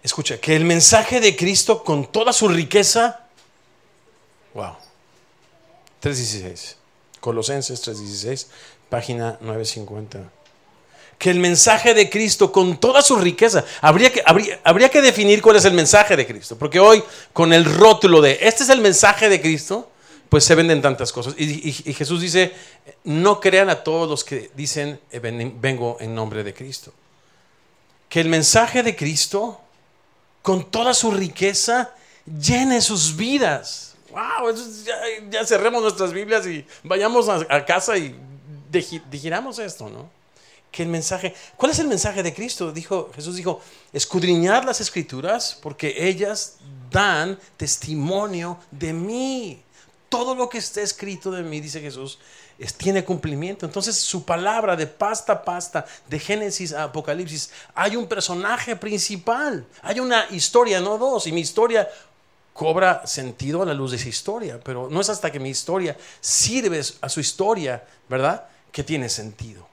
Escucha, 0.02 0.38
que 0.38 0.54
el 0.54 0.64
mensaje 0.64 1.20
de 1.20 1.34
Cristo 1.34 1.82
con 1.82 2.12
toda 2.12 2.32
su 2.32 2.46
riqueza, 2.48 3.26
wow, 4.54 4.76
3.16, 6.00 6.76
Colosenses 7.30 7.82
3.16, 7.84 8.46
página 8.88 9.36
950. 9.40 10.30
Que 11.18 11.30
el 11.30 11.40
mensaje 11.40 11.92
de 11.92 12.08
Cristo 12.08 12.52
con 12.52 12.78
toda 12.78 13.02
su 13.02 13.16
riqueza, 13.16 13.64
habría 13.80 14.12
que, 14.12 14.22
habría, 14.24 14.60
habría 14.62 14.88
que 14.90 15.02
definir 15.02 15.42
cuál 15.42 15.56
es 15.56 15.64
el 15.64 15.72
mensaje 15.72 16.14
de 16.16 16.24
Cristo, 16.24 16.56
porque 16.56 16.78
hoy 16.78 17.02
con 17.32 17.52
el 17.52 17.64
rótulo 17.64 18.20
de 18.20 18.38
este 18.42 18.62
es 18.62 18.68
el 18.68 18.80
mensaje 18.80 19.28
de 19.28 19.40
Cristo, 19.40 19.90
pues 20.28 20.44
se 20.44 20.54
venden 20.54 20.80
tantas 20.80 21.10
cosas. 21.10 21.34
Y, 21.36 21.68
y- 21.84 21.92
Jesús 21.94 22.20
dice, 22.20 22.52
no 23.02 23.40
crean 23.40 23.70
a 23.70 23.82
todos 23.82 24.08
los 24.08 24.22
que 24.22 24.52
dicen, 24.54 25.00
"Eh, 25.10 25.18
ven- 25.18 25.60
vengo 25.60 25.96
en 25.98 26.14
nombre 26.14 26.44
de 26.44 26.54
Cristo. 26.54 26.92
Que 28.08 28.20
el 28.20 28.28
mensaje 28.28 28.84
de 28.84 28.94
Cristo, 28.94 29.60
con 30.42 30.70
toda 30.70 30.94
su 30.94 31.10
riqueza, 31.10 31.90
llene 32.40 32.80
sus 32.80 33.16
vidas. 33.16 33.95
Wow, 34.16 34.48
es- 34.48 34.84
ya, 34.86 34.94
ya 35.30 35.44
cerremos 35.44 35.82
nuestras 35.82 36.10
Biblias 36.10 36.46
y 36.46 36.64
vayamos 36.82 37.28
a, 37.28 37.64
casa 37.66 37.98
y 37.98 38.18
digiramos 39.10 39.58
esto, 39.58 39.90
¿no? 39.90 40.08
Que 40.72 40.84
el 40.84 40.88
mensaje, 40.88 41.34
¿cuál 41.56 41.72
es 41.72 41.78
el 41.80 41.86
mensaje 41.86 42.22
de 42.22 42.32
Cristo? 42.32 42.72
Dijo, 42.72 43.10
Jesús 43.14 43.36
dijo, 43.36 43.60
escudriñar 43.92 44.64
las 44.64 44.80
escrituras 44.80 45.58
porque 45.62 46.08
ellas 46.08 46.56
dan 46.90 47.38
testimonio 47.58 48.58
de 48.70 48.94
mí. 48.94 49.62
Todo 50.08 50.34
lo 50.34 50.48
que 50.48 50.58
está 50.58 50.80
escrito 50.80 51.30
de 51.30 51.42
mí, 51.42 51.60
dice 51.60 51.80
Jesús, 51.80 52.18
es, 52.58 52.72
tiene 52.74 53.04
cumplimiento. 53.04 53.66
Entonces 53.66 53.96
su 53.96 54.24
palabra 54.24 54.76
de 54.76 54.86
pasta 54.86 55.34
a 55.34 55.44
pasta, 55.44 55.84
de 56.08 56.18
Génesis 56.18 56.72
a 56.72 56.84
Apocalipsis, 56.84 57.50
hay 57.74 57.96
un 57.96 58.06
personaje 58.06 58.76
principal, 58.76 59.66
hay 59.82 60.00
una 60.00 60.26
historia, 60.30 60.80
no 60.80 60.96
dos, 60.96 61.26
y 61.26 61.32
mi 61.32 61.40
historia 61.42 61.88
cobra 62.56 63.06
sentido 63.06 63.62
a 63.62 63.66
la 63.66 63.74
luz 63.74 63.90
de 63.90 63.98
esa 63.98 64.08
historia, 64.08 64.58
pero 64.62 64.88
no 64.90 65.00
es 65.00 65.10
hasta 65.10 65.30
que 65.30 65.38
mi 65.38 65.50
historia 65.50 65.96
sirve 66.20 66.82
a 67.00 67.08
su 67.08 67.20
historia, 67.20 67.84
¿verdad? 68.08 68.46
Que 68.72 68.82
tiene 68.82 69.08
sentido. 69.08 69.68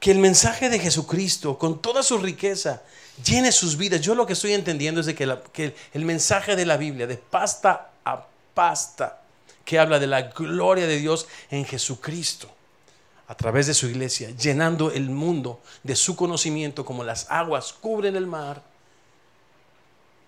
Que 0.00 0.10
el 0.10 0.18
mensaje 0.18 0.70
de 0.70 0.78
Jesucristo, 0.78 1.58
con 1.58 1.82
toda 1.82 2.02
su 2.02 2.16
riqueza, 2.16 2.82
llene 3.22 3.52
sus 3.52 3.76
vidas. 3.76 4.00
Yo 4.00 4.14
lo 4.14 4.26
que 4.26 4.32
estoy 4.32 4.54
entendiendo 4.54 5.00
es 5.00 5.06
de 5.06 5.14
que, 5.14 5.38
que 5.52 5.76
el 5.92 6.06
mensaje 6.06 6.56
de 6.56 6.64
la 6.64 6.78
Biblia, 6.78 7.06
de 7.06 7.18
pasta 7.18 7.90
a 8.04 8.24
pasta, 8.54 9.20
que 9.66 9.78
habla 9.78 9.98
de 9.98 10.06
la 10.06 10.22
gloria 10.22 10.86
de 10.86 10.96
Dios 10.96 11.28
en 11.50 11.66
Jesucristo, 11.66 12.50
a 13.28 13.34
través 13.34 13.66
de 13.66 13.74
su 13.74 13.86
iglesia, 13.86 14.30
llenando 14.30 14.90
el 14.90 15.10
mundo 15.10 15.60
de 15.82 15.94
su 15.94 16.16
conocimiento 16.16 16.86
como 16.86 17.04
las 17.04 17.30
aguas 17.30 17.74
cubren 17.74 18.16
el 18.16 18.26
mar, 18.26 18.69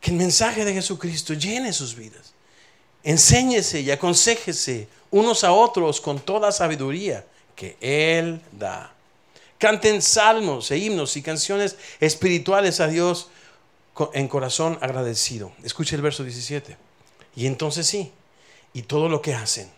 que 0.02 0.10
el 0.10 0.16
mensaje 0.16 0.64
de 0.64 0.74
Jesucristo 0.74 1.32
llene 1.32 1.72
sus 1.72 1.94
vidas. 1.94 2.34
Enséñese 3.04 3.80
y 3.80 3.90
aconsejese 3.92 4.88
unos 5.12 5.44
a 5.44 5.52
otros 5.52 6.00
con 6.00 6.18
toda 6.18 6.50
sabiduría 6.50 7.24
que 7.54 7.76
Él 7.80 8.42
da. 8.50 8.92
Canten 9.58 10.02
salmos 10.02 10.72
e 10.72 10.78
himnos 10.78 11.16
y 11.16 11.22
canciones 11.22 11.76
espirituales 12.00 12.80
a 12.80 12.88
Dios 12.88 13.28
en 14.12 14.26
corazón 14.26 14.76
agradecido. 14.80 15.52
Escuche 15.62 15.94
el 15.94 16.02
verso 16.02 16.24
17. 16.24 16.76
Y 17.36 17.46
entonces 17.46 17.86
sí, 17.86 18.10
y 18.72 18.82
todo 18.82 19.08
lo 19.08 19.22
que 19.22 19.34
hacen, 19.34 19.70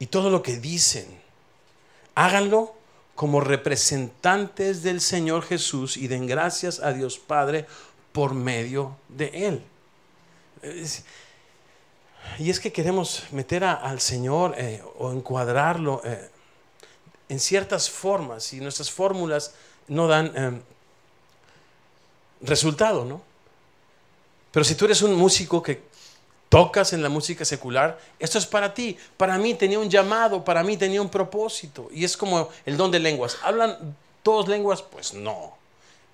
y 0.00 0.06
todo 0.06 0.30
lo 0.30 0.42
que 0.42 0.56
dicen, 0.56 1.06
háganlo 2.16 2.74
como 3.14 3.42
representantes 3.42 4.82
del 4.82 5.02
Señor 5.02 5.42
Jesús 5.42 5.98
y 5.98 6.08
den 6.08 6.26
gracias 6.26 6.80
a 6.80 6.94
Dios 6.94 7.18
Padre 7.18 7.66
por 8.12 8.34
medio 8.34 8.96
de 9.08 9.46
Él. 9.46 9.64
Y 12.38 12.50
es 12.50 12.60
que 12.60 12.72
queremos 12.72 13.24
meter 13.32 13.64
al 13.64 14.00
Señor 14.00 14.54
eh, 14.58 14.82
o 14.98 15.10
encuadrarlo 15.10 16.02
eh, 16.04 16.30
en 17.28 17.40
ciertas 17.40 17.90
formas 17.90 18.52
y 18.52 18.60
nuestras 18.60 18.90
fórmulas 18.90 19.54
no 19.88 20.06
dan 20.06 20.32
eh, 20.34 20.60
resultado, 22.42 23.04
¿no? 23.04 23.22
Pero 24.52 24.64
si 24.64 24.74
tú 24.74 24.84
eres 24.84 25.02
un 25.02 25.14
músico 25.14 25.62
que 25.62 25.82
tocas 26.48 26.92
en 26.92 27.02
la 27.02 27.08
música 27.08 27.44
secular, 27.44 27.98
esto 28.18 28.38
es 28.38 28.46
para 28.46 28.74
ti. 28.74 28.98
Para 29.16 29.38
mí 29.38 29.54
tenía 29.54 29.78
un 29.78 29.88
llamado, 29.88 30.44
para 30.44 30.64
mí 30.64 30.76
tenía 30.76 31.00
un 31.00 31.08
propósito. 31.08 31.88
Y 31.92 32.04
es 32.04 32.16
como 32.16 32.48
el 32.66 32.76
don 32.76 32.90
de 32.90 32.98
lenguas. 32.98 33.38
¿Hablan 33.44 33.96
todos 34.24 34.48
lenguas? 34.48 34.82
Pues 34.82 35.14
no 35.14 35.59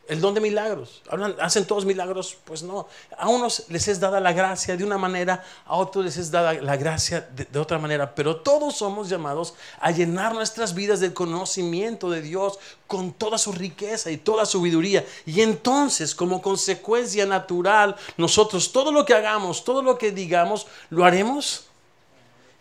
el 0.09 0.21
don 0.21 0.35
de 0.35 0.41
milagros. 0.41 1.03
Hablan, 1.09 1.35
hacen 1.41 1.65
todos 1.65 1.85
milagros, 1.85 2.37
pues 2.45 2.63
no. 2.63 2.87
A 3.19 3.29
unos 3.29 3.65
les 3.69 3.89
es 3.89 3.99
dada 3.99 4.21
la 4.21 4.33
gracia 4.33 4.77
de 4.77 4.85
una 4.85 4.99
manera, 4.99 5.45
a 5.67 5.77
otros 5.77 6.05
les 6.05 6.17
es 6.17 6.31
dada 6.31 6.53
la 6.55 6.77
gracia 6.77 7.29
de, 7.35 7.59
otra 7.59 7.79
manera, 7.79 8.15
pero 8.15 8.37
todos 8.37 8.77
somos 8.77 9.09
llamados 9.09 9.55
a 9.81 9.91
llenar 9.91 10.35
nuestras 10.35 10.75
vidas 10.75 11.01
del 11.01 11.13
conocimiento 11.15 12.11
de 12.11 12.23
Dios 12.23 12.59
con 12.87 13.13
toda 13.13 13.39
su 13.39 13.53
riqueza 13.53 14.11
y 14.11 14.17
toda 14.17 14.47
su 14.47 14.59
sabiduría. 14.59 15.05
Y 15.25 15.41
entonces, 15.41 16.15
como 16.15 16.41
consecuencia 16.41 17.27
natural, 17.27 17.97
nosotros 18.17 18.73
todo 18.73 18.93
lo 18.93 19.05
que 19.05 19.15
hagamos, 19.15 19.65
todo 19.65 19.83
lo 19.83 19.99
que 19.99 20.13
digamos, 20.13 20.67
lo 20.91 21.05
haremos 21.05 21.65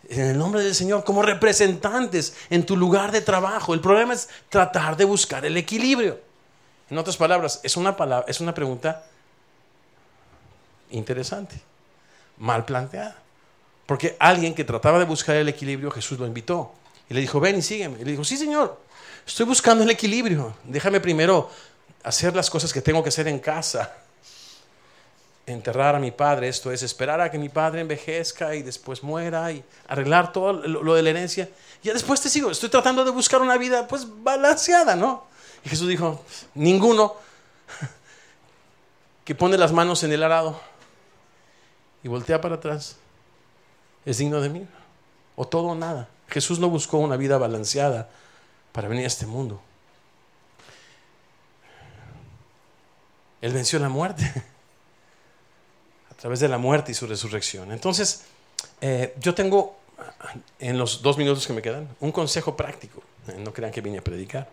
en 0.08 0.20
el 0.20 0.38
nombre 0.38 0.62
del 0.62 0.74
Señor 0.74 1.04
como 1.04 1.22
representantes 1.22 2.34
en 2.50 2.64
tu 2.64 2.76
lugar 2.76 3.12
de 3.12 3.20
trabajo. 3.20 3.74
El 3.74 3.80
problema 3.80 4.14
es 4.14 4.28
tratar 4.48 4.96
de 4.96 5.04
buscar 5.04 5.44
el 5.44 5.56
equilibrio. 5.56 6.25
En 6.90 6.98
otras 6.98 7.16
palabras, 7.16 7.60
es 7.62 7.76
una, 7.76 7.96
palabra, 7.96 8.26
es 8.28 8.40
una 8.40 8.54
pregunta 8.54 9.04
interesante, 10.90 11.60
mal 12.38 12.64
planteada. 12.64 13.16
Porque 13.86 14.16
alguien 14.18 14.54
que 14.54 14.64
trataba 14.64 14.98
de 14.98 15.04
buscar 15.04 15.36
el 15.36 15.48
equilibrio, 15.48 15.90
Jesús 15.90 16.18
lo 16.18 16.26
invitó. 16.26 16.72
Y 17.08 17.14
le 17.14 17.20
dijo, 17.20 17.38
ven 17.38 17.58
y 17.58 17.62
sígueme. 17.62 18.00
Y 18.00 18.04
le 18.04 18.10
dijo, 18.12 18.24
sí, 18.24 18.36
Señor, 18.36 18.80
estoy 19.26 19.46
buscando 19.46 19.84
el 19.84 19.90
equilibrio. 19.90 20.56
Déjame 20.64 21.00
primero 21.00 21.50
hacer 22.02 22.34
las 22.34 22.50
cosas 22.50 22.72
que 22.72 22.82
tengo 22.82 23.02
que 23.02 23.08
hacer 23.08 23.28
en 23.28 23.38
casa. 23.38 23.92
Enterrar 25.46 25.94
a 25.94 26.00
mi 26.00 26.10
padre, 26.10 26.48
esto 26.48 26.72
es 26.72 26.82
esperar 26.82 27.20
a 27.20 27.30
que 27.30 27.38
mi 27.38 27.48
padre 27.48 27.80
envejezca 27.80 28.56
y 28.56 28.62
después 28.62 29.04
muera 29.04 29.52
y 29.52 29.62
arreglar 29.86 30.32
todo 30.32 30.52
lo, 30.52 30.94
de 30.94 31.02
la 31.02 31.10
herencia. 31.10 31.48
Y 31.84 31.88
después 31.88 32.20
te 32.20 32.28
sigo, 32.28 32.50
estoy 32.50 32.68
tratando 32.68 33.04
de 33.04 33.12
buscar 33.12 33.40
una 33.40 33.56
vida 33.56 33.86
pues 33.86 34.04
balanceada, 34.24 34.96
¿no? 34.96 35.24
Y 35.64 35.68
Jesús 35.68 35.88
dijo, 35.88 36.24
ninguno 36.54 37.16
que 39.24 39.34
pone 39.34 39.58
las 39.58 39.72
manos 39.72 40.04
en 40.04 40.12
el 40.12 40.22
arado 40.22 40.60
y 42.02 42.08
voltea 42.08 42.40
para 42.40 42.54
atrás 42.56 42.96
es 44.04 44.18
digno 44.18 44.40
de 44.40 44.48
mí. 44.48 44.66
O 45.34 45.46
todo 45.46 45.68
o 45.68 45.74
nada. 45.74 46.08
Jesús 46.28 46.58
no 46.58 46.70
buscó 46.70 46.98
una 46.98 47.16
vida 47.16 47.36
balanceada 47.36 48.08
para 48.72 48.88
venir 48.88 49.04
a 49.04 49.08
este 49.08 49.26
mundo. 49.26 49.60
Él 53.42 53.52
venció 53.52 53.78
la 53.78 53.88
muerte 53.88 54.24
a 56.10 56.14
través 56.14 56.40
de 56.40 56.48
la 56.48 56.58
muerte 56.58 56.92
y 56.92 56.94
su 56.94 57.06
resurrección. 57.06 57.72
Entonces, 57.72 58.24
eh, 58.80 59.14
yo 59.18 59.34
tengo 59.34 59.76
en 60.58 60.78
los 60.78 61.02
dos 61.02 61.18
minutos 61.18 61.46
que 61.46 61.52
me 61.52 61.62
quedan 61.62 61.88
un 62.00 62.12
consejo 62.12 62.56
práctico. 62.56 63.02
No 63.38 63.52
crean 63.52 63.72
que 63.72 63.80
vine 63.80 63.98
a 63.98 64.02
predicar 64.02 64.48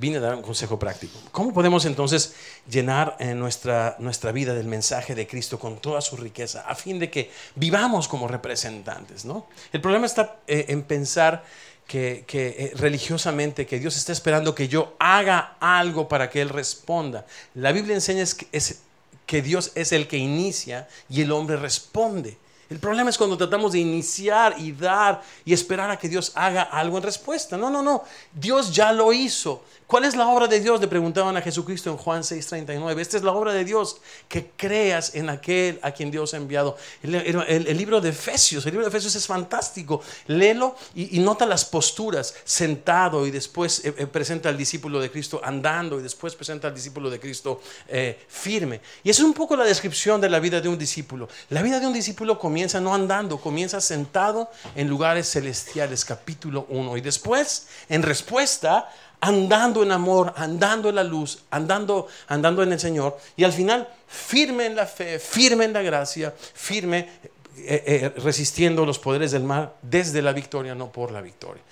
vine 0.00 0.16
a 0.16 0.20
dar 0.20 0.34
un 0.34 0.42
consejo 0.42 0.78
práctico. 0.78 1.18
¿Cómo 1.30 1.52
podemos 1.52 1.84
entonces 1.84 2.34
llenar 2.68 3.16
en 3.20 3.38
nuestra, 3.38 3.96
nuestra 3.98 4.32
vida 4.32 4.54
del 4.54 4.66
mensaje 4.66 5.14
de 5.14 5.26
Cristo 5.26 5.58
con 5.58 5.78
toda 5.78 6.00
su 6.00 6.16
riqueza 6.16 6.62
a 6.66 6.74
fin 6.74 6.98
de 6.98 7.10
que 7.10 7.30
vivamos 7.54 8.08
como 8.08 8.26
representantes? 8.26 9.24
¿no? 9.24 9.46
El 9.72 9.80
problema 9.80 10.06
está 10.06 10.38
eh, 10.46 10.66
en 10.68 10.82
pensar 10.82 11.44
que, 11.86 12.24
eh, 12.32 12.72
religiosamente 12.76 13.66
que 13.66 13.80
Dios 13.80 13.96
está 13.96 14.12
esperando 14.12 14.54
que 14.54 14.68
yo 14.68 14.94
haga 15.00 15.56
algo 15.58 16.08
para 16.08 16.30
que 16.30 16.40
Él 16.40 16.48
responda. 16.48 17.26
La 17.54 17.72
Biblia 17.72 17.94
enseña 17.94 18.22
es, 18.22 18.82
que 19.26 19.42
Dios 19.42 19.72
es 19.74 19.92
el 19.92 20.06
que 20.06 20.16
inicia 20.16 20.88
y 21.08 21.22
el 21.22 21.32
hombre 21.32 21.56
responde. 21.56 22.36
El 22.70 22.78
problema 22.78 23.10
es 23.10 23.18
cuando 23.18 23.36
tratamos 23.36 23.72
de 23.72 23.80
iniciar 23.80 24.54
y 24.56 24.70
dar 24.70 25.20
y 25.44 25.52
esperar 25.52 25.90
a 25.90 25.98
que 25.98 26.08
Dios 26.08 26.30
haga 26.36 26.62
algo 26.62 26.98
en 26.98 27.02
respuesta. 27.02 27.56
No, 27.56 27.68
no, 27.68 27.82
no. 27.82 28.04
Dios 28.32 28.72
ya 28.72 28.92
lo 28.92 29.12
hizo. 29.12 29.64
¿Cuál 29.88 30.04
es 30.04 30.14
la 30.14 30.28
obra 30.28 30.46
de 30.46 30.60
Dios? 30.60 30.80
Le 30.80 30.86
preguntaban 30.86 31.36
a 31.36 31.42
Jesucristo 31.42 31.90
en 31.90 31.96
Juan 31.96 32.22
6:39. 32.22 33.00
Esta 33.00 33.16
es 33.16 33.24
la 33.24 33.32
obra 33.32 33.52
de 33.52 33.64
Dios, 33.64 33.96
que 34.28 34.52
creas 34.56 35.16
en 35.16 35.28
aquel 35.28 35.80
a 35.82 35.90
quien 35.90 36.12
Dios 36.12 36.32
ha 36.32 36.36
enviado. 36.36 36.76
El, 37.02 37.76
libro 37.76 38.00
de 38.00 38.10
Efesios, 38.10 38.64
el 38.66 38.70
libro 38.70 38.84
de 38.84 38.90
Efesios 38.90 39.16
es 39.16 39.26
fantástico. 39.26 40.00
Léelo 40.28 40.76
y, 40.94 41.18
nota 41.18 41.44
las 41.44 41.64
posturas, 41.64 42.36
sentado 42.44 43.26
y 43.26 43.32
después 43.32 43.84
eh, 43.84 43.92
eh, 43.98 44.06
presenta 44.06 44.48
al 44.48 44.56
discípulo 44.56 45.00
de 45.00 45.10
Cristo 45.10 45.40
andando 45.42 45.98
y 45.98 46.04
después 46.04 46.36
presenta 46.36 46.68
al 46.68 46.74
discípulo 46.74 47.10
de 47.10 47.18
Cristo 47.18 47.60
eh, 47.88 48.16
firme. 48.28 48.80
Y 49.02 49.10
es 49.10 49.18
un 49.18 49.32
poco 49.32 49.56
la 49.56 49.64
descripción 49.64 50.20
de 50.20 50.28
la 50.28 50.38
vida 50.38 50.60
de 50.60 50.68
un 50.68 50.78
discípulo. 50.78 51.28
La 51.48 51.62
vida 51.62 51.80
de 51.80 51.88
un 51.88 51.92
discípulo 51.92 52.38
comienza 52.38 52.59
no 52.80 52.94
andando, 52.94 53.40
comienza 53.40 53.80
sentado 53.80 54.50
en 54.74 54.88
lugares 54.88 55.30
celestiales, 55.30 56.04
capítulo 56.04 56.66
1. 56.68 56.96
Y 56.96 57.00
después, 57.00 57.68
en 57.88 58.02
respuesta 58.02 58.88
andando 59.20 59.82
en 59.82 59.92
amor, 59.92 60.32
andando 60.36 60.88
en 60.88 60.94
la 60.94 61.04
luz, 61.04 61.40
andando, 61.50 62.08
andando 62.28 62.62
en 62.62 62.72
el 62.72 62.80
Señor, 62.80 63.18
y 63.36 63.44
al 63.44 63.52
final 63.52 63.88
firme 64.06 64.66
en 64.66 64.76
la 64.76 64.86
fe, 64.86 65.18
firme 65.18 65.64
en 65.64 65.72
la 65.72 65.82
gracia, 65.82 66.34
firme 66.54 67.08
eh, 67.56 67.82
eh, 67.86 68.12
resistiendo 68.20 68.86
los 68.86 68.98
poderes 68.98 69.32
del 69.32 69.44
mal 69.44 69.72
desde 69.82 70.22
la 70.22 70.32
victoria, 70.32 70.74
no 70.74 70.90
por 70.90 71.10
la 71.12 71.20
victoria. 71.20 71.62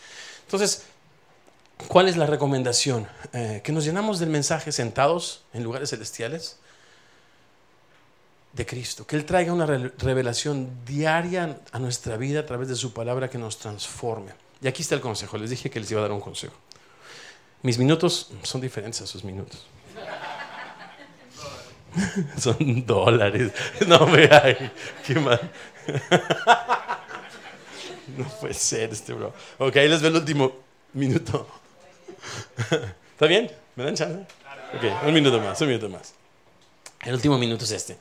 Entonces, 0.44 0.84
¿cuál 1.88 2.08
es 2.08 2.16
la 2.16 2.26
recomendación? 2.26 3.08
Eh, 3.32 3.60
que 3.64 3.72
nos 3.72 3.84
llenamos 3.84 4.18
del 4.18 4.28
mensaje 4.28 4.72
sentados 4.72 5.44
en 5.52 5.62
lugares 5.62 5.90
celestiales 5.90 6.56
de 8.52 8.66
Cristo, 8.66 9.06
que 9.06 9.16
Él 9.16 9.24
traiga 9.24 9.52
una 9.52 9.66
revelación 9.66 10.84
diaria 10.84 11.60
a 11.70 11.78
nuestra 11.78 12.16
vida 12.16 12.40
a 12.40 12.46
través 12.46 12.68
de 12.68 12.76
su 12.76 12.92
palabra 12.92 13.30
que 13.30 13.38
nos 13.38 13.58
transforme. 13.58 14.32
Y 14.60 14.68
aquí 14.68 14.82
está 14.82 14.94
el 14.94 15.00
consejo, 15.00 15.38
les 15.38 15.50
dije 15.50 15.70
que 15.70 15.80
les 15.80 15.90
iba 15.90 16.00
a 16.00 16.02
dar 16.02 16.12
un 16.12 16.20
consejo. 16.20 16.54
Mis 17.62 17.78
minutos 17.78 18.30
son 18.42 18.60
diferentes 18.60 19.00
a 19.02 19.06
sus 19.06 19.24
minutos. 19.24 19.66
son 22.38 22.84
dólares. 22.86 23.52
No 23.86 24.06
me 24.06 24.28
hay. 24.30 24.70
Qué 25.06 25.14
mal. 25.16 25.40
no 28.16 28.24
puede 28.40 28.54
ser 28.54 28.92
este 28.92 29.12
bro. 29.12 29.32
Ok, 29.58 29.76
ahí 29.76 29.88
les 29.88 30.00
veo 30.00 30.10
el 30.10 30.16
último. 30.16 30.52
minuto. 30.92 31.46
¿Está 33.12 33.26
bien? 33.26 33.50
¿Me 33.76 33.84
dan 33.84 33.94
chance? 33.94 34.26
Ok, 34.74 35.06
un 35.06 35.14
minuto 35.14 35.40
más, 35.40 35.60
un 35.60 35.68
minuto 35.68 35.88
más. 35.88 36.14
El 37.04 37.14
último 37.14 37.38
minuto 37.38 37.64
es 37.64 37.70
este. 37.70 37.96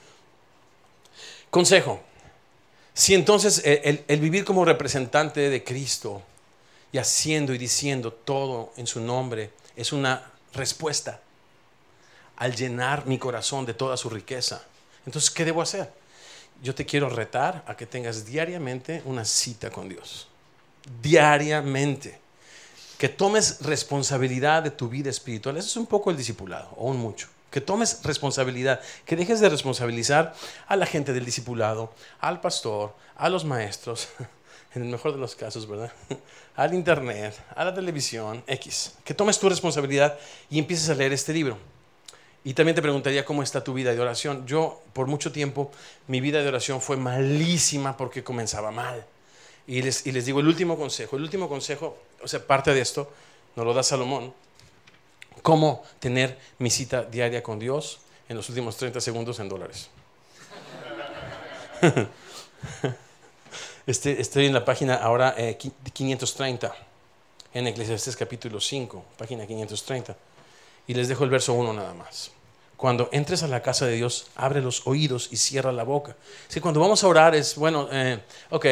Consejo. 1.57 1.99
Si 2.93 3.15
entonces 3.15 3.63
el, 3.65 4.19
vivir 4.19 4.45
como 4.45 4.63
representante 4.63 5.49
de 5.49 5.63
Cristo 5.63 6.21
y 6.91 6.99
haciendo 6.99 7.51
y 7.51 7.57
diciendo 7.57 8.13
todo 8.13 8.73
en 8.77 8.85
su 8.85 8.99
nombre 8.99 9.53
es 9.75 9.91
una 9.91 10.31
respuesta 10.53 11.19
al 12.35 12.55
llenar 12.55 13.07
mi 13.07 13.17
corazón 13.17 13.65
de 13.65 13.73
toda 13.73 13.97
su 13.97 14.07
riqueza, 14.07 14.61
entonces, 15.07 15.31
¿qué 15.31 15.45
debo 15.45 15.63
hacer? 15.63 15.91
Yo 16.61 16.75
te 16.75 16.85
quiero 16.85 17.09
retar 17.09 17.63
a 17.65 17.75
que 17.75 17.87
tengas 17.87 18.23
diariamente 18.23 19.01
una 19.05 19.25
cita 19.25 19.71
con 19.71 19.89
Dios. 19.89 20.27
Diariamente. 21.01 22.19
Que 22.99 23.09
tomes 23.09 23.61
responsabilidad 23.61 24.61
de 24.61 24.69
tu 24.69 24.89
vida 24.89 25.09
espiritual. 25.09 25.57
Eso 25.57 25.69
es 25.69 25.77
un 25.77 25.87
poco 25.87 26.11
el 26.11 26.17
discipulado, 26.17 26.69
o 26.75 26.85
un 26.85 26.97
mucho 26.97 27.29
que 27.51 27.61
tomes 27.61 28.01
responsabilidad, 28.03 28.81
que 29.05 29.15
dejes 29.15 29.39
de 29.39 29.49
responsabilizar 29.49 30.33
a 30.67 30.75
la 30.75 30.85
gente 30.85 31.13
del 31.13 31.25
discipulado, 31.25 31.93
al 32.19 32.41
pastor, 32.41 32.93
a 33.15 33.29
los 33.29 33.45
maestros, 33.45 34.09
en 34.75 34.83
el 34.83 34.89
mejor 34.89 35.13
de 35.13 35.19
los 35.19 35.35
casos, 35.35 35.67
¿verdad? 35.67 35.91
Al 36.55 36.73
internet, 36.73 37.35
a 37.55 37.63
la 37.63 37.73
televisión, 37.75 38.43
X. 38.47 38.93
Que 39.03 39.13
tomes 39.13 39.37
tu 39.37 39.47
responsabilidad 39.47 40.17
y 40.49 40.57
empieces 40.57 40.89
a 40.89 40.95
leer 40.95 41.13
este 41.13 41.31
libro. 41.31 41.55
Y 42.43 42.55
también 42.55 42.73
te 42.75 42.81
preguntaría 42.81 43.25
cómo 43.25 43.43
está 43.43 43.63
tu 43.63 43.75
vida 43.75 43.93
de 43.93 43.99
oración. 43.99 44.47
Yo, 44.47 44.81
por 44.93 45.05
mucho 45.05 45.31
tiempo, 45.31 45.69
mi 46.07 46.19
vida 46.19 46.41
de 46.41 46.47
oración 46.47 46.81
fue 46.81 46.97
malísima 46.97 47.95
porque 47.95 48.23
comenzaba 48.23 48.71
mal. 48.71 49.05
Y 49.67 49.83
les, 49.83 50.07
y 50.07 50.11
les 50.11 50.25
digo 50.25 50.39
el 50.39 50.47
último 50.47 50.77
consejo. 50.77 51.17
El 51.17 51.23
último 51.23 51.47
consejo, 51.47 51.95
o 52.23 52.27
sea, 52.27 52.39
parte 52.39 52.73
de 52.73 52.81
esto, 52.81 53.11
nos 53.55 53.63
lo 53.63 53.75
da 53.75 53.83
Salomón 53.83 54.33
cómo 55.41 55.83
tener 55.99 56.37
mi 56.59 56.69
cita 56.69 57.03
diaria 57.03 57.43
con 57.43 57.59
Dios 57.59 57.99
en 58.29 58.37
los 58.37 58.49
últimos 58.49 58.77
30 58.77 59.01
segundos 59.01 59.39
en 59.39 59.49
dólares. 59.49 59.89
Este, 63.85 64.19
estoy 64.19 64.47
en 64.47 64.53
la 64.53 64.65
página 64.65 64.95
ahora 64.95 65.33
530, 65.93 66.67
eh, 66.67 66.71
en 67.53 67.67
Eclesiastes 67.67 68.17
capítulo 68.17 68.59
5, 68.59 69.05
página 69.17 69.47
530. 69.47 70.13
Y 70.87 70.93
les 70.93 71.07
dejo 71.07 71.23
el 71.23 71.29
verso 71.29 71.53
1 71.53 71.71
nada 71.71 71.93
más. 71.93 72.31
Cuando 72.75 73.07
entres 73.13 73.43
a 73.43 73.47
la 73.47 73.61
casa 73.61 73.85
de 73.85 73.95
Dios, 73.95 74.27
abre 74.35 74.61
los 74.61 74.85
oídos 74.87 75.29
y 75.31 75.37
cierra 75.37 75.71
la 75.71 75.83
boca. 75.83 76.17
Si 76.49 76.59
cuando 76.59 76.81
vamos 76.81 77.01
a 77.01 77.07
orar 77.07 77.33
es, 77.33 77.55
bueno, 77.55 77.87
eh, 77.89 78.19
ok, 78.49 78.65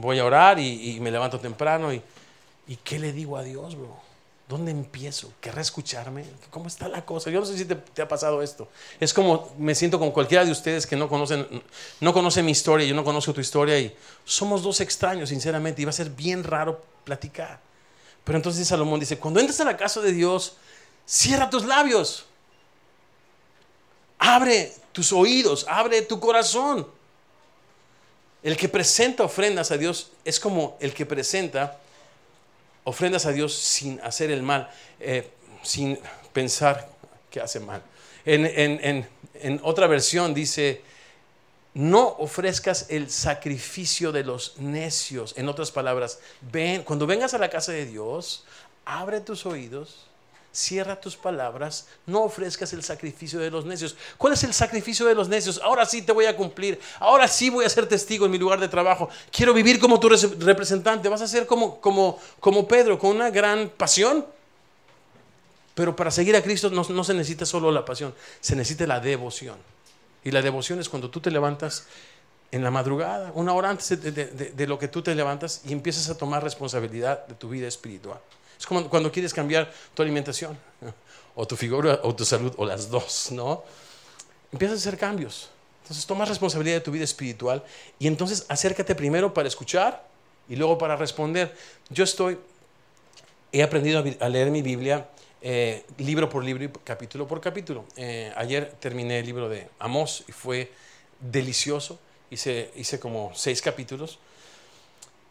voy 0.00 0.18
a 0.18 0.24
orar 0.24 0.58
y, 0.58 0.98
me 1.00 1.12
levanto 1.12 1.38
temprano 1.38 1.92
y 1.92 2.02
¿qué 2.82 2.98
le 2.98 3.12
digo 3.12 3.36
a 3.36 3.44
Dios, 3.44 3.76
bro? 3.76 4.05
¿Dónde 4.48 4.70
empiezo? 4.70 5.32
¿Querrá 5.40 5.60
escucharme? 5.60 6.24
¿Cómo 6.50 6.68
está 6.68 6.86
la 6.86 7.04
cosa? 7.04 7.30
Yo 7.30 7.40
no 7.40 7.46
sé 7.46 7.58
si 7.58 7.64
te, 7.64 8.02
ha 8.02 8.06
pasado 8.06 8.42
esto. 8.42 8.68
Es 9.00 9.12
como 9.12 9.52
me 9.58 9.74
siento 9.74 9.98
con 9.98 10.12
cualquiera 10.12 10.44
de 10.44 10.52
ustedes 10.52 10.86
que 10.86 10.94
no 10.94 11.08
conocen, 11.08 11.62
no 12.00 12.12
conocen 12.12 12.44
mi 12.44 12.52
historia, 12.52 12.86
yo 12.86 12.94
no 12.94 13.02
conozco 13.02 13.34
tu 13.34 13.40
historia 13.40 13.78
y 13.80 13.96
somos 14.24 14.62
dos 14.62 14.80
extraños, 14.80 15.30
sinceramente, 15.30 15.82
y 15.82 15.84
va 15.84 15.90
a 15.90 15.92
ser 15.92 16.10
bien 16.10 16.44
raro 16.44 16.80
platicar. 17.02 17.58
Pero 18.22 18.36
entonces 18.36 18.68
Salomón 18.68 19.00
dice, 19.00 19.18
cuando 19.18 19.40
entres 19.40 19.58
a 19.60 19.64
la 19.64 19.76
casa 19.76 20.00
de 20.00 20.12
Dios, 20.12 20.56
cierra 21.04 21.50
tus 21.50 21.64
labios, 21.64 22.26
abre 24.18 24.72
tus 24.92 25.12
oídos, 25.12 25.66
abre 25.68 26.02
tu 26.02 26.20
corazón. 26.20 26.86
El 28.44 28.56
que 28.56 28.68
presenta 28.68 29.24
ofrendas 29.24 29.72
a 29.72 29.76
Dios 29.76 30.12
es 30.24 30.38
como 30.38 30.76
el 30.78 30.94
que 30.94 31.04
presenta 31.04 31.80
ofrendas 32.86 33.26
a 33.26 33.32
Dios 33.32 33.52
sin 33.54 34.00
hacer 34.00 34.30
el 34.30 34.42
mal, 34.42 34.70
eh, 35.00 35.28
sin 35.62 35.98
pensar 36.32 36.88
que 37.30 37.40
hace 37.40 37.58
mal. 37.58 37.82
En, 38.24 39.60
otra 39.62 39.88
versión 39.88 40.32
dice, 40.32 40.82
no 41.74 42.06
ofrezcas 42.18 42.86
el 42.88 43.10
sacrificio 43.10 44.12
de 44.12 44.22
los 44.22 44.58
necios. 44.58 45.34
En 45.36 45.48
otras 45.48 45.72
palabras, 45.72 46.20
ven, 46.52 46.84
cuando 46.84 47.08
vengas 47.08 47.34
a 47.34 47.38
la 47.38 47.50
casa 47.50 47.72
de 47.72 47.86
Dios, 47.86 48.44
abre 48.84 49.20
tus 49.20 49.46
oídos 49.46 50.06
cierra 50.56 51.00
tus 51.00 51.16
palabras, 51.16 51.86
no 52.06 52.22
ofrezcas 52.22 52.72
el 52.72 52.82
sacrificio 52.82 53.38
de 53.38 53.50
los 53.50 53.66
necios. 53.66 53.94
¿Cuál 54.16 54.32
es 54.32 54.42
el 54.44 54.54
sacrificio 54.54 55.04
de 55.06 55.14
los 55.14 55.28
necios? 55.28 55.60
Ahora 55.62 55.84
sí 55.84 56.02
te 56.02 56.12
voy 56.12 56.24
a 56.24 56.36
cumplir, 56.36 56.80
ahora 56.98 57.28
sí 57.28 57.50
voy 57.50 57.64
a 57.64 57.68
ser 57.68 57.86
testigo 57.86 58.24
en 58.24 58.32
mi 58.32 58.38
lugar 58.38 58.58
de 58.58 58.68
trabajo. 58.68 59.08
Quiero 59.30 59.52
vivir 59.52 59.78
como 59.78 60.00
tu 60.00 60.08
representante, 60.08 61.08
vas 61.08 61.20
a 61.20 61.28
ser 61.28 61.46
como, 61.46 61.80
como, 61.80 62.18
como 62.40 62.66
Pedro, 62.66 62.98
con 62.98 63.14
una 63.14 63.30
gran 63.30 63.68
pasión. 63.68 64.24
Pero 65.74 65.94
para 65.94 66.10
seguir 66.10 66.34
a 66.36 66.42
Cristo 66.42 66.70
no, 66.70 67.04
se 67.04 67.12
necesita 67.12 67.44
solo 67.44 67.70
la 67.70 67.84
pasión, 67.84 68.14
se 68.40 68.56
necesita 68.56 68.86
la 68.86 68.98
devoción. 68.98 69.58
Y 70.24 70.30
la 70.30 70.40
devoción 70.40 70.80
es 70.80 70.88
cuando 70.88 71.10
tú 71.10 71.20
te 71.20 71.30
levantas 71.30 71.84
en 72.50 72.64
la 72.64 72.70
madrugada, 72.70 73.30
una 73.34 73.52
hora 73.52 73.68
antes 73.68 74.00
de, 74.00 74.66
lo 74.66 74.78
que 74.78 74.88
tú 74.88 75.02
te 75.02 75.14
levantas 75.14 75.60
y 75.66 75.72
empiezas 75.72 76.08
a 76.08 76.16
tomar 76.16 76.42
responsabilidad 76.42 77.26
de 77.26 77.34
tu 77.34 77.50
vida 77.50 77.68
espiritual. 77.68 78.20
Es 78.58 78.66
como 78.66 78.88
cuando 78.88 79.10
quieres 79.12 79.34
cambiar 79.34 79.72
tu 79.94 80.02
alimentación, 80.02 80.58
o 81.34 81.46
tu 81.46 81.56
figura, 81.56 82.00
o 82.02 82.14
tu 82.14 82.24
salud, 82.24 82.52
o 82.56 82.64
las 82.64 82.90
dos, 82.90 83.30
¿no? 83.32 83.64
Empiezas 84.52 84.78
a 84.78 84.88
hacer 84.88 84.98
cambios. 84.98 85.50
Entonces 85.82 86.06
tomas 86.06 86.28
responsabilidad 86.28 86.76
de 86.76 86.80
tu 86.80 86.90
vida 86.90 87.04
espiritual 87.04 87.62
y 87.98 88.08
entonces 88.08 88.44
acércate 88.48 88.94
primero 88.96 89.32
para 89.32 89.46
escuchar 89.46 90.04
y 90.48 90.56
luego 90.56 90.78
para 90.78 90.96
responder. 90.96 91.54
Yo 91.90 92.02
estoy, 92.02 92.38
he 93.52 93.62
aprendido 93.62 94.02
a 94.20 94.28
leer 94.28 94.50
mi 94.50 94.62
Biblia 94.62 95.08
eh, 95.42 95.84
libro 95.98 96.28
por 96.28 96.42
libro 96.42 96.64
y 96.64 96.68
capítulo 96.82 97.28
por 97.28 97.40
capítulo. 97.40 97.84
Eh, 97.96 98.32
ayer 98.36 98.72
terminé 98.80 99.20
el 99.20 99.26
libro 99.26 99.48
de 99.48 99.68
Amós 99.78 100.24
y 100.26 100.32
fue 100.32 100.72
delicioso. 101.20 102.00
Hice, 102.30 102.72
hice 102.74 102.98
como 102.98 103.30
seis 103.34 103.62
capítulos 103.62 104.18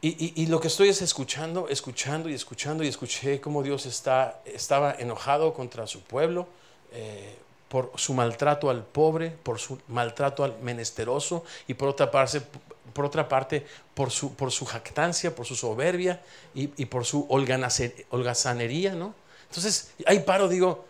y, 0.08 0.45
lo 0.45 0.60
que 0.60 0.68
estoy 0.68 0.89
es 0.89 1.01
escuchando, 1.01 1.68
escuchando 1.68 2.30
y 2.30 2.36
escuchando 2.36 2.84
y 2.84 2.88
escuché 2.88 3.41
cómo 3.41 3.64
Dios 3.64 3.88
está, 3.88 4.39
estaba 4.45 4.93
enojado 4.93 5.51
contra 5.56 5.88
su 5.88 6.01
pueblo 6.03 6.47
eh, 6.91 7.36
por 7.70 7.91
su 7.95 8.14
maltrato 8.14 8.70
al 8.70 8.84
pobre, 8.84 9.32
por 9.32 9.58
su 9.58 9.80
maltrato 9.88 10.43
al 10.43 10.60
menesteroso 10.62 11.43
y 11.68 11.74
por 11.74 11.89
otra 11.89 12.12
parte, 12.12 12.43
por, 12.93 13.06
otra 13.06 13.28
parte, 13.28 13.66
por, 13.95 14.12
su, 14.12 14.36
por 14.36 14.51
su 14.51 14.68
jactancia, 14.68 15.34
por 15.34 15.47
su 15.47 15.56
soberbia 15.56 16.22
y, 16.53 16.68
por 16.86 17.03
su 17.03 17.26
holgazanería. 17.28 18.93
¿no? 18.93 19.16
Entonces 19.49 19.91
ahí 20.06 20.20
paro, 20.20 20.47
digo, 20.47 20.86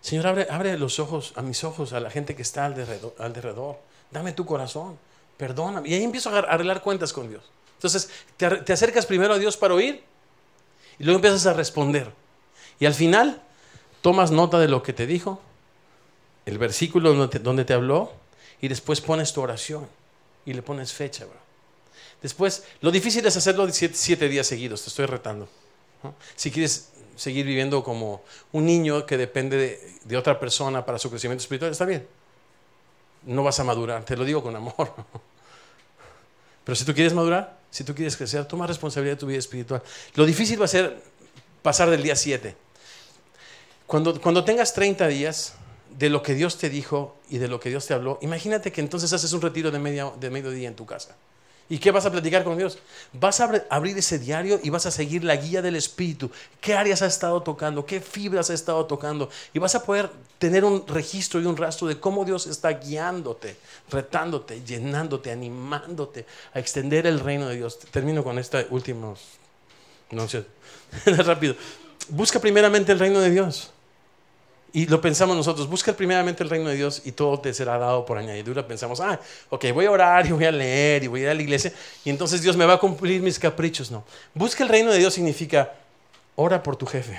Señor, 0.00 0.28
abre, 0.28 0.46
abre 0.48 0.78
los 0.78 1.00
ojos, 1.00 1.32
a 1.34 1.42
mis 1.42 1.64
ojos, 1.64 1.92
a 1.92 1.98
la 1.98 2.10
gente 2.10 2.36
que 2.36 2.42
está 2.42 2.64
alrededor, 2.64 3.12
alrededor. 3.18 3.78
Dame 4.12 4.32
tu 4.32 4.46
corazón 4.46 5.09
perdóname. 5.40 5.88
Y 5.88 5.94
ahí 5.94 6.04
empiezo 6.04 6.28
a 6.28 6.38
arreglar 6.40 6.82
cuentas 6.82 7.14
con 7.14 7.30
Dios. 7.30 7.42
Entonces, 7.78 8.10
te, 8.36 8.72
acercas 8.74 9.06
primero 9.06 9.32
a 9.32 9.38
Dios 9.38 9.56
para 9.56 9.72
oír 9.72 10.04
y 10.98 11.04
luego 11.04 11.16
empiezas 11.16 11.46
a 11.46 11.54
responder. 11.54 12.12
Y 12.78 12.84
al 12.84 12.92
final, 12.92 13.42
tomas 14.02 14.30
nota 14.30 14.58
de 14.58 14.68
lo 14.68 14.82
que 14.82 14.92
te 14.92 15.06
dijo, 15.06 15.40
el 16.44 16.58
versículo 16.58 17.14
donde 17.14 17.64
te, 17.64 17.72
habló, 17.72 18.12
y 18.60 18.68
después 18.68 19.00
pones 19.00 19.32
tu 19.32 19.40
oración 19.40 19.88
y 20.44 20.52
le 20.52 20.62
pones 20.62 20.92
fecha, 20.92 21.26
Después, 22.20 22.64
lo 22.82 22.90
difícil 22.90 23.24
es 23.24 23.34
hacerlo 23.38 23.66
siete, 23.70 24.28
días 24.28 24.46
seguidos, 24.46 24.82
te 24.82 24.88
estoy 24.90 25.06
retando. 25.06 25.48
Si 26.36 26.50
quieres 26.50 26.90
seguir 27.16 27.46
viviendo 27.46 27.82
como 27.82 28.22
un 28.52 28.66
niño 28.66 29.06
que 29.06 29.16
depende 29.16 29.56
de, 29.56 29.94
de, 30.04 30.16
otra 30.18 30.38
persona 30.38 30.84
para 30.84 30.98
su 30.98 31.08
crecimiento 31.08 31.40
espiritual, 31.40 31.72
está 31.72 31.86
bien. 31.86 32.06
No 33.22 33.42
vas 33.42 33.58
a 33.58 33.64
madurar, 33.64 34.04
te 34.04 34.18
lo 34.18 34.26
digo 34.26 34.42
con 34.42 34.54
amor. 34.54 34.92
Pero 36.70 36.76
si 36.76 36.84
tú 36.84 36.94
quieres 36.94 37.12
madurar, 37.14 37.58
si 37.68 37.82
tú 37.82 37.96
quieres 37.96 38.16
crecer, 38.16 38.44
toma 38.44 38.64
responsabilidad 38.64 39.16
de 39.16 39.18
tu 39.18 39.26
vida 39.26 39.40
espiritual. 39.40 39.82
Lo 40.14 40.24
difícil 40.24 40.60
va 40.60 40.66
a 40.66 40.68
ser 40.68 41.02
pasar 41.62 41.90
del 41.90 42.00
día 42.00 42.14
7. 42.14 42.54
Cuando, 43.88 44.20
cuando 44.20 44.44
tengas 44.44 44.72
30 44.72 45.08
días 45.08 45.54
de 45.98 46.10
lo 46.10 46.22
que 46.22 46.34
Dios 46.34 46.58
te 46.58 46.70
dijo 46.70 47.18
y 47.28 47.38
de 47.38 47.48
lo 47.48 47.58
que 47.58 47.70
Dios 47.70 47.88
te 47.88 47.94
habló, 47.94 48.20
imagínate 48.22 48.70
que 48.70 48.80
entonces 48.80 49.12
haces 49.12 49.32
un 49.32 49.42
retiro 49.42 49.72
de, 49.72 49.80
media, 49.80 50.12
de 50.20 50.30
mediodía 50.30 50.68
en 50.68 50.76
tu 50.76 50.86
casa. 50.86 51.16
¿Y 51.70 51.78
qué 51.78 51.92
vas 51.92 52.04
a 52.04 52.10
platicar 52.10 52.42
con 52.42 52.58
Dios? 52.58 52.78
Vas 53.12 53.38
a 53.38 53.64
abrir 53.70 53.96
ese 53.96 54.18
diario 54.18 54.58
y 54.60 54.70
vas 54.70 54.86
a 54.86 54.90
seguir 54.90 55.22
la 55.22 55.36
guía 55.36 55.62
del 55.62 55.76
Espíritu. 55.76 56.28
¿Qué 56.60 56.74
áreas 56.74 57.00
ha 57.00 57.06
estado 57.06 57.44
tocando? 57.44 57.86
¿Qué 57.86 58.00
fibras 58.00 58.50
ha 58.50 58.54
estado 58.54 58.86
tocando? 58.86 59.30
Y 59.54 59.60
vas 59.60 59.76
a 59.76 59.84
poder 59.84 60.10
tener 60.40 60.64
un 60.64 60.84
registro 60.88 61.40
y 61.40 61.46
un 61.46 61.56
rastro 61.56 61.86
de 61.86 62.00
cómo 62.00 62.24
Dios 62.24 62.48
está 62.48 62.70
guiándote, 62.70 63.56
retándote, 63.88 64.64
llenándote, 64.64 65.30
animándote 65.30 66.26
a 66.52 66.58
extender 66.58 67.06
el 67.06 67.20
reino 67.20 67.46
de 67.48 67.54
Dios. 67.54 67.78
Termino 67.78 68.24
con 68.24 68.40
esta 68.40 68.66
última. 68.70 69.14
No 70.10 70.28
sé, 70.28 70.44
rápido. 71.06 71.54
Busca 72.08 72.40
primeramente 72.40 72.90
el 72.90 72.98
reino 72.98 73.20
de 73.20 73.30
Dios. 73.30 73.70
Y 74.72 74.86
lo 74.86 75.00
pensamos 75.00 75.36
nosotros, 75.36 75.68
busca 75.68 75.92
primeramente 75.92 76.42
el 76.44 76.50
reino 76.50 76.68
de 76.68 76.76
Dios 76.76 77.02
y 77.04 77.12
todo 77.12 77.40
te 77.40 77.52
será 77.52 77.78
dado 77.78 78.06
por 78.06 78.18
añadidura. 78.18 78.66
Pensamos, 78.66 79.00
ah, 79.00 79.18
ok, 79.48 79.66
voy 79.74 79.86
a 79.86 79.90
orar 79.90 80.26
y 80.26 80.32
voy 80.32 80.44
a 80.44 80.52
leer 80.52 81.02
y 81.02 81.06
voy 81.08 81.20
a 81.20 81.22
ir 81.24 81.28
a 81.30 81.34
la 81.34 81.42
iglesia 81.42 81.72
y 82.04 82.10
entonces 82.10 82.40
Dios 82.42 82.56
me 82.56 82.64
va 82.64 82.74
a 82.74 82.78
cumplir 82.78 83.20
mis 83.20 83.38
caprichos. 83.38 83.90
No, 83.90 84.04
busca 84.34 84.62
el 84.62 84.68
reino 84.68 84.92
de 84.92 84.98
Dios 84.98 85.14
significa, 85.14 85.72
ora 86.36 86.62
por 86.62 86.76
tu 86.76 86.86
jefe. 86.86 87.18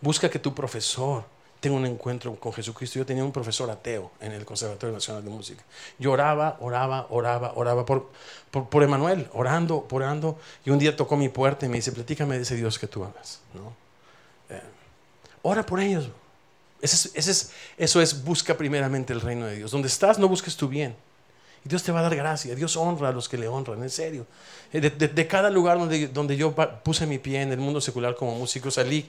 Busca 0.00 0.30
que 0.30 0.38
tu 0.38 0.54
profesor 0.54 1.24
tenga 1.60 1.76
un 1.76 1.86
encuentro 1.86 2.34
con 2.36 2.52
Jesucristo. 2.52 2.98
Yo 2.98 3.06
tenía 3.06 3.22
un 3.22 3.32
profesor 3.32 3.70
ateo 3.70 4.10
en 4.20 4.32
el 4.32 4.44
Conservatorio 4.44 4.94
Nacional 4.94 5.22
de 5.22 5.30
Música. 5.30 5.62
Yo 5.98 6.12
oraba, 6.12 6.56
oraba, 6.60 7.06
oraba, 7.10 7.52
oraba 7.54 7.84
por, 7.84 8.08
por, 8.50 8.82
Emanuel, 8.82 9.28
orando, 9.34 9.86
orando. 9.90 10.38
Y 10.64 10.70
un 10.70 10.78
día 10.78 10.96
tocó 10.96 11.16
mi 11.16 11.28
puerta 11.28 11.66
y 11.66 11.68
me 11.68 11.76
dice, 11.76 11.92
platícame 11.92 12.36
de 12.36 12.42
ese 12.42 12.56
Dios 12.56 12.78
que 12.78 12.86
tú 12.86 13.04
amas. 13.04 13.40
¿no? 13.52 13.79
Ora 15.42 15.64
por 15.64 15.80
ellos. 15.80 16.08
Eso 16.80 18.00
es, 18.00 18.24
busca 18.24 18.56
primeramente 18.56 19.12
el 19.12 19.20
reino 19.20 19.46
de 19.46 19.56
Dios. 19.56 19.70
Donde 19.70 19.88
estás, 19.88 20.18
no 20.18 20.28
busques 20.28 20.56
tu 20.56 20.68
bien. 20.68 20.96
Y 21.64 21.68
Dios 21.68 21.82
te 21.82 21.92
va 21.92 22.00
a 22.00 22.02
dar 22.02 22.16
gracia. 22.16 22.54
Dios 22.54 22.76
honra 22.76 23.08
a 23.08 23.12
los 23.12 23.28
que 23.28 23.36
le 23.36 23.48
honran, 23.48 23.82
en 23.82 23.90
serio. 23.90 24.26
Eh, 24.72 24.80
de, 24.80 25.26
cada 25.26 25.50
lugar 25.50 25.78
donde, 25.78 26.08
donde 26.08 26.36
yo 26.36 26.54
puse 26.82 27.06
mi 27.06 27.18
pie 27.18 27.42
en 27.42 27.52
el 27.52 27.58
mundo 27.58 27.80
secular 27.80 28.14
como 28.16 28.34
músico, 28.34 28.70
salí 28.70 29.08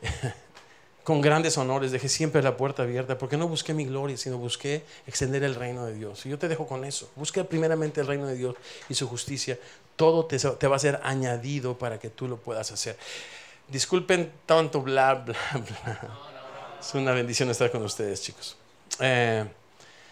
con 1.04 1.20
grandes 1.20 1.58
honores, 1.58 1.92
dejé 1.92 2.08
siempre 2.08 2.42
la 2.42 2.56
puerta 2.56 2.84
abierta, 2.84 3.18
porque 3.18 3.36
no 3.36 3.48
busqué 3.48 3.74
mi 3.74 3.84
gloria, 3.84 4.16
sino 4.16 4.38
busqué 4.38 4.82
extender 5.06 5.42
el 5.42 5.54
reino 5.54 5.84
de 5.84 5.94
Dios. 5.94 6.24
Y 6.24 6.30
yo 6.30 6.38
te 6.38 6.48
dejo 6.48 6.66
con 6.66 6.86
eso. 6.86 7.10
Busca 7.16 7.44
primeramente 7.44 8.00
el 8.00 8.06
reino 8.06 8.26
de 8.26 8.36
Dios 8.36 8.54
y 8.88 8.94
su 8.94 9.06
justicia. 9.06 9.58
Todo 9.96 10.24
te 10.24 10.66
va 10.66 10.76
a 10.76 10.78
ser 10.78 11.00
añadido 11.02 11.76
para 11.76 11.98
que 11.98 12.08
tú 12.08 12.26
lo 12.26 12.38
puedas 12.38 12.72
hacer. 12.72 12.96
Disculpen 13.70 14.32
tanto 14.46 14.80
bla, 14.82 15.14
bla, 15.14 15.34
bla. 15.52 16.10
Es 16.80 16.94
una 16.94 17.12
bendición 17.12 17.50
estar 17.50 17.70
con 17.70 17.82
ustedes, 17.84 18.22
chicos. 18.22 18.56
Eh, 18.98 19.44